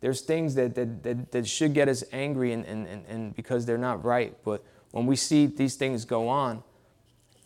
there's 0.03 0.19
things 0.19 0.55
that, 0.55 0.75
that, 0.75 1.01
that, 1.03 1.31
that 1.31 1.47
should 1.47 1.73
get 1.73 1.87
us 1.87 2.03
angry 2.11 2.51
and, 2.51 2.65
and, 2.65 2.85
and, 2.87 3.05
and 3.07 3.35
because 3.37 3.65
they're 3.65 3.77
not 3.77 4.03
right. 4.03 4.35
But 4.43 4.61
when 4.91 5.05
we 5.05 5.15
see 5.15 5.45
these 5.45 5.75
things 5.75 6.03
go 6.03 6.27
on, 6.27 6.61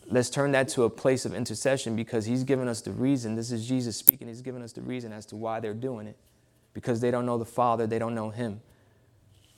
let's 0.06 0.28
turn 0.28 0.50
that 0.50 0.66
to 0.70 0.82
a 0.82 0.90
place 0.90 1.24
of 1.24 1.32
intercession 1.36 1.94
because 1.94 2.26
he's 2.26 2.42
given 2.42 2.66
us 2.66 2.80
the 2.80 2.90
reason. 2.90 3.36
This 3.36 3.52
is 3.52 3.64
Jesus 3.68 3.96
speaking. 3.96 4.26
He's 4.26 4.42
given 4.42 4.60
us 4.60 4.72
the 4.72 4.80
reason 4.80 5.12
as 5.12 5.24
to 5.26 5.36
why 5.36 5.60
they're 5.60 5.72
doing 5.72 6.08
it. 6.08 6.16
Because 6.74 7.00
they 7.00 7.12
don't 7.12 7.24
know 7.24 7.38
the 7.38 7.44
Father, 7.44 7.86
they 7.86 8.00
don't 8.00 8.16
know 8.16 8.30
him. 8.30 8.60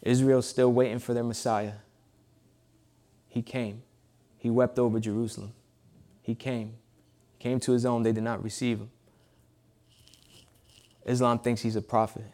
Israel's 0.03 0.47
still 0.47 0.71
waiting 0.71 0.99
for 0.99 1.15
their 1.15 1.25
Messiah. 1.25 1.77
He 3.31 3.41
came. 3.41 3.83
He 4.37 4.51
wept 4.51 4.79
over 4.79 5.01
Jerusalem. 5.01 5.55
He 6.21 6.35
came. 6.35 6.75
Came 7.39 7.59
to 7.61 7.73
his 7.73 7.87
own, 7.87 8.03
they 8.03 8.13
did 8.13 8.23
not 8.25 8.45
receive 8.45 8.81
him. 8.81 8.91
Islam 11.07 11.39
thinks 11.39 11.63
he's 11.63 11.77
a 11.77 11.81
prophet. 11.81 12.27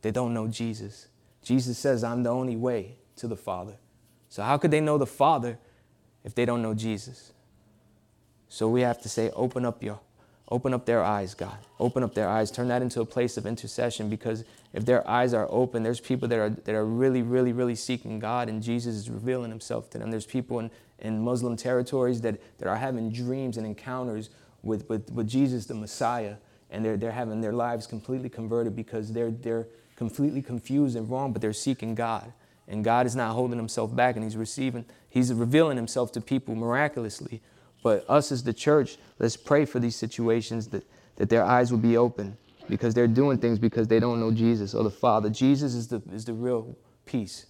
They 0.00 0.10
don't 0.10 0.32
know 0.32 0.48
Jesus. 0.48 1.08
Jesus 1.42 1.76
says, 1.76 2.02
I'm 2.02 2.22
the 2.22 2.30
only 2.30 2.56
way 2.56 2.96
to 3.16 3.28
the 3.28 3.36
Father. 3.36 3.74
So, 4.30 4.42
how 4.42 4.56
could 4.56 4.70
they 4.70 4.80
know 4.80 4.96
the 4.96 5.06
Father 5.06 5.58
if 6.24 6.34
they 6.34 6.46
don't 6.46 6.62
know 6.62 6.72
Jesus? 6.72 7.32
So, 8.48 8.66
we 8.68 8.80
have 8.80 9.02
to 9.02 9.10
say, 9.10 9.28
open 9.34 9.66
up 9.66 9.82
your 9.82 10.00
Open 10.50 10.74
up 10.74 10.84
their 10.84 11.04
eyes, 11.04 11.34
God. 11.34 11.56
Open 11.78 12.02
up 12.02 12.14
their 12.14 12.28
eyes. 12.28 12.50
Turn 12.50 12.68
that 12.68 12.82
into 12.82 13.00
a 13.00 13.06
place 13.06 13.36
of 13.36 13.46
intercession 13.46 14.10
because 14.10 14.44
if 14.72 14.84
their 14.84 15.08
eyes 15.08 15.34
are 15.34 15.48
open, 15.50 15.82
there's 15.82 16.00
people 16.00 16.28
that 16.28 16.38
are, 16.38 16.50
that 16.50 16.74
are 16.74 16.86
really, 16.86 17.22
really, 17.22 17.52
really 17.52 17.74
seeking 17.74 18.18
God 18.18 18.48
and 18.48 18.62
Jesus 18.62 18.94
is 18.94 19.10
revealing 19.10 19.50
himself 19.50 19.90
to 19.90 19.98
them. 19.98 20.10
There's 20.10 20.26
people 20.26 20.60
in, 20.60 20.70
in 20.98 21.20
Muslim 21.20 21.56
territories 21.56 22.20
that, 22.20 22.40
that 22.58 22.68
are 22.68 22.76
having 22.76 23.10
dreams 23.10 23.56
and 23.56 23.66
encounters 23.66 24.30
with, 24.62 24.88
with, 24.88 25.10
with 25.10 25.28
Jesus, 25.28 25.66
the 25.66 25.74
Messiah, 25.74 26.36
and 26.70 26.84
they're, 26.84 26.96
they're 26.96 27.10
having 27.10 27.40
their 27.40 27.52
lives 27.52 27.86
completely 27.86 28.28
converted 28.28 28.76
because 28.76 29.12
they're, 29.12 29.30
they're, 29.30 29.66
completely 30.00 30.40
confused 30.40 30.96
and 30.96 31.10
wrong, 31.10 31.30
but 31.30 31.42
they're 31.42 31.52
seeking 31.52 31.94
God. 31.94 32.32
And 32.66 32.82
God 32.82 33.04
is 33.04 33.14
not 33.14 33.34
holding 33.34 33.58
himself 33.58 33.94
back 33.94 34.14
and 34.16 34.24
he's 34.24 34.34
receiving, 34.34 34.86
he's 35.10 35.30
revealing 35.30 35.76
himself 35.76 36.10
to 36.12 36.22
people 36.22 36.54
miraculously. 36.54 37.42
But 37.82 38.08
us 38.08 38.32
as 38.32 38.42
the 38.42 38.54
church, 38.54 38.96
let's 39.18 39.36
pray 39.36 39.66
for 39.66 39.78
these 39.78 39.94
situations 39.94 40.68
that, 40.68 40.84
that 41.16 41.28
their 41.28 41.44
eyes 41.44 41.70
will 41.70 41.80
be 41.80 41.98
open 41.98 42.38
because 42.70 42.94
they're 42.94 43.06
doing 43.06 43.38
things 43.38 43.58
because 43.58 43.88
they 43.88 44.00
don't 44.00 44.20
know 44.20 44.30
Jesus 44.30 44.74
or 44.74 44.84
the 44.84 44.90
Father. 44.90 45.28
Jesus 45.28 45.74
is 45.74 45.88
the, 45.88 46.00
is 46.12 46.24
the 46.24 46.32
real 46.32 46.76
peace. 47.04 47.46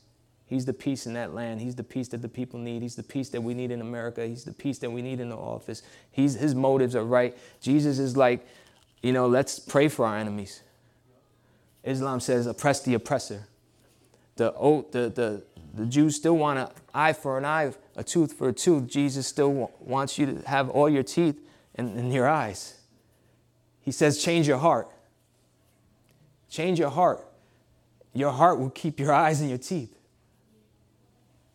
He's 0.46 0.64
the 0.64 0.72
peace 0.72 1.06
in 1.06 1.12
that 1.14 1.32
land. 1.32 1.60
He's 1.60 1.76
the 1.76 1.84
peace 1.84 2.08
that 2.08 2.22
the 2.22 2.28
people 2.28 2.58
need. 2.58 2.82
He's 2.82 2.96
the 2.96 3.04
peace 3.04 3.28
that 3.28 3.40
we 3.40 3.54
need 3.54 3.70
in 3.70 3.80
America. 3.80 4.26
He's 4.26 4.42
the 4.42 4.52
peace 4.52 4.78
that 4.78 4.90
we 4.90 5.00
need 5.00 5.20
in 5.20 5.28
the 5.28 5.36
office. 5.36 5.82
He's, 6.10 6.34
his 6.34 6.56
motives 6.56 6.96
are 6.96 7.04
right. 7.04 7.38
Jesus 7.60 8.00
is 8.00 8.16
like, 8.16 8.44
you 9.00 9.12
know, 9.12 9.28
let's 9.28 9.60
pray 9.60 9.86
for 9.86 10.04
our 10.06 10.16
enemies. 10.16 10.62
Islam 11.84 12.18
says 12.18 12.48
oppress 12.48 12.82
the 12.82 12.94
oppressor. 12.94 13.46
The, 14.36 14.52
oh, 14.54 14.86
the, 14.90 15.08
the, 15.10 15.44
the 15.74 15.86
Jews 15.86 16.16
still 16.16 16.36
want 16.36 16.58
an 16.58 16.68
eye 16.92 17.12
for 17.12 17.38
an 17.38 17.44
eye, 17.44 17.72
a 17.94 18.02
tooth 18.02 18.32
for 18.32 18.48
a 18.48 18.52
tooth. 18.52 18.88
Jesus 18.88 19.28
still 19.28 19.70
wants 19.78 20.18
you 20.18 20.26
to 20.26 20.48
have 20.48 20.68
all 20.68 20.88
your 20.88 21.04
teeth 21.04 21.40
in, 21.76 21.96
in 21.96 22.10
your 22.10 22.28
eyes. 22.28 22.80
He 23.80 23.92
says, 23.92 24.22
change 24.22 24.48
your 24.48 24.58
heart. 24.58 24.88
Change 26.50 26.78
your 26.78 26.90
heart. 26.90 27.26
Your 28.12 28.32
heart 28.32 28.58
will 28.58 28.70
keep 28.70 29.00
your 29.00 29.12
eyes 29.24 29.40
and 29.40 29.48
your 29.48 29.58
teeth. 29.58 29.96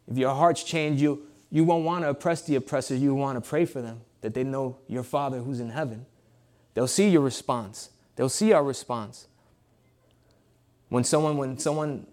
If 0.09 0.17
your 0.17 0.33
heart's 0.33 0.63
changed, 0.63 1.01
you, 1.01 1.27
you 1.51 1.63
won't 1.63 1.83
want 1.83 2.03
to 2.03 2.09
oppress 2.09 2.41
the 2.41 2.55
oppressor. 2.55 2.95
You 2.95 3.13
want 3.13 3.41
to 3.43 3.47
pray 3.47 3.65
for 3.65 3.81
them, 3.81 4.01
that 4.21 4.33
they 4.33 4.43
know 4.43 4.77
your 4.87 5.03
Father 5.03 5.39
who's 5.39 5.59
in 5.59 5.69
heaven. 5.69 6.05
They'll 6.73 6.87
see 6.87 7.09
your 7.09 7.21
response. 7.21 7.89
They'll 8.15 8.29
see 8.29 8.53
our 8.53 8.63
response. 8.63 9.27
When 10.89 11.03
someone, 11.03 11.37
when 11.37 11.57
someone 11.57 12.05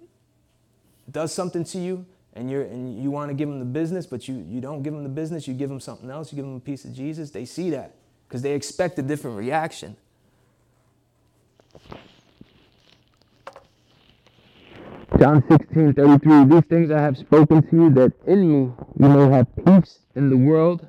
does 1.10 1.32
something 1.32 1.64
to 1.64 1.78
you 1.78 2.06
and, 2.32 2.50
you're, 2.50 2.62
and 2.62 3.00
you 3.00 3.10
want 3.10 3.30
to 3.30 3.34
give 3.34 3.48
them 3.48 3.58
the 3.58 3.64
business, 3.64 4.06
but 4.06 4.26
you, 4.26 4.44
you 4.48 4.60
don't 4.60 4.82
give 4.82 4.94
them 4.94 5.02
the 5.02 5.08
business, 5.08 5.46
you 5.46 5.54
give 5.54 5.68
them 5.68 5.80
something 5.80 6.10
else, 6.10 6.32
you 6.32 6.36
give 6.36 6.44
them 6.44 6.56
a 6.56 6.60
piece 6.60 6.84
of 6.84 6.94
Jesus, 6.94 7.30
they 7.30 7.44
see 7.44 7.70
that 7.70 7.94
because 8.26 8.42
they 8.42 8.54
expect 8.54 8.98
a 8.98 9.02
different 9.02 9.36
reaction. 9.36 9.96
John 15.18 15.44
16, 15.48 15.92
33, 15.92 16.44
these 16.44 16.64
things 16.64 16.90
I 16.90 17.00
have 17.00 17.18
spoken 17.18 17.62
to 17.68 17.76
you, 17.76 17.90
that 17.90 18.12
in 18.26 18.40
me 18.40 18.72
you 18.98 19.08
may 19.08 19.28
have 19.30 19.46
peace 19.64 20.00
in 20.16 20.30
the 20.30 20.36
world. 20.36 20.86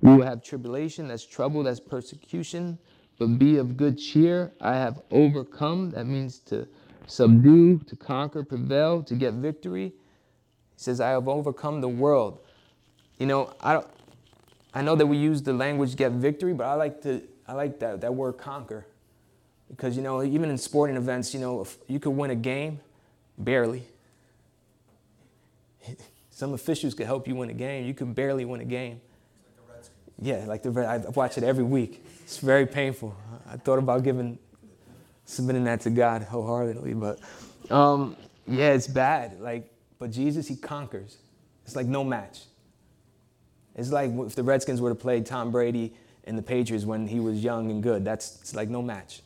You 0.00 0.16
will 0.16 0.24
have 0.24 0.42
tribulation, 0.42 1.08
that's 1.08 1.26
trouble, 1.26 1.62
that's 1.64 1.80
persecution, 1.80 2.78
but 3.18 3.38
be 3.38 3.56
of 3.56 3.76
good 3.76 3.98
cheer. 3.98 4.52
I 4.60 4.74
have 4.74 5.02
overcome. 5.10 5.90
That 5.90 6.06
means 6.06 6.38
to 6.50 6.68
subdue, 7.06 7.78
to 7.80 7.96
conquer, 7.96 8.44
prevail, 8.44 9.02
to 9.02 9.14
get 9.14 9.34
victory. 9.34 9.86
He 9.86 9.92
says, 10.76 11.00
I 11.00 11.10
have 11.10 11.26
overcome 11.28 11.80
the 11.80 11.88
world. 11.88 12.38
You 13.18 13.26
know, 13.26 13.54
I, 13.60 13.82
I 14.72 14.82
know 14.82 14.94
that 14.94 15.06
we 15.06 15.16
use 15.16 15.42
the 15.42 15.52
language 15.52 15.96
get 15.96 16.12
victory, 16.12 16.54
but 16.54 16.64
I 16.64 16.74
like, 16.74 17.02
to, 17.02 17.22
I 17.48 17.54
like 17.54 17.80
that, 17.80 18.00
that 18.02 18.14
word 18.14 18.34
conquer. 18.34 18.86
Because, 19.68 19.96
you 19.96 20.02
know, 20.02 20.22
even 20.22 20.48
in 20.48 20.58
sporting 20.58 20.96
events, 20.96 21.34
you 21.34 21.40
know, 21.40 21.66
you 21.88 21.98
could 21.98 22.10
win 22.10 22.30
a 22.30 22.36
game 22.36 22.80
barely. 23.38 23.84
Some 26.30 26.54
officials 26.54 26.94
could 26.94 27.06
help 27.06 27.28
you 27.28 27.34
win 27.36 27.50
a 27.50 27.54
game. 27.54 27.86
You 27.86 27.94
could 27.94 28.14
barely 28.14 28.44
win 28.44 28.60
a 28.60 28.64
game. 28.64 29.00
yeah, 30.20 30.44
like 30.46 30.62
the 30.62 30.70
I 30.86 30.98
watch 31.10 31.38
it 31.38 31.44
every 31.44 31.64
week. 31.64 32.04
It's 32.22 32.38
very 32.38 32.66
painful. 32.66 33.16
I 33.48 33.56
thought 33.56 33.78
about 33.78 34.02
giving 34.02 34.38
submitting 35.26 35.64
that 35.64 35.80
to 35.82 35.90
God 35.90 36.22
wholeheartedly. 36.22 36.94
But 36.94 37.20
um, 37.70 38.16
yeah, 38.46 38.72
it's 38.72 38.86
bad. 38.86 39.40
Like, 39.40 39.72
but 39.98 40.10
Jesus, 40.10 40.48
he 40.48 40.56
conquers. 40.56 41.18
It's 41.64 41.76
like 41.76 41.86
no 41.86 42.04
match. 42.04 42.40
It's 43.74 43.90
like 43.90 44.10
if 44.12 44.34
the 44.34 44.42
Redskins 44.42 44.80
were 44.80 44.90
to 44.90 44.94
play 44.94 45.20
Tom 45.20 45.50
Brady 45.50 45.94
and 46.24 46.38
the 46.38 46.42
Patriots 46.42 46.84
when 46.84 47.06
he 47.06 47.20
was 47.20 47.42
young 47.42 47.70
and 47.70 47.82
good. 47.82 48.04
That's 48.04 48.40
it's 48.40 48.54
like 48.54 48.68
no 48.68 48.82
match. 48.82 49.20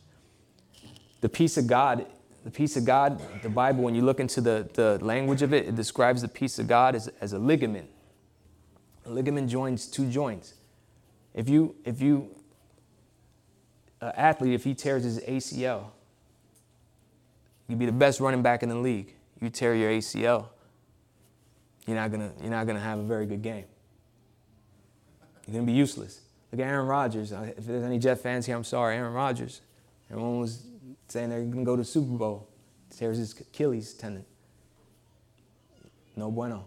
The 1.21 1.29
peace 1.29 1.57
of 1.57 1.67
God, 1.67 2.05
the 2.49 2.57
peace 2.57 2.75
of 2.75 2.83
God, 2.83 3.21
the 3.43 3.49
Bible, 3.49 3.83
when 3.83 3.93
you 3.93 4.01
look 4.01 4.19
into 4.19 4.41
the, 4.41 4.67
the 4.73 4.97
language 5.05 5.43
of 5.43 5.53
it, 5.53 5.67
it 5.67 5.75
describes 5.75 6.23
the 6.23 6.27
peace 6.27 6.57
of 6.57 6.67
God 6.67 6.95
as, 6.95 7.07
as 7.21 7.33
a 7.33 7.37
ligament. 7.37 7.87
A 9.05 9.09
ligament 9.11 9.51
joins 9.51 9.85
two 9.85 10.09
joints. 10.09 10.55
If 11.35 11.47
you 11.47 11.75
if 11.85 12.01
you 12.01 12.29
an 14.01 14.13
athlete, 14.15 14.53
if 14.53 14.63
he 14.63 14.73
tears 14.73 15.03
his 15.03 15.19
ACL, 15.19 15.91
you'd 17.67 17.77
be 17.77 17.85
the 17.85 17.91
best 17.91 18.19
running 18.19 18.41
back 18.41 18.63
in 18.63 18.69
the 18.69 18.75
league. 18.75 19.13
You 19.39 19.51
tear 19.51 19.75
your 19.75 19.91
ACL, 19.91 20.47
you're 21.85 21.97
not 21.97 22.11
gonna, 22.11 22.31
you're 22.41 22.49
not 22.49 22.65
gonna 22.65 22.79
have 22.79 22.97
a 22.97 23.03
very 23.03 23.27
good 23.27 23.43
game. 23.43 23.65
You're 25.45 25.53
gonna 25.53 25.67
be 25.67 25.73
useless. 25.73 26.21
Look 26.51 26.61
at 26.61 26.67
Aaron 26.67 26.87
Rodgers. 26.87 27.31
Uh, 27.31 27.51
if 27.55 27.65
there's 27.67 27.83
any 27.83 27.99
Jet 27.99 28.19
fans 28.19 28.47
here, 28.47 28.55
I'm 28.55 28.63
sorry, 28.63 28.95
Aaron 28.95 29.13
Rodgers. 29.13 29.61
Everyone 30.09 30.39
was 30.39 30.63
saying 31.11 31.29
they're 31.29 31.41
going 31.41 31.59
to 31.59 31.63
go 31.65 31.75
to 31.75 31.81
the 31.81 31.85
Super 31.85 32.17
Bowl. 32.17 32.49
Tears 32.95 33.17
his 33.17 33.39
Achilles 33.39 33.93
tendon. 33.93 34.25
No 36.15 36.31
bueno. 36.31 36.65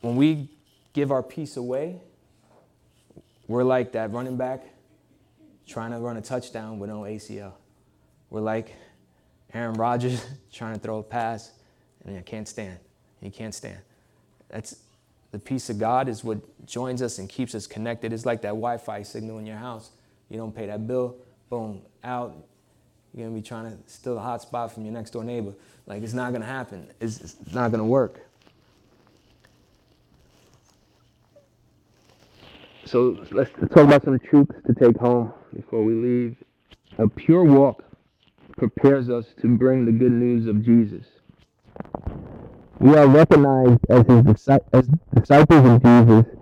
When 0.00 0.16
we 0.16 0.50
give 0.92 1.12
our 1.12 1.22
peace 1.22 1.56
away, 1.56 2.00
we're 3.46 3.64
like 3.64 3.92
that 3.92 4.12
running 4.12 4.36
back 4.36 4.64
trying 5.66 5.90
to 5.92 5.98
run 5.98 6.16
a 6.16 6.20
touchdown 6.20 6.78
with 6.78 6.90
no 6.90 7.00
ACL. 7.00 7.52
We're 8.30 8.40
like 8.40 8.74
Aaron 9.52 9.74
Rodgers 9.74 10.24
trying 10.52 10.74
to 10.74 10.80
throw 10.80 10.98
a 10.98 11.02
pass 11.02 11.52
and 12.04 12.18
I 12.18 12.22
can't 12.22 12.48
stand. 12.48 12.78
He 13.20 13.30
can't 13.30 13.54
stand. 13.54 13.78
That's 14.48 14.76
the 15.30 15.38
peace 15.38 15.70
of 15.70 15.78
God 15.78 16.08
is 16.08 16.22
what 16.22 16.38
joins 16.66 17.02
us 17.02 17.18
and 17.18 17.28
keeps 17.28 17.54
us 17.54 17.66
connected. 17.66 18.12
It's 18.12 18.26
like 18.26 18.42
that 18.42 18.50
Wi-Fi 18.50 19.02
signal 19.02 19.38
in 19.38 19.46
your 19.46 19.56
house. 19.56 19.90
You 20.28 20.36
don't 20.36 20.54
pay 20.54 20.66
that 20.66 20.86
bill, 20.86 21.16
boom, 21.48 21.82
out. 22.02 22.36
You're 23.14 23.28
gonna 23.28 23.38
be 23.38 23.46
trying 23.46 23.70
to 23.70 23.78
steal 23.86 24.18
a 24.18 24.20
hotspot 24.20 24.72
from 24.72 24.84
your 24.84 24.92
next 24.92 25.10
door 25.10 25.22
neighbor. 25.22 25.54
Like 25.86 26.02
it's 26.02 26.14
not 26.14 26.32
gonna 26.32 26.44
happen. 26.44 26.88
It's, 27.00 27.20
it's 27.20 27.36
not 27.52 27.70
gonna 27.70 27.84
work. 27.84 28.20
So 32.86 33.24
let's 33.30 33.50
talk 33.52 33.84
about 33.84 34.04
some 34.04 34.18
truths 34.18 34.56
to 34.66 34.74
take 34.74 34.96
home 34.98 35.32
before 35.54 35.84
we 35.84 35.94
leave. 35.94 36.36
A 36.98 37.08
pure 37.08 37.44
walk 37.44 37.84
prepares 38.56 39.08
us 39.08 39.26
to 39.40 39.48
bring 39.48 39.84
the 39.84 39.92
good 39.92 40.12
news 40.12 40.46
of 40.46 40.64
Jesus. 40.64 41.06
We 42.78 42.96
are 42.96 43.06
recognized 43.06 43.80
as 43.88 44.06
his 44.06 44.48
as 44.72 44.88
disciples 45.14 45.66
of 45.66 45.82
Jesus 45.82 46.36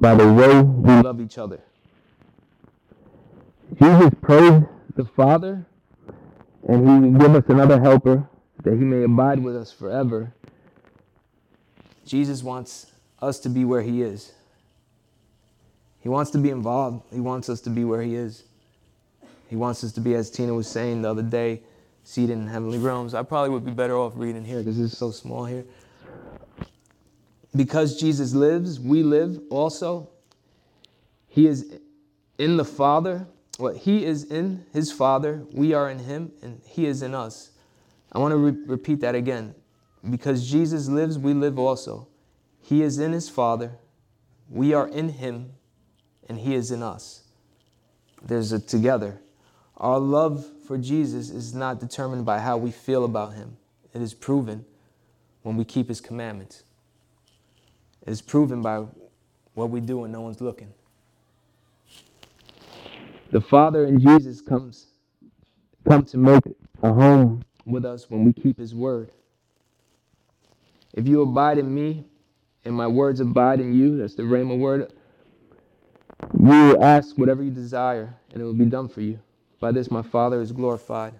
by 0.00 0.14
the 0.14 0.32
way 0.32 0.62
we 0.62 1.02
love 1.02 1.20
each 1.20 1.38
other. 1.38 1.60
Jesus 3.80 4.10
prayed 4.20 4.66
the 4.96 5.04
Father, 5.04 5.66
and 6.68 6.88
he 6.88 7.08
will 7.10 7.18
give 7.18 7.34
us 7.34 7.44
another 7.48 7.80
helper 7.80 8.28
that 8.62 8.72
he 8.74 8.84
may 8.84 9.02
abide 9.04 9.42
with 9.42 9.56
us 9.56 9.72
forever. 9.72 10.32
Jesus 12.06 12.42
wants 12.42 12.92
us 13.20 13.38
to 13.40 13.48
be 13.48 13.64
where 13.64 13.82
he 13.82 14.02
is. 14.02 14.32
He 16.04 16.10
wants 16.10 16.30
to 16.32 16.38
be 16.38 16.50
involved. 16.50 17.02
He 17.10 17.18
wants 17.18 17.48
us 17.48 17.62
to 17.62 17.70
be 17.70 17.82
where 17.82 18.02
He 18.02 18.14
is. 18.14 18.44
He 19.48 19.56
wants 19.56 19.82
us 19.82 19.92
to 19.92 20.02
be, 20.02 20.14
as 20.14 20.30
Tina 20.30 20.52
was 20.52 20.68
saying 20.68 21.00
the 21.00 21.10
other 21.10 21.22
day, 21.22 21.62
seated 22.04 22.34
in 22.34 22.46
heavenly 22.46 22.76
realms. 22.76 23.14
I 23.14 23.22
probably 23.22 23.48
would 23.48 23.64
be 23.64 23.70
better 23.70 23.96
off 23.96 24.12
reading 24.14 24.44
here 24.44 24.58
because 24.58 24.78
it's 24.78 24.98
so 24.98 25.10
small 25.10 25.46
here. 25.46 25.64
Because 27.56 27.98
Jesus 27.98 28.34
lives, 28.34 28.78
we 28.78 29.02
live 29.02 29.40
also. 29.48 30.10
He 31.26 31.46
is 31.46 31.78
in 32.36 32.58
the 32.58 32.66
Father. 32.66 33.26
What 33.58 33.78
He 33.78 34.04
is 34.04 34.24
in 34.24 34.64
His 34.72 34.90
Father, 34.90 35.44
we 35.52 35.72
are 35.74 35.88
in 35.88 36.00
Him, 36.00 36.32
and 36.42 36.60
He 36.66 36.86
is 36.86 37.02
in 37.02 37.14
us. 37.14 37.50
I 38.12 38.18
want 38.18 38.32
to 38.32 38.36
re- 38.36 38.66
repeat 38.66 39.00
that 39.00 39.14
again. 39.14 39.54
Because 40.08 40.50
Jesus 40.50 40.88
lives, 40.88 41.18
we 41.18 41.32
live 41.34 41.58
also. 41.58 42.08
He 42.60 42.82
is 42.82 42.98
in 42.98 43.12
His 43.12 43.28
Father, 43.28 43.72
we 44.48 44.74
are 44.74 44.88
in 44.88 45.10
Him, 45.10 45.52
and 46.28 46.38
He 46.38 46.54
is 46.54 46.70
in 46.70 46.82
us. 46.82 47.22
There's 48.22 48.52
a 48.52 48.58
together. 48.58 49.20
Our 49.76 49.98
love 49.98 50.46
for 50.66 50.78
Jesus 50.78 51.30
is 51.30 51.54
not 51.54 51.80
determined 51.80 52.24
by 52.24 52.38
how 52.38 52.56
we 52.56 52.70
feel 52.70 53.04
about 53.04 53.34
Him, 53.34 53.56
it 53.92 54.02
is 54.02 54.14
proven 54.14 54.64
when 55.42 55.56
we 55.56 55.64
keep 55.64 55.88
His 55.88 56.00
commandments. 56.00 56.64
It 58.06 58.10
is 58.10 58.20
proven 58.20 58.60
by 58.62 58.84
what 59.54 59.70
we 59.70 59.80
do 59.80 59.98
when 59.98 60.12
no 60.12 60.20
one's 60.20 60.40
looking. 60.40 60.72
The 63.34 63.40
Father 63.40 63.84
in 63.84 63.98
Jesus 63.98 64.40
comes 64.40 64.86
come 65.88 66.04
to 66.04 66.16
make 66.16 66.44
a 66.84 66.92
home 66.92 67.42
with 67.66 67.84
us 67.84 68.08
when 68.08 68.24
we 68.24 68.32
keep 68.32 68.56
his 68.56 68.76
word. 68.76 69.10
If 70.92 71.08
you 71.08 71.20
abide 71.20 71.58
in 71.58 71.74
me 71.74 72.04
and 72.64 72.76
my 72.76 72.86
words 72.86 73.18
abide 73.18 73.58
in 73.58 73.74
you, 73.74 73.98
that's 73.98 74.14
the 74.14 74.22
Rhema 74.22 74.56
word, 74.56 74.92
you 76.32 76.46
will 76.46 76.84
ask 76.84 77.18
whatever 77.18 77.42
you 77.42 77.50
desire, 77.50 78.14
and 78.32 78.40
it 78.40 78.44
will 78.44 78.54
be 78.54 78.66
done 78.66 78.86
for 78.86 79.00
you. 79.00 79.18
By 79.58 79.72
this 79.72 79.90
my 79.90 80.02
Father 80.02 80.40
is 80.40 80.52
glorified. 80.52 81.14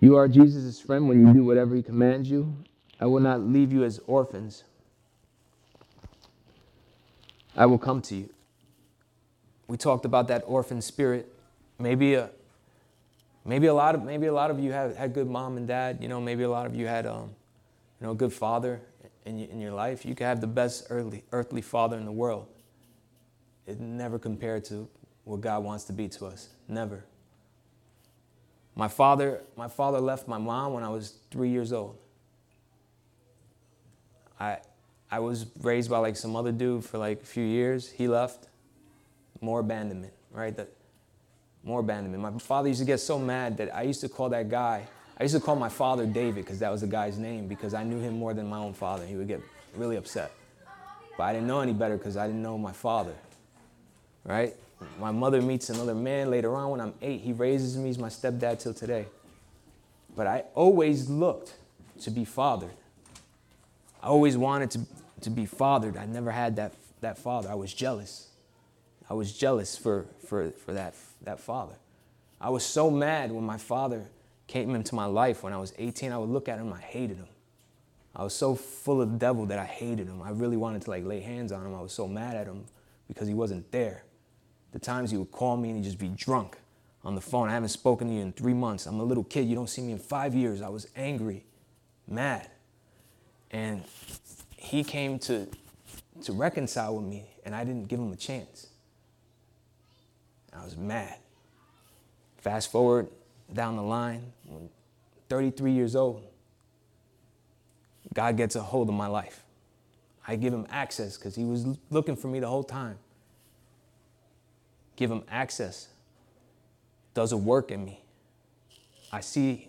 You 0.00 0.14
are 0.16 0.28
Jesus' 0.28 0.78
friend 0.78 1.08
when 1.08 1.26
you 1.26 1.32
do 1.32 1.42
whatever 1.42 1.74
he 1.74 1.82
commands 1.82 2.30
you. 2.30 2.54
I 3.00 3.06
will 3.06 3.18
not 3.18 3.40
leave 3.40 3.72
you 3.72 3.82
as 3.82 3.98
orphans. 4.06 4.62
I 7.56 7.66
will 7.66 7.78
come 7.78 8.00
to 8.02 8.14
you. 8.14 8.30
We 9.66 9.76
talked 9.76 10.04
about 10.04 10.28
that 10.28 10.42
orphan 10.46 10.80
spirit. 10.80 11.32
Maybe 11.78 12.14
a 12.14 12.30
maybe 13.44 13.66
a 13.66 13.74
lot 13.74 13.94
of 13.94 14.02
maybe 14.02 14.26
a 14.26 14.32
lot 14.32 14.50
of 14.50 14.58
you 14.58 14.72
have 14.72 14.96
had 14.96 15.14
good 15.14 15.28
mom 15.28 15.56
and 15.56 15.66
dad, 15.66 15.98
you 16.00 16.08
know, 16.08 16.20
maybe 16.20 16.42
a 16.42 16.50
lot 16.50 16.66
of 16.66 16.74
you 16.74 16.86
had 16.86 17.06
um, 17.06 17.30
you 18.00 18.06
know, 18.06 18.12
a 18.12 18.14
good 18.14 18.32
father 18.32 18.80
in, 19.24 19.40
in 19.40 19.60
your 19.60 19.72
life, 19.72 20.04
you 20.04 20.14
could 20.14 20.26
have 20.26 20.40
the 20.40 20.46
best 20.46 20.86
earthly, 20.90 21.24
earthly 21.32 21.62
father 21.62 21.96
in 21.96 22.04
the 22.04 22.12
world. 22.12 22.46
It 23.66 23.80
never 23.80 24.18
compared 24.18 24.64
to 24.66 24.88
what 25.24 25.40
God 25.40 25.64
wants 25.64 25.84
to 25.84 25.92
be 25.92 26.08
to 26.08 26.26
us. 26.26 26.50
Never. 26.68 27.04
My 28.76 28.88
father, 28.88 29.42
my 29.56 29.68
father 29.68 30.00
left 30.00 30.28
my 30.28 30.38
mom 30.38 30.74
when 30.74 30.84
I 30.84 30.88
was 30.88 31.14
three 31.30 31.48
years 31.48 31.72
old. 31.72 31.96
I, 34.38 34.58
I 35.10 35.20
was 35.20 35.46
raised 35.62 35.90
by 35.90 35.98
like 35.98 36.16
some 36.16 36.36
other 36.36 36.52
dude 36.52 36.84
for 36.84 36.98
like 36.98 37.22
a 37.22 37.26
few 37.26 37.44
years. 37.44 37.90
He 37.90 38.08
left. 38.08 38.48
More 39.44 39.60
abandonment, 39.60 40.12
right? 40.32 40.56
The, 40.56 40.66
more 41.62 41.80
abandonment. 41.80 42.22
My 42.22 42.38
father 42.38 42.68
used 42.68 42.80
to 42.80 42.86
get 42.86 43.00
so 43.00 43.18
mad 43.18 43.56
that 43.58 43.74
I 43.74 43.82
used 43.82 44.00
to 44.00 44.08
call 44.08 44.28
that 44.30 44.48
guy 44.48 44.86
I 45.18 45.22
used 45.22 45.34
to 45.34 45.40
call 45.40 45.56
my 45.56 45.68
father 45.68 46.06
David 46.06 46.44
because 46.44 46.58
that 46.58 46.72
was 46.72 46.80
the 46.80 46.88
guy's 46.88 47.18
name 47.18 47.46
because 47.46 47.72
I 47.72 47.84
knew 47.84 48.00
him 48.00 48.18
more 48.18 48.34
than 48.34 48.48
my 48.48 48.58
own 48.58 48.72
father. 48.72 49.06
He 49.06 49.14
would 49.14 49.28
get 49.28 49.40
really 49.76 49.96
upset. 49.96 50.32
But 51.16 51.24
I 51.24 51.32
didn't 51.32 51.46
know 51.46 51.60
any 51.60 51.72
better 51.72 51.96
because 51.96 52.16
I 52.16 52.26
didn't 52.26 52.42
know 52.42 52.58
my 52.58 52.72
father. 52.72 53.14
Right? 54.24 54.54
My 54.98 55.12
mother 55.12 55.40
meets 55.40 55.70
another 55.70 55.94
man 55.94 56.30
later 56.30 56.56
on 56.56 56.70
when 56.70 56.80
I'm 56.80 56.94
eight. 57.00 57.20
He 57.20 57.32
raises 57.32 57.76
me. 57.76 57.86
He's 57.86 57.98
my 57.98 58.08
stepdad 58.08 58.58
till 58.60 58.74
today. 58.74 59.06
But 60.16 60.26
I 60.26 60.44
always 60.54 61.08
looked 61.08 61.54
to 62.02 62.10
be 62.10 62.24
fathered. 62.24 62.74
I 64.02 64.08
always 64.08 64.36
wanted 64.36 64.72
to, 64.72 64.80
to 65.20 65.30
be 65.30 65.46
fathered. 65.46 65.96
I 65.96 66.06
never 66.06 66.32
had 66.32 66.56
that, 66.56 66.74
that 67.00 67.18
father. 67.18 67.48
I 67.48 67.54
was 67.54 67.72
jealous. 67.72 68.28
I 69.08 69.14
was 69.14 69.32
jealous 69.32 69.76
for, 69.76 70.06
for, 70.26 70.50
for 70.50 70.72
that, 70.72 70.94
that 71.22 71.40
father. 71.40 71.74
I 72.40 72.50
was 72.50 72.64
so 72.64 72.90
mad 72.90 73.32
when 73.32 73.44
my 73.44 73.58
father 73.58 74.06
came 74.46 74.74
into 74.74 74.94
my 74.94 75.06
life 75.06 75.42
when 75.42 75.52
I 75.52 75.58
was 75.58 75.72
18, 75.78 76.12
I 76.12 76.18
would 76.18 76.30
look 76.30 76.48
at 76.48 76.58
him, 76.58 76.72
I 76.72 76.80
hated 76.80 77.16
him. 77.16 77.28
I 78.16 78.22
was 78.22 78.34
so 78.34 78.54
full 78.54 79.02
of 79.02 79.10
the 79.10 79.18
devil 79.18 79.46
that 79.46 79.58
I 79.58 79.64
hated 79.64 80.06
him. 80.06 80.22
I 80.22 80.30
really 80.30 80.56
wanted 80.56 80.82
to 80.82 80.90
like 80.90 81.04
lay 81.04 81.20
hands 81.20 81.50
on 81.52 81.66
him. 81.66 81.74
I 81.74 81.80
was 81.80 81.92
so 81.92 82.06
mad 82.06 82.36
at 82.36 82.46
him 82.46 82.64
because 83.08 83.26
he 83.26 83.34
wasn't 83.34 83.70
there. 83.72 84.04
The 84.72 84.78
times 84.78 85.10
he 85.10 85.16
would 85.16 85.32
call 85.32 85.56
me 85.56 85.70
and 85.70 85.78
he'd 85.78 85.84
just 85.84 85.98
be 85.98 86.08
drunk 86.08 86.58
on 87.04 87.14
the 87.14 87.20
phone. 87.20 87.48
I 87.48 87.52
haven't 87.52 87.68
spoken 87.68 88.08
to 88.08 88.14
you 88.14 88.20
in 88.20 88.32
three 88.32 88.54
months. 88.54 88.86
I'm 88.86 89.00
a 89.00 89.04
little 89.04 89.24
kid. 89.24 89.46
You 89.46 89.54
don't 89.54 89.68
see 89.68 89.82
me 89.82 89.92
in 89.92 89.98
five 89.98 90.34
years. 90.34 90.62
I 90.62 90.68
was 90.68 90.86
angry, 90.96 91.44
mad. 92.06 92.48
And 93.50 93.82
he 94.56 94.84
came 94.84 95.18
to, 95.20 95.48
to 96.22 96.32
reconcile 96.32 96.96
with 96.96 97.06
me, 97.06 97.26
and 97.44 97.54
I 97.54 97.64
didn't 97.64 97.88
give 97.88 97.98
him 97.98 98.12
a 98.12 98.16
chance. 98.16 98.68
I 100.54 100.64
was 100.64 100.76
mad. 100.76 101.16
Fast 102.38 102.70
forward 102.70 103.08
down 103.52 103.76
the 103.76 103.82
line, 103.82 104.32
33 105.28 105.72
years 105.72 105.96
old, 105.96 106.22
God 108.12 108.36
gets 108.36 108.54
a 108.54 108.60
hold 108.60 108.88
of 108.88 108.94
my 108.94 109.06
life. 109.06 109.42
I 110.26 110.36
give 110.36 110.52
him 110.52 110.66
access 110.70 111.16
because 111.16 111.34
he 111.34 111.44
was 111.44 111.66
looking 111.90 112.16
for 112.16 112.28
me 112.28 112.40
the 112.40 112.48
whole 112.48 112.64
time. 112.64 112.98
Give 114.96 115.10
him 115.10 115.22
access. 115.28 115.88
Does 117.14 117.32
a 117.32 117.36
work 117.36 117.70
in 117.70 117.84
me. 117.84 118.00
I 119.12 119.20
see 119.20 119.68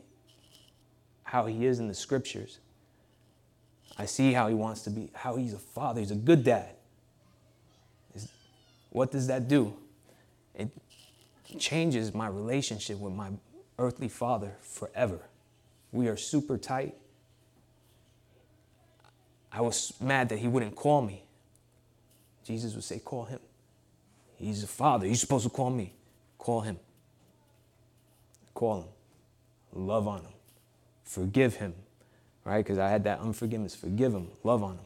how 1.23 1.45
he 1.45 1.65
is 1.65 1.79
in 1.79 1.87
the 1.87 1.93
scriptures. 1.93 2.59
I 3.97 4.05
see 4.05 4.33
how 4.33 4.47
he 4.47 4.53
wants 4.53 4.81
to 4.83 4.89
be, 4.89 5.09
how 5.13 5.35
he's 5.35 5.53
a 5.53 5.59
father. 5.59 5.99
He's 5.99 6.11
a 6.11 6.15
good 6.15 6.43
dad. 6.43 6.75
What 8.89 9.11
does 9.11 9.27
that 9.27 9.47
do? 9.47 9.73
Changes 11.57 12.13
my 12.13 12.27
relationship 12.27 12.99
with 12.99 13.13
my 13.13 13.29
earthly 13.77 14.09
father 14.09 14.55
forever. 14.61 15.19
We 15.91 16.07
are 16.07 16.17
super 16.17 16.57
tight. 16.57 16.95
I 19.51 19.61
was 19.61 19.93
mad 20.01 20.29
that 20.29 20.39
he 20.39 20.47
wouldn't 20.47 20.75
call 20.75 21.01
me. 21.01 21.23
Jesus 22.43 22.73
would 22.75 22.83
say, 22.83 22.99
Call 22.99 23.25
him. 23.25 23.39
He's 24.35 24.63
a 24.63 24.67
father. 24.67 25.05
You're 25.05 25.15
supposed 25.15 25.45
to 25.45 25.49
call 25.49 25.69
me. 25.69 25.93
Call 26.37 26.61
him. 26.61 26.77
Call 28.53 28.81
him. 28.81 28.87
Love 29.73 30.07
on 30.07 30.21
him. 30.21 30.33
Forgive 31.03 31.55
him. 31.55 31.73
Right? 32.43 32.57
Because 32.57 32.77
I 32.77 32.89
had 32.89 33.03
that 33.05 33.19
unforgiveness. 33.19 33.75
Forgive 33.75 34.13
him. 34.13 34.27
Love 34.43 34.61
on 34.61 34.75
him. 34.75 34.85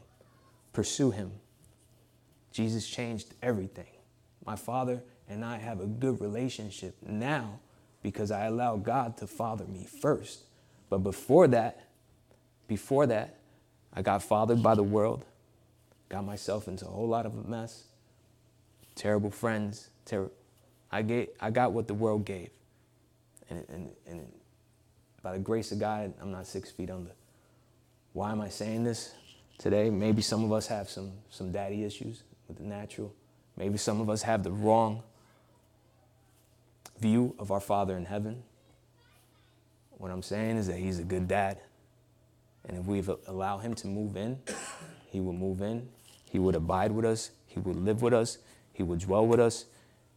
Pursue 0.72 1.12
him. 1.12 1.32
Jesus 2.52 2.88
changed 2.88 3.34
everything. 3.42 3.88
My 4.46 4.56
father 4.56 5.04
and 5.30 5.46
I 5.46 5.58
have 5.58 5.80
a 5.80 5.86
good 5.86 6.20
relationship 6.20 6.96
now 7.06 7.60
because 8.02 8.32
I 8.32 8.46
allow 8.46 8.78
God 8.78 9.18
to 9.18 9.28
father 9.28 9.66
me 9.66 9.86
first. 9.86 10.42
But 10.90 11.00
before 11.00 11.48
that, 11.50 11.88
before 12.68 13.06
that, 13.08 13.38
I 13.94 14.02
got 14.02 14.24
fathered 14.24 14.64
by 14.64 14.76
the 14.76 14.84
world, 14.84 15.26
got 16.10 16.26
myself 16.26 16.68
into 16.68 16.86
a 16.86 16.90
whole 16.90 17.08
lot 17.08 17.26
of 17.26 17.38
a 17.38 17.48
mess, 17.48 17.84
terrible 18.96 19.30
friends, 19.30 19.90
ter- 20.06 20.32
I, 20.92 21.04
get, 21.04 21.36
I 21.40 21.52
got 21.52 21.74
what 21.74 21.88
the 21.88 21.94
world 21.94 22.26
gave. 22.26 22.50
And, 23.50 23.66
and, 23.70 23.90
and 24.08 24.32
by 25.22 25.34
the 25.34 25.40
grace 25.40 25.72
of 25.72 25.80
God, 25.80 26.14
I'm 26.22 26.32
not 26.32 26.48
six 26.48 26.72
feet 26.72 26.90
under. 26.90 27.12
Why 28.14 28.32
am 28.32 28.42
I 28.42 28.50
saying 28.50 28.84
this 28.84 29.14
today? 29.58 29.90
Maybe 29.90 30.22
some 30.22 30.44
of 30.44 30.52
us 30.52 30.68
have 30.68 30.90
some, 30.90 31.12
some 31.30 31.52
daddy 31.52 31.84
issues 31.84 32.24
with 32.48 32.58
the 32.58 32.64
natural. 32.64 33.14
Maybe 33.58 33.78
some 33.78 34.02
of 34.02 34.10
us 34.10 34.22
have 34.24 34.44
the 34.44 34.52
wrong 34.52 35.04
view 37.00 37.36
of 37.40 37.52
our 37.52 37.60
Father 37.60 37.98
in 37.98 38.06
heaven. 38.06 38.44
What 39.92 40.12
I'm 40.12 40.24
saying 40.24 40.58
is 40.58 40.68
that 40.68 40.78
He's 40.78 41.00
a 41.00 41.04
good 41.04 41.28
dad. 41.28 41.60
And 42.68 42.78
if 42.78 42.86
we 42.86 43.04
allow 43.28 43.58
Him 43.58 43.74
to 43.76 43.88
move 43.88 44.16
in, 44.16 44.40
He 45.08 45.20
will 45.20 45.34
move 45.34 45.62
in. 45.62 45.90
He 46.30 46.40
would 46.40 46.56
abide 46.56 46.92
with 46.92 47.06
us. 47.06 47.32
He 47.48 47.60
would 47.60 47.78
live 47.78 48.02
with 48.02 48.14
us. 48.14 48.38
He 48.74 48.84
would 48.84 49.00
dwell 49.00 49.26
with 49.26 49.40
us. 49.40 49.66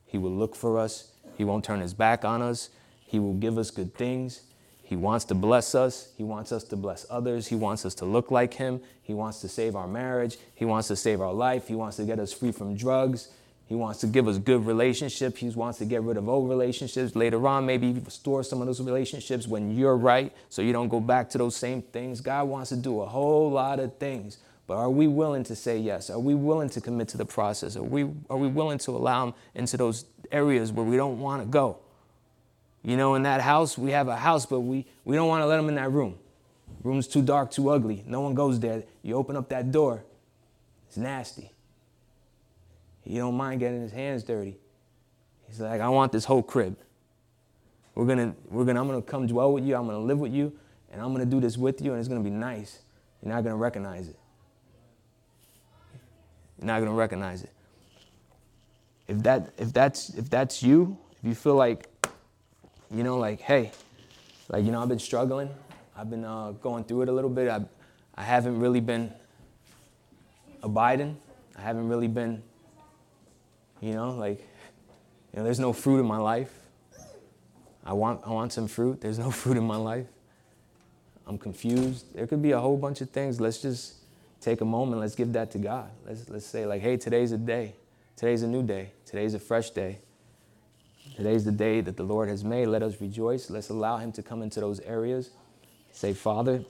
He 0.06 0.18
will 0.18 0.30
look 0.30 0.54
for 0.54 0.78
us. 0.78 1.12
He 1.36 1.44
won't 1.44 1.64
turn 1.64 1.80
His 1.80 1.94
back 1.94 2.24
on 2.24 2.42
us. 2.42 2.68
He 3.06 3.18
will 3.18 3.34
give 3.34 3.58
us 3.58 3.70
good 3.70 3.94
things. 3.94 4.42
He 4.82 4.96
wants 4.96 5.24
to 5.26 5.34
bless 5.34 5.74
us. 5.74 6.12
He 6.18 6.22
wants 6.22 6.52
us 6.52 6.64
to 6.64 6.76
bless 6.76 7.06
others. 7.08 7.46
He 7.46 7.54
wants 7.54 7.86
us 7.86 7.94
to 7.96 8.04
look 8.04 8.30
like 8.30 8.54
Him. 8.54 8.80
He 9.02 9.14
wants 9.14 9.40
to 9.40 9.48
save 9.48 9.74
our 9.74 9.88
marriage. 9.88 10.36
He 10.54 10.64
wants 10.64 10.88
to 10.88 10.96
save 10.96 11.20
our 11.20 11.32
life. 11.32 11.66
He 11.66 11.74
wants 11.74 11.96
to 11.96 12.04
get 12.04 12.18
us 12.18 12.32
free 12.32 12.52
from 12.52 12.76
drugs. 12.76 13.28
He 13.66 13.74
wants 13.74 14.00
to 14.00 14.06
give 14.06 14.28
us 14.28 14.38
good 14.38 14.66
relationships. 14.66 15.40
He 15.40 15.48
wants 15.50 15.78
to 15.78 15.84
get 15.84 16.02
rid 16.02 16.16
of 16.16 16.28
old 16.28 16.48
relationships. 16.48 17.16
Later 17.16 17.46
on, 17.46 17.64
maybe 17.64 17.92
restore 17.92 18.42
some 18.42 18.60
of 18.60 18.66
those 18.66 18.80
relationships 18.80 19.46
when 19.46 19.76
you're 19.76 19.96
right 19.96 20.32
so 20.48 20.60
you 20.60 20.72
don't 20.72 20.88
go 20.88 21.00
back 21.00 21.30
to 21.30 21.38
those 21.38 21.56
same 21.56 21.80
things. 21.80 22.20
God 22.20 22.48
wants 22.48 22.68
to 22.70 22.76
do 22.76 23.00
a 23.00 23.06
whole 23.06 23.50
lot 23.50 23.80
of 23.80 23.96
things. 23.96 24.38
But 24.66 24.76
are 24.76 24.90
we 24.90 25.06
willing 25.06 25.44
to 25.44 25.56
say 25.56 25.78
yes? 25.78 26.10
Are 26.10 26.18
we 26.18 26.34
willing 26.34 26.68
to 26.70 26.80
commit 26.80 27.08
to 27.08 27.16
the 27.16 27.24
process? 27.24 27.76
Are 27.76 27.82
we, 27.82 28.02
are 28.30 28.36
we 28.36 28.48
willing 28.48 28.78
to 28.78 28.92
allow 28.92 29.26
Him 29.26 29.34
into 29.54 29.76
those 29.76 30.04
areas 30.30 30.70
where 30.70 30.84
we 30.84 30.96
don't 30.96 31.20
want 31.20 31.42
to 31.42 31.48
go? 31.48 31.78
You 32.82 32.96
know, 32.96 33.14
in 33.14 33.22
that 33.22 33.40
house, 33.40 33.78
we 33.78 33.92
have 33.92 34.08
a 34.08 34.16
house, 34.16 34.44
but 34.44 34.60
we, 34.60 34.86
we 35.04 35.16
don't 35.16 35.28
want 35.28 35.42
to 35.42 35.46
let 35.46 35.58
Him 35.58 35.68
in 35.68 35.76
that 35.76 35.90
room. 35.90 36.18
Room's 36.82 37.06
too 37.06 37.22
dark, 37.22 37.50
too 37.50 37.70
ugly. 37.70 38.02
No 38.06 38.20
one 38.20 38.34
goes 38.34 38.58
there. 38.58 38.82
You 39.02 39.14
open 39.16 39.36
up 39.36 39.48
that 39.50 39.70
door, 39.70 40.04
it's 40.88 40.96
nasty. 40.96 41.52
He 43.02 43.16
don't 43.16 43.36
mind 43.36 43.60
getting 43.60 43.82
his 43.82 43.92
hands 43.92 44.22
dirty. 44.22 44.56
He's 45.48 45.60
like, 45.60 45.80
I 45.80 45.88
want 45.88 46.12
this 46.12 46.24
whole 46.24 46.42
crib. 46.42 46.78
We're 47.94 48.06
gonna, 48.06 48.34
we're 48.48 48.64
gonna, 48.64 48.80
I'm 48.80 48.86
gonna 48.88 49.02
come 49.02 49.26
dwell 49.26 49.52
with 49.52 49.64
you, 49.64 49.76
I'm 49.76 49.86
gonna 49.86 49.98
live 49.98 50.18
with 50.18 50.32
you, 50.32 50.52
and 50.90 51.00
I'm 51.00 51.12
gonna 51.12 51.26
do 51.26 51.40
this 51.40 51.58
with 51.58 51.82
you, 51.82 51.90
and 51.90 52.00
it's 52.00 52.08
gonna 52.08 52.20
be 52.20 52.30
nice. 52.30 52.80
You're 53.22 53.34
not 53.34 53.44
gonna 53.44 53.56
recognize 53.56 54.08
it. 54.08 54.18
You're 56.58 56.66
not 56.66 56.78
gonna 56.78 56.94
recognize 56.94 57.42
it. 57.42 57.50
If 59.08 59.18
that, 59.24 59.52
if 59.58 59.72
that's, 59.72 60.10
if 60.10 60.30
that's 60.30 60.62
you, 60.62 60.96
if 61.18 61.28
you 61.28 61.34
feel 61.34 61.56
like, 61.56 61.88
you 62.90 63.02
know, 63.02 63.18
like, 63.18 63.40
hey, 63.40 63.72
like, 64.48 64.64
you 64.64 64.70
know, 64.70 64.80
I've 64.80 64.88
been 64.88 64.98
struggling, 64.98 65.50
I've 65.96 66.08
been 66.08 66.24
uh, 66.24 66.52
going 66.52 66.84
through 66.84 67.02
it 67.02 67.08
a 67.08 67.12
little 67.12 67.30
bit. 67.30 67.48
I, 67.48 67.62
I 68.14 68.22
haven't 68.22 68.58
really 68.58 68.80
been 68.80 69.12
abiding. 70.62 71.16
I 71.58 71.60
haven't 71.60 71.88
really 71.88 72.08
been 72.08 72.42
you 73.82 73.92
know, 73.92 74.12
like, 74.12 74.38
you 74.38 75.38
know, 75.38 75.44
there's 75.44 75.58
no 75.58 75.72
fruit 75.72 75.98
in 75.98 76.06
my 76.06 76.18
life. 76.18 76.52
I 77.84 77.92
want, 77.92 78.20
I 78.24 78.30
want 78.30 78.52
some 78.52 78.68
fruit. 78.68 79.00
There's 79.00 79.18
no 79.18 79.30
fruit 79.42 79.56
in 79.56 79.64
my 79.64 79.76
life. 79.76 80.06
I'm 81.26 81.36
confused. 81.36 82.14
There 82.14 82.26
could 82.26 82.40
be 82.40 82.52
a 82.52 82.60
whole 82.60 82.76
bunch 82.76 83.00
of 83.00 83.10
things. 83.10 83.40
Let's 83.40 83.60
just 83.60 83.94
take 84.40 84.60
a 84.60 84.64
moment. 84.64 85.00
Let's 85.00 85.16
give 85.16 85.32
that 85.32 85.50
to 85.52 85.58
God. 85.58 85.90
Let's, 86.06 86.28
let's 86.28 86.46
say, 86.46 86.64
like, 86.64 86.80
hey, 86.80 86.96
today's 86.96 87.32
a 87.32 87.38
day. 87.38 87.74
Today's 88.16 88.42
a 88.42 88.46
new 88.46 88.62
day. 88.62 88.92
Today's 89.04 89.34
a 89.34 89.38
fresh 89.40 89.70
day. 89.70 89.98
Today's 91.16 91.44
the 91.44 91.52
day 91.52 91.80
that 91.80 91.96
the 91.96 92.04
Lord 92.04 92.28
has 92.28 92.44
made. 92.44 92.66
Let 92.66 92.82
us 92.82 93.00
rejoice. 93.00 93.50
Let's 93.50 93.68
allow 93.68 93.98
Him 93.98 94.12
to 94.12 94.22
come 94.22 94.42
into 94.42 94.60
those 94.60 94.80
areas. 94.80 95.30
Say, 95.90 96.12
Father, 96.12 96.64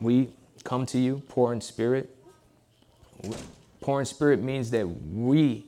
we 0.00 0.30
come 0.64 0.86
to 0.86 0.98
you, 0.98 1.22
poor 1.28 1.52
in 1.52 1.60
spirit. 1.60 2.16
Poor 3.80 4.00
in 4.00 4.06
spirit 4.06 4.42
means 4.42 4.70
that 4.70 4.86
we 4.86 5.66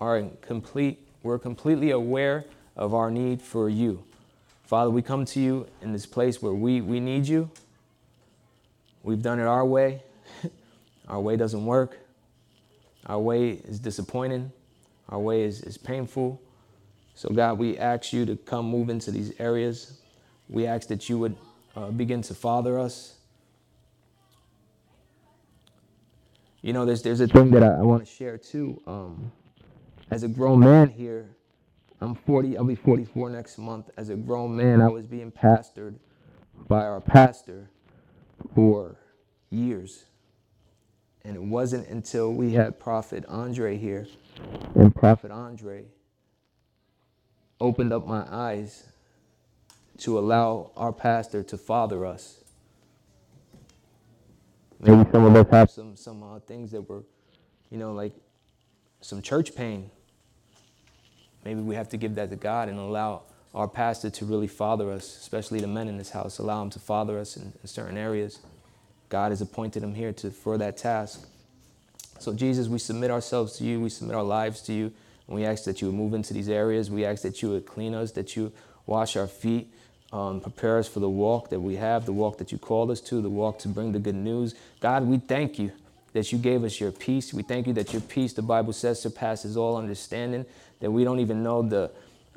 are 0.00 0.22
complete, 0.40 1.06
we're 1.22 1.38
completely 1.38 1.90
aware 1.90 2.44
of 2.76 2.94
our 2.94 3.10
need 3.10 3.42
for 3.42 3.68
you. 3.68 4.04
Father, 4.64 4.90
we 4.90 5.02
come 5.02 5.24
to 5.24 5.40
you 5.40 5.66
in 5.80 5.92
this 5.92 6.06
place 6.06 6.42
where 6.42 6.52
we, 6.52 6.80
we 6.80 7.00
need 7.00 7.26
you. 7.26 7.50
We've 9.02 9.22
done 9.22 9.40
it 9.40 9.46
our 9.46 9.64
way. 9.64 10.02
our 11.08 11.20
way 11.20 11.36
doesn't 11.36 11.64
work. 11.64 11.98
Our 13.06 13.18
way 13.18 13.50
is 13.50 13.78
disappointing. 13.78 14.52
Our 15.08 15.18
way 15.18 15.42
is, 15.42 15.62
is 15.62 15.78
painful. 15.78 16.40
So, 17.14 17.30
God, 17.30 17.58
we 17.58 17.78
ask 17.78 18.12
you 18.12 18.26
to 18.26 18.36
come 18.36 18.66
move 18.66 18.90
into 18.90 19.10
these 19.10 19.32
areas. 19.40 20.00
We 20.48 20.66
ask 20.66 20.88
that 20.88 21.08
you 21.08 21.18
would 21.18 21.36
uh, 21.74 21.90
begin 21.90 22.22
to 22.22 22.34
father 22.34 22.78
us. 22.78 23.14
You 26.60 26.72
know, 26.72 26.84
there's, 26.84 27.02
there's 27.02 27.20
a 27.20 27.26
thing 27.26 27.50
that 27.52 27.62
I, 27.62 27.68
I 27.68 27.82
want 27.82 28.04
to 28.04 28.12
share 28.12 28.36
too. 28.36 28.82
Um, 28.86 29.32
as 30.10 30.22
a 30.22 30.28
grown 30.28 30.60
man 30.60 30.88
here, 30.88 31.36
I'm 32.00 32.14
40, 32.14 32.56
I'll 32.56 32.64
be 32.64 32.74
44 32.74 33.30
next 33.30 33.58
month. 33.58 33.90
As 33.96 34.08
a 34.08 34.16
grown 34.16 34.56
man, 34.56 34.80
I 34.80 34.88
was 34.88 35.04
being 35.06 35.30
pastored 35.32 35.96
by 36.68 36.84
our 36.84 37.00
pastor 37.00 37.70
for 38.54 38.96
years. 39.50 40.04
And 41.24 41.36
it 41.36 41.42
wasn't 41.42 41.88
until 41.88 42.32
we 42.32 42.52
had 42.52 42.78
Prophet 42.78 43.24
Andre 43.28 43.76
here, 43.76 44.06
and 44.74 44.94
Prophet 44.94 45.30
Andre 45.30 45.86
opened 47.60 47.92
up 47.92 48.06
my 48.06 48.24
eyes 48.30 48.84
to 49.98 50.18
allow 50.18 50.70
our 50.76 50.92
pastor 50.92 51.42
to 51.42 51.58
father 51.58 52.06
us. 52.06 52.44
Maybe 54.80 55.10
some 55.10 55.24
of 55.24 55.34
us 55.34 55.46
have 55.50 55.70
some 55.70 55.96
some 55.96 56.22
uh, 56.22 56.38
things 56.38 56.70
that 56.70 56.88
were, 56.88 57.02
you 57.68 57.78
know, 57.78 57.92
like 57.92 58.14
some 59.00 59.20
church 59.20 59.54
pain 59.56 59.90
Maybe 61.44 61.60
we 61.60 61.74
have 61.74 61.88
to 61.90 61.96
give 61.96 62.14
that 62.16 62.30
to 62.30 62.36
God 62.36 62.68
and 62.68 62.78
allow 62.78 63.22
our 63.54 63.68
pastor 63.68 64.10
to 64.10 64.24
really 64.24 64.46
father 64.46 64.90
us, 64.90 65.16
especially 65.18 65.60
the 65.60 65.66
men 65.66 65.88
in 65.88 65.98
this 65.98 66.10
house, 66.10 66.38
allow 66.38 66.62
him 66.62 66.70
to 66.70 66.78
father 66.78 67.18
us 67.18 67.36
in, 67.36 67.52
in 67.62 67.68
certain 67.68 67.96
areas. 67.96 68.40
God 69.08 69.32
has 69.32 69.40
appointed 69.40 69.82
him 69.82 69.94
here 69.94 70.12
to, 70.14 70.30
for 70.30 70.58
that 70.58 70.76
task. 70.76 71.26
So, 72.18 72.34
Jesus, 72.34 72.68
we 72.68 72.78
submit 72.78 73.10
ourselves 73.10 73.56
to 73.58 73.64
you, 73.64 73.80
we 73.80 73.88
submit 73.88 74.16
our 74.16 74.22
lives 74.22 74.60
to 74.62 74.72
you, 74.72 74.92
and 75.26 75.36
we 75.36 75.44
ask 75.44 75.64
that 75.64 75.80
you 75.80 75.88
would 75.88 75.96
move 75.96 76.14
into 76.14 76.34
these 76.34 76.48
areas. 76.48 76.90
We 76.90 77.04
ask 77.04 77.22
that 77.22 77.42
you 77.42 77.50
would 77.50 77.66
clean 77.66 77.94
us, 77.94 78.12
that 78.12 78.36
you 78.36 78.52
wash 78.86 79.16
our 79.16 79.26
feet, 79.26 79.72
um, 80.12 80.40
prepare 80.40 80.78
us 80.78 80.88
for 80.88 81.00
the 81.00 81.08
walk 81.08 81.50
that 81.50 81.60
we 81.60 81.76
have, 81.76 82.06
the 82.06 82.12
walk 82.12 82.38
that 82.38 82.50
you 82.50 82.58
called 82.58 82.90
us 82.90 83.00
to, 83.02 83.20
the 83.20 83.30
walk 83.30 83.58
to 83.60 83.68
bring 83.68 83.92
the 83.92 83.98
good 83.98 84.14
news. 84.14 84.54
God, 84.80 85.04
we 85.04 85.18
thank 85.18 85.58
you 85.58 85.72
that 86.12 86.32
you 86.32 86.38
gave 86.38 86.64
us 86.64 86.80
your 86.80 86.90
peace. 86.90 87.32
We 87.32 87.42
thank 87.42 87.66
you 87.66 87.72
that 87.74 87.92
your 87.92 88.02
peace, 88.02 88.32
the 88.32 88.42
Bible 88.42 88.72
says, 88.72 89.00
surpasses 89.00 89.56
all 89.56 89.76
understanding 89.76 90.46
that 90.80 90.90
we 90.90 91.04
don't 91.04 91.20
even 91.20 91.42
know 91.42 91.62
the, 91.62 91.90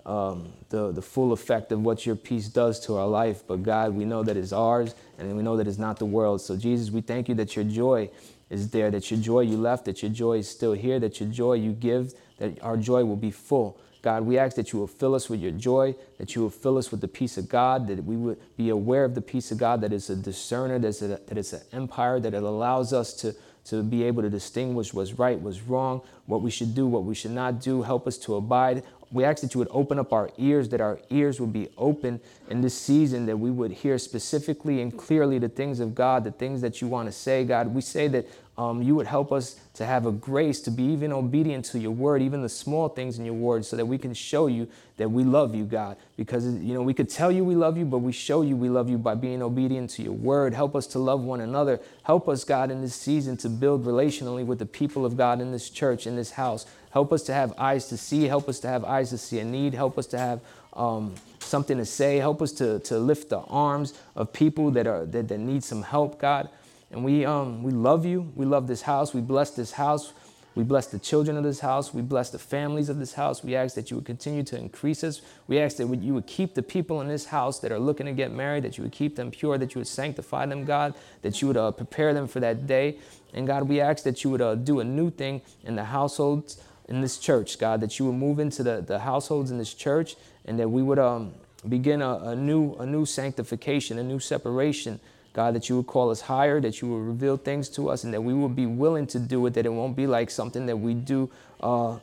um, 0.06 0.52
the, 0.70 0.92
the 0.92 1.02
full 1.02 1.32
effect 1.32 1.72
of 1.72 1.82
what 1.82 2.06
your 2.06 2.16
peace 2.16 2.48
does 2.48 2.80
to 2.86 2.98
our 2.98 3.08
life. 3.08 3.44
But 3.48 3.64
God, 3.64 3.94
we 3.94 4.06
know 4.06 4.24
that 4.24 4.38
it's 4.38 4.54
ours 4.54 4.96
and 5.18 5.36
we 5.36 5.44
know 5.44 5.58
that 5.58 5.68
it's 5.68 5.78
not 5.78 6.00
the 6.00 6.06
world. 6.06 6.42
So, 6.42 6.58
Jesus, 6.58 6.92
we 6.92 7.02
thank 7.02 7.30
you 7.30 7.36
that 7.36 7.56
your 7.56 7.66
joy 7.66 8.10
is 8.50 8.70
there, 8.70 8.92
that 8.92 9.10
your 9.10 9.20
joy 9.20 9.42
you 9.42 9.58
left, 9.58 9.86
that 9.86 10.02
your 10.02 10.12
joy 10.12 10.40
is 10.40 10.50
still 10.50 10.74
here, 10.74 11.00
that 11.00 11.20
your 11.20 11.30
joy 11.30 11.54
you 11.54 11.72
give, 11.72 12.14
that 12.38 12.62
our 12.62 12.78
joy 12.78 13.06
will 13.06 13.16
be 13.16 13.32
full. 13.32 13.80
God, 14.02 14.26
we 14.26 14.40
ask 14.40 14.56
that 14.56 14.74
you 14.74 14.80
will 14.80 14.88
fill 14.88 15.14
us 15.14 15.30
with 15.30 15.40
your 15.40 15.52
joy, 15.52 15.96
that 16.18 16.34
you 16.34 16.42
will 16.42 16.50
fill 16.50 16.80
us 16.80 16.90
with 16.90 17.02
the 17.02 17.08
peace 17.08 17.38
of 17.38 17.48
God, 17.48 17.88
that 17.88 18.04
we 18.04 18.16
would 18.16 18.40
be 18.58 18.70
aware 18.70 19.06
of 19.06 19.14
the 19.14 19.22
peace 19.22 19.52
of 19.52 19.60
God, 19.60 19.82
that 19.82 19.94
it's 19.94 20.10
a 20.10 20.16
discerner, 20.16 20.80
that 20.80 20.88
it's, 20.88 21.02
a, 21.04 21.08
that 21.08 21.38
it's 21.38 21.54
an 21.54 21.62
empire, 21.72 22.20
that 22.20 22.34
it 22.34 22.42
allows 22.42 22.94
us 22.94 23.14
to 23.16 23.36
to 23.66 23.84
be 23.84 24.04
able 24.04 24.24
to 24.24 24.30
distinguish 24.30 24.94
what's 24.94 25.14
right, 25.14 25.40
what's 25.40 25.62
wrong, 25.62 26.02
what 26.32 26.42
we 26.42 26.50
should 26.50 26.74
do, 26.74 26.88
what 26.88 27.04
we 27.04 27.14
should 27.14 27.32
not 27.32 27.60
do. 27.60 27.82
Help 27.82 28.08
us 28.08 28.18
to 28.20 28.36
abide. 28.36 28.84
We 29.12 29.26
ask 29.26 29.42
that 29.42 29.54
you 29.54 29.60
would 29.60 29.68
open 29.72 30.00
up 30.00 30.14
our 30.14 30.30
ears, 30.38 30.70
that 30.70 30.80
our 30.80 30.98
ears 31.10 31.42
would 31.42 31.52
be 31.52 31.68
open 31.78 32.22
in 32.50 32.62
this 32.62 32.74
season, 32.74 33.26
that 33.26 33.36
we 33.36 33.52
would 33.52 33.72
hear 33.72 33.98
specifically 33.98 34.82
and 34.82 34.98
clearly 34.98 35.38
the 35.40 35.50
things 35.50 35.82
of 35.82 35.94
God, 35.94 36.24
the 36.24 36.32
things 36.32 36.62
that 36.62 36.80
you 36.80 36.88
want 36.88 37.10
to 37.10 37.12
say, 37.12 37.44
God. 37.44 37.76
We 37.76 37.82
say 37.82 38.08
that 38.08 38.28
um, 38.58 38.82
you 38.82 38.96
would 38.96 39.08
help 39.08 39.32
us 39.32 39.60
to 39.74 39.86
have 39.86 40.06
a 40.06 40.12
grace 40.12 40.62
to 40.62 40.72
be 40.72 40.84
even 40.84 41.12
obedient 41.12 41.66
to 41.66 41.80
your 41.80 41.92
word, 41.92 42.22
even 42.22 42.42
the 42.42 42.50
small 42.50 42.90
things 42.90 43.18
in 43.18 43.26
your 43.26 43.34
word, 43.34 43.66
so 43.66 43.76
that 43.76 43.86
we 43.86 43.98
can 43.98 44.14
show 44.14 44.48
you 44.48 44.68
that 44.98 45.10
we 45.10 45.24
love 45.24 45.56
you, 45.56 45.64
God. 45.64 45.98
Because, 46.16 46.46
you 46.46 46.74
know, 46.74 46.84
we 46.84 46.94
could 46.94 47.10
tell 47.10 47.32
you 47.32 47.44
we 47.44 47.56
love 47.56 47.76
you, 47.76 47.86
but 47.86 48.00
we 48.00 48.12
show 48.12 48.44
you 48.44 48.56
we 48.56 48.70
love 48.70 48.88
you 48.88 49.00
by 49.00 49.16
being 49.16 49.42
obedient 49.42 49.90
to 49.92 50.04
your 50.04 50.14
word. 50.14 50.54
Help 50.54 50.76
us 50.76 50.86
to 50.88 51.00
love 51.00 51.22
one 51.22 51.42
another. 51.42 51.80
Help 52.04 52.30
us, 52.30 52.44
God, 52.44 52.70
in 52.70 52.82
this 52.82 52.94
season 52.94 53.36
to 53.38 53.50
build 53.50 53.84
relationally 53.84 54.46
with 54.46 54.60
the 54.60 54.66
people 54.66 55.06
of 55.06 55.18
God 55.18 55.42
in 55.42 55.52
this 55.52 55.70
church, 55.70 56.06
in 56.06 56.16
this 56.16 56.21
house. 56.30 56.68
Help 56.92 57.12
us 57.12 57.24
to 57.24 57.34
have 57.34 57.58
eyes 57.58 57.88
to 57.88 57.98
see. 57.98 58.26
Help 58.26 58.48
us 58.48 58.60
to 58.60 58.68
have 58.68 58.84
eyes 58.84 59.10
to 59.10 59.18
see 59.18 59.40
a 59.40 59.44
need. 59.44 59.74
Help 59.74 59.98
us 59.98 60.06
to 60.08 60.20
have 60.20 60.42
um, 60.74 61.16
something 61.40 61.78
to 61.78 61.86
say. 61.86 62.18
Help 62.18 62.40
us 62.40 62.52
to, 62.52 62.78
to 62.82 63.00
lift 63.00 63.30
the 63.30 63.40
arms 63.40 63.96
of 64.16 64.32
people 64.32 64.70
that, 64.72 64.86
are, 64.86 65.08
that, 65.08 65.28
that 65.30 65.40
need 65.40 65.64
some 65.64 65.82
help, 65.82 66.20
God. 66.20 66.50
And 66.92 67.04
we, 67.04 67.26
um, 67.26 67.64
we 67.64 67.72
love 67.72 68.06
you. 68.06 68.32
We 68.36 68.46
love 68.46 68.68
this 68.68 68.84
house. 68.84 69.14
We 69.14 69.22
bless 69.22 69.50
this 69.52 69.72
house. 69.72 70.14
We 70.54 70.64
bless 70.64 70.88
the 70.88 71.00
children 71.00 71.38
of 71.38 71.44
this 71.44 71.62
house. 71.62 71.94
We 71.94 72.02
bless 72.02 72.30
the 72.30 72.40
families 72.40 72.90
of 72.90 73.00
this 73.00 73.14
house. 73.14 73.42
We 73.42 73.56
ask 73.56 73.74
that 73.76 73.90
you 73.90 73.96
would 73.98 74.06
continue 74.06 74.44
to 74.44 74.58
increase 74.58 75.02
us. 75.02 75.22
We 75.48 75.60
ask 75.60 75.78
that 75.78 75.88
you 75.88 76.14
would 76.14 76.28
keep 76.28 76.56
the 76.56 76.62
people 76.62 77.00
in 77.00 77.08
this 77.08 77.26
house 77.26 77.60
that 77.60 77.72
are 77.72 77.80
looking 77.80 78.06
to 78.08 78.12
get 78.12 78.34
married, 78.34 78.64
that 78.66 78.78
you 78.78 78.84
would 78.84 78.92
keep 78.92 79.16
them 79.16 79.32
pure, 79.32 79.58
that 79.58 79.74
you 79.74 79.80
would 79.80 79.88
sanctify 79.88 80.46
them, 80.48 80.66
God, 80.66 80.94
that 81.22 81.42
you 81.42 81.48
would 81.48 81.56
uh, 81.56 81.72
prepare 81.72 82.14
them 82.14 82.28
for 82.28 82.42
that 82.42 82.68
day. 82.68 82.98
And 83.34 83.48
God, 83.48 83.64
we 83.64 83.80
ask 83.80 84.04
that 84.04 84.24
you 84.24 84.30
would 84.30 84.42
uh, 84.42 84.56
do 84.56 84.80
a 84.80 84.84
new 84.84 85.10
thing 85.10 85.42
in 85.64 85.76
the 85.76 85.86
households 85.86 86.62
in 86.88 87.02
this 87.02 87.18
church, 87.18 87.58
God, 87.60 87.82
that 87.82 87.98
you 88.00 88.06
would 88.06 88.16
move 88.16 88.40
into 88.40 88.64
the, 88.64 88.82
the 88.82 89.00
households 89.00 89.52
in 89.52 89.58
this 89.58 89.74
church 89.74 90.16
and 90.46 90.60
that 90.60 90.70
we 90.70 90.82
would 90.82 91.00
um, 91.00 91.34
begin 91.68 92.02
a, 92.02 92.16
a, 92.18 92.36
new, 92.36 92.76
a 92.76 92.86
new 92.86 93.06
sanctification, 93.06 93.98
a 93.98 94.04
new 94.04 94.20
separation 94.20 95.00
God, 95.34 95.56
that 95.56 95.70
you 95.70 95.78
would 95.78 95.88
call 95.88 96.10
us 96.10 96.22
higher, 96.22 96.60
that 96.60 96.82
you 96.82 96.90
would 96.90 97.08
reveal 97.08 97.38
things 97.38 97.70
to 97.70 97.90
us, 97.90 98.04
and 98.04 98.14
that 98.14 98.22
we 98.22 98.34
would 98.34 98.56
be 98.56 98.66
willing 98.66 99.08
to 99.08 99.20
do 99.20 99.46
it, 99.46 99.54
that 99.54 99.66
it 99.66 99.70
won't 99.70 99.96
be 99.96 100.08
like 100.08 100.30
something 100.30 100.66
that 100.66 100.78
we 100.78 100.94
do, 100.94 101.30
uh, 101.62 102.00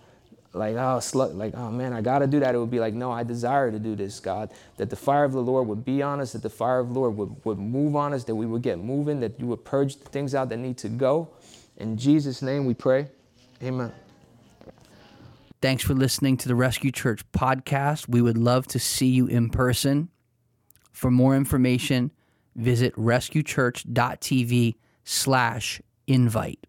like, 0.53 0.75
oh, 0.75 0.99
slut, 0.99 1.35
like, 1.35 1.55
oh 1.57 1.71
man, 1.71 1.93
I 1.93 2.01
got 2.01 2.21
to 2.21 2.27
do 2.27 2.41
that. 2.41 2.55
It 2.55 2.59
would 2.59 2.71
be 2.71 2.81
like, 2.81 2.95
no, 2.95 3.13
I 3.13 3.23
desire 3.23 3.71
to 3.71 3.79
do 3.79 3.95
this, 3.95 4.19
God. 4.21 4.51
That 4.77 4.91
the 4.91 4.97
fire 4.97 5.25
of 5.25 5.33
the 5.33 5.43
Lord 5.43 5.69
would 5.69 5.85
be 5.85 6.03
on 6.03 6.21
us, 6.21 6.33
that 6.33 6.43
the 6.43 6.51
fire 6.51 6.81
of 6.81 6.89
the 6.89 6.95
Lord 6.95 7.17
would, 7.17 7.45
would 7.45 7.59
move 7.59 7.97
on 7.97 8.15
us, 8.15 8.25
that 8.25 8.35
we 8.35 8.47
would 8.47 8.63
get 8.63 8.79
moving, 8.79 9.21
that 9.21 9.39
you 9.39 9.47
would 9.47 9.65
purge 9.65 9.97
the 9.97 10.09
things 10.09 10.35
out 10.35 10.49
that 10.49 10.57
need 10.57 10.79
to 10.79 10.89
go. 10.89 11.29
In 11.77 11.97
Jesus' 11.97 12.43
name 12.43 12.65
we 12.65 12.75
pray. 12.75 13.09
Amen. 13.63 13.93
Thanks 15.61 15.83
for 15.83 15.95
listening 15.95 16.37
to 16.39 16.49
the 16.49 16.55
Rescue 16.55 16.93
Church 16.93 17.31
podcast. 17.33 18.09
We 18.09 18.23
would 18.23 18.39
love 18.39 18.67
to 18.69 18.79
see 18.79 19.09
you 19.09 19.27
in 19.27 19.51
person. 19.51 20.09
For 20.93 21.11
more 21.11 21.37
information, 21.37 22.13
visit 22.55 22.95
rescuechurch.tv 22.95 24.77
slash 25.05 25.81
invite. 26.07 26.67